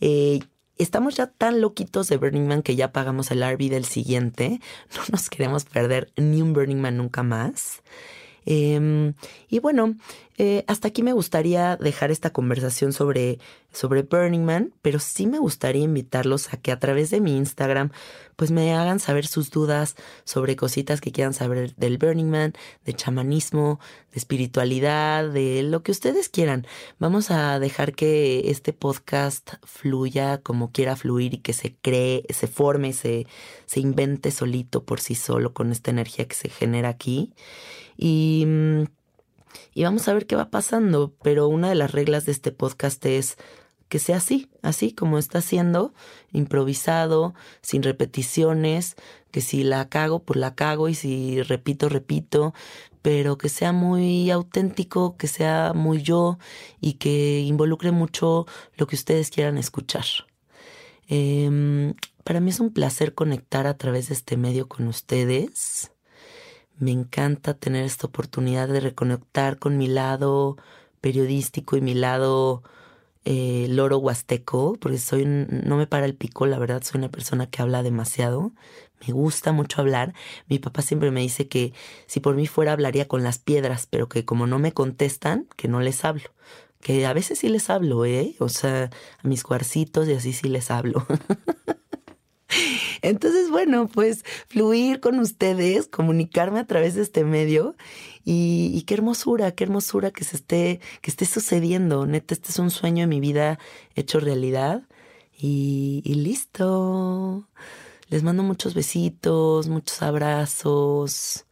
Eh, 0.01 0.41
estamos 0.79 1.17
ya 1.17 1.27
tan 1.27 1.61
loquitos 1.61 2.09
de 2.09 2.17
Burning 2.17 2.47
Man 2.47 2.63
que 2.63 2.77
ya 2.77 2.93
pagamos 2.93 3.31
el 3.31 3.43
RV 3.43 3.69
del 3.69 3.85
siguiente. 3.85 4.61
No 4.97 5.03
nos 5.13 5.29
queremos 5.29 5.65
perder 5.65 6.13
ni 6.17 6.43
un 6.43 6.53
Burning 6.53 6.81
Man 6.81 6.97
nunca 6.97 7.23
más. 7.23 7.83
Em, 8.47 9.14
y 9.49 9.59
bueno, 9.59 9.97
eh, 10.38 10.64
hasta 10.68 10.88
aquí 10.88 11.03
me 11.03 11.12
gustaría 11.12 11.76
dejar 11.76 12.11
esta 12.11 12.30
conversación 12.30 12.93
sobre, 12.93 13.38
sobre 13.72 14.03
Burning 14.03 14.45
Man, 14.45 14.72
pero 14.80 14.99
sí 14.99 15.26
me 15.26 15.38
gustaría 15.38 15.82
invitarlos 15.82 16.53
a 16.55 16.57
que 16.57 16.72
a 16.72 16.78
través 16.78 17.11
de 17.11 17.20
mi 17.20 17.36
Instagram 17.36 17.91
pues 18.36 18.51
me 18.51 18.74
hagan 18.74 19.01
saber 19.01 19.26
sus 19.26 19.51
dudas 19.51 19.97
sobre 20.24 20.57
cositas 20.57 21.03
que 21.03 21.12
quieran 21.12 21.34
saber 21.34 21.74
del 21.76 21.99
Burning 21.99 22.30
Man, 22.30 22.55
de 22.86 22.95
chamanismo, 22.95 23.80
de 24.12 24.18
espiritualidad, 24.18 25.28
de 25.28 25.62
lo 25.62 25.82
que 25.82 25.93
ustedes 25.93 26.30
quieran. 26.30 26.66
Vamos 26.99 27.30
a 27.30 27.59
dejar 27.59 27.93
que 27.93 28.51
este 28.51 28.72
podcast 28.72 29.57
fluya 29.64 30.38
como 30.38 30.72
quiera 30.72 30.97
fluir 30.97 31.34
y 31.34 31.38
que 31.38 31.53
se 31.53 31.74
cree, 31.82 32.24
se 32.30 32.47
forme, 32.47 32.95
se, 32.95 33.26
se 33.66 33.80
invente 33.80 34.30
solito 34.30 34.84
por 34.84 35.01
sí 35.01 35.14
solo 35.14 35.53
con 35.53 35.70
esta 35.70 35.91
energía 35.91 36.26
que 36.26 36.34
se 36.34 36.49
genera 36.49 36.88
aquí. 36.88 37.34
Y, 38.03 38.44
mm, 38.46 38.84
y 39.74 39.84
vamos 39.84 40.09
a 40.09 40.14
ver 40.14 40.26
qué 40.26 40.34
va 40.34 40.51
pasando. 40.51 41.12
Pero 41.22 41.48
una 41.48 41.68
de 41.68 41.74
las 41.74 41.92
reglas 41.92 42.24
de 42.24 42.32
este 42.32 42.51
podcast 42.51 43.05
es 43.05 43.36
que 43.90 43.98
sea 43.98 44.18
así, 44.18 44.48
así 44.62 44.92
como 44.92 45.18
está 45.18 45.42
siendo, 45.42 45.92
improvisado, 46.32 47.34
sin 47.61 47.82
repeticiones, 47.82 48.94
que 49.32 49.40
si 49.40 49.64
la 49.64 49.88
cago, 49.88 50.20
pues 50.20 50.38
la 50.38 50.55
cago 50.55 50.88
y 50.88 50.94
si 50.94 51.42
repito, 51.42 51.88
repito, 51.88 52.55
pero 53.03 53.36
que 53.36 53.48
sea 53.48 53.72
muy 53.72 54.30
auténtico, 54.30 55.16
que 55.16 55.26
sea 55.26 55.72
muy 55.74 56.03
yo 56.03 56.38
y 56.80 56.94
que 56.94 57.40
involucre 57.40 57.90
mucho 57.90 58.46
lo 58.76 58.86
que 58.86 58.94
ustedes 58.94 59.28
quieran 59.30 59.59
escuchar. 59.59 60.07
Em, 61.09 61.94
para 62.22 62.38
mí 62.38 62.51
es 62.51 62.61
un 62.61 62.72
placer 62.72 63.14
conectar 63.14 63.66
a 63.66 63.76
través 63.76 64.09
de 64.09 64.14
este 64.14 64.36
medio 64.36 64.68
con 64.68 64.86
ustedes. 64.86 65.90
Me 66.81 66.93
encanta 66.93 67.55
tener 67.55 67.85
esta 67.85 68.07
oportunidad 68.07 68.66
de 68.68 68.81
reconectar 68.81 69.59
con 69.59 69.76
mi 69.76 69.87
lado 69.87 70.57
periodístico 71.03 71.76
y 71.76 71.83
mi 71.83 71.95
lado 71.95 72.62
eh, 73.26 73.66
loro 73.68 73.99
huasteco, 73.99 74.76
porque 74.81 74.99
soy 74.99 75.26
no 75.26 75.76
me 75.76 75.87
para 75.87 76.07
el 76.07 76.16
pico, 76.16 76.47
la 76.47 76.59
verdad 76.59 76.83
soy 76.83 76.99
una 77.01 77.11
persona 77.11 77.49
que 77.49 77.62
habla 77.62 77.83
demasiado, 77.83 78.53
me 79.07 79.12
gusta 79.12 79.53
mucho 79.53 79.81
hablar. 79.83 80.14
Mi 80.49 80.59
papá 80.59 80.83
siempre 80.83 81.11
me 81.11 81.20
dice 81.20 81.49
que 81.49 81.74
si 82.07 82.20
por 82.20 82.35
mí 82.37 82.47
fuera 82.47 82.72
hablaría 82.72 83.09
con 83.09 83.22
las 83.24 83.39
piedras, 83.39 83.87
pero 83.91 84.09
que 84.09 84.24
como 84.24 84.47
no 84.47 84.59
me 84.59 84.72
contestan, 84.72 85.47
que 85.57 85.68
no 85.68 85.81
les 85.81 86.05
hablo. 86.05 86.31
Que 86.81 87.07
a 87.07 87.12
veces 87.12 87.39
sí 87.41 87.49
les 87.51 87.70
hablo, 87.70 88.07
¿eh? 88.07 88.37
O 88.41 88.49
sea, 88.49 88.91
a 89.22 89.28
mis 89.28 89.43
cuarcitos 89.45 90.09
y 90.09 90.14
así 90.14 90.33
sí 90.33 90.49
les 90.49 90.70
hablo. 90.70 91.07
Entonces, 93.03 93.51
bueno, 93.51 93.88
pues 93.88 94.24
fluir 94.48 95.01
con 95.01 95.18
ustedes, 95.18 95.86
comunicarme 95.86 96.61
a 96.61 96.66
través 96.66 96.94
de 96.94 97.03
este 97.03 97.24
medio 97.24 97.76
y, 98.24 98.82
qué 98.86 98.94
hermosura, 98.94 99.53
qué 99.53 99.64
hermosura 99.64 100.11
que 100.11 100.24
se 100.24 100.36
esté, 100.36 100.80
que 101.01 101.11
esté 101.11 101.24
sucediendo. 101.26 102.07
Neta, 102.07 102.34
este 102.34 102.51
es 102.51 102.59
un 102.59 102.70
sueño 102.70 103.03
de 103.03 103.07
mi 103.07 103.20
vida 103.20 103.59
hecho 103.94 104.20
realidad 104.20 104.82
y, 105.38 106.03
listo. 106.05 107.48
Les 108.09 108.22
mando 108.22 108.42
muchos 108.42 108.74
besitos, 108.74 109.68
muchos 109.68 110.03
abrazos. 110.03 111.46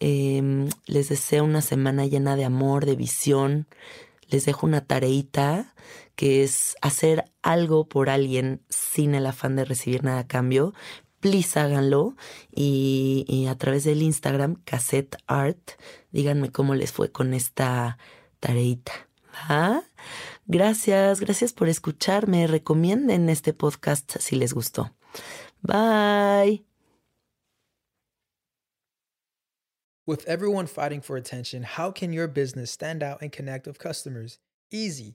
Em, 0.00 0.68
les 0.86 1.08
deseo 1.08 1.44
una 1.44 1.60
semana 1.60 2.06
llena 2.06 2.36
de 2.36 2.44
amor, 2.44 2.86
de 2.86 2.96
visión. 2.96 3.66
Les 4.28 4.44
dejo 4.44 4.66
una 4.66 4.82
tareita 4.82 5.74
que 6.18 6.42
es 6.42 6.76
hacer 6.82 7.30
algo 7.42 7.88
por 7.88 8.10
alguien 8.10 8.60
sin 8.68 9.14
el 9.14 9.24
afán 9.24 9.54
de 9.54 9.64
recibir 9.64 10.02
nada 10.02 10.18
a 10.18 10.26
cambio, 10.26 10.74
please 11.20 11.60
háganlo 11.60 12.16
y, 12.50 13.46
a 13.48 13.56
través 13.56 13.84
del 13.84 14.02
Instagram 14.02 14.56
cassette 14.64 15.16
art 15.28 15.70
díganme 16.10 16.50
cómo 16.50 16.74
les 16.74 16.90
fue 16.90 17.12
con 17.12 17.34
esta 17.34 17.98
tareita. 18.40 18.90
Gracias, 20.46 21.20
gracias 21.20 21.52
por 21.52 21.68
escucharme. 21.68 22.48
Recomienden 22.48 23.28
este 23.28 23.52
podcast 23.52 24.16
si 24.18 24.34
les 24.34 24.54
gustó. 24.54 24.92
Bye. 25.62 26.64
With 30.04 30.26
everyone 30.26 30.66
fighting 30.66 31.00
for 31.00 31.16
attention, 31.16 31.62
how 31.62 31.92
can 31.92 32.12
your 32.12 32.26
business 32.26 32.72
stand 32.72 33.04
out 33.04 33.22
and 33.22 33.30
connect 33.30 33.68
with 33.68 33.78
customers? 33.78 34.40
Easy. 34.72 35.14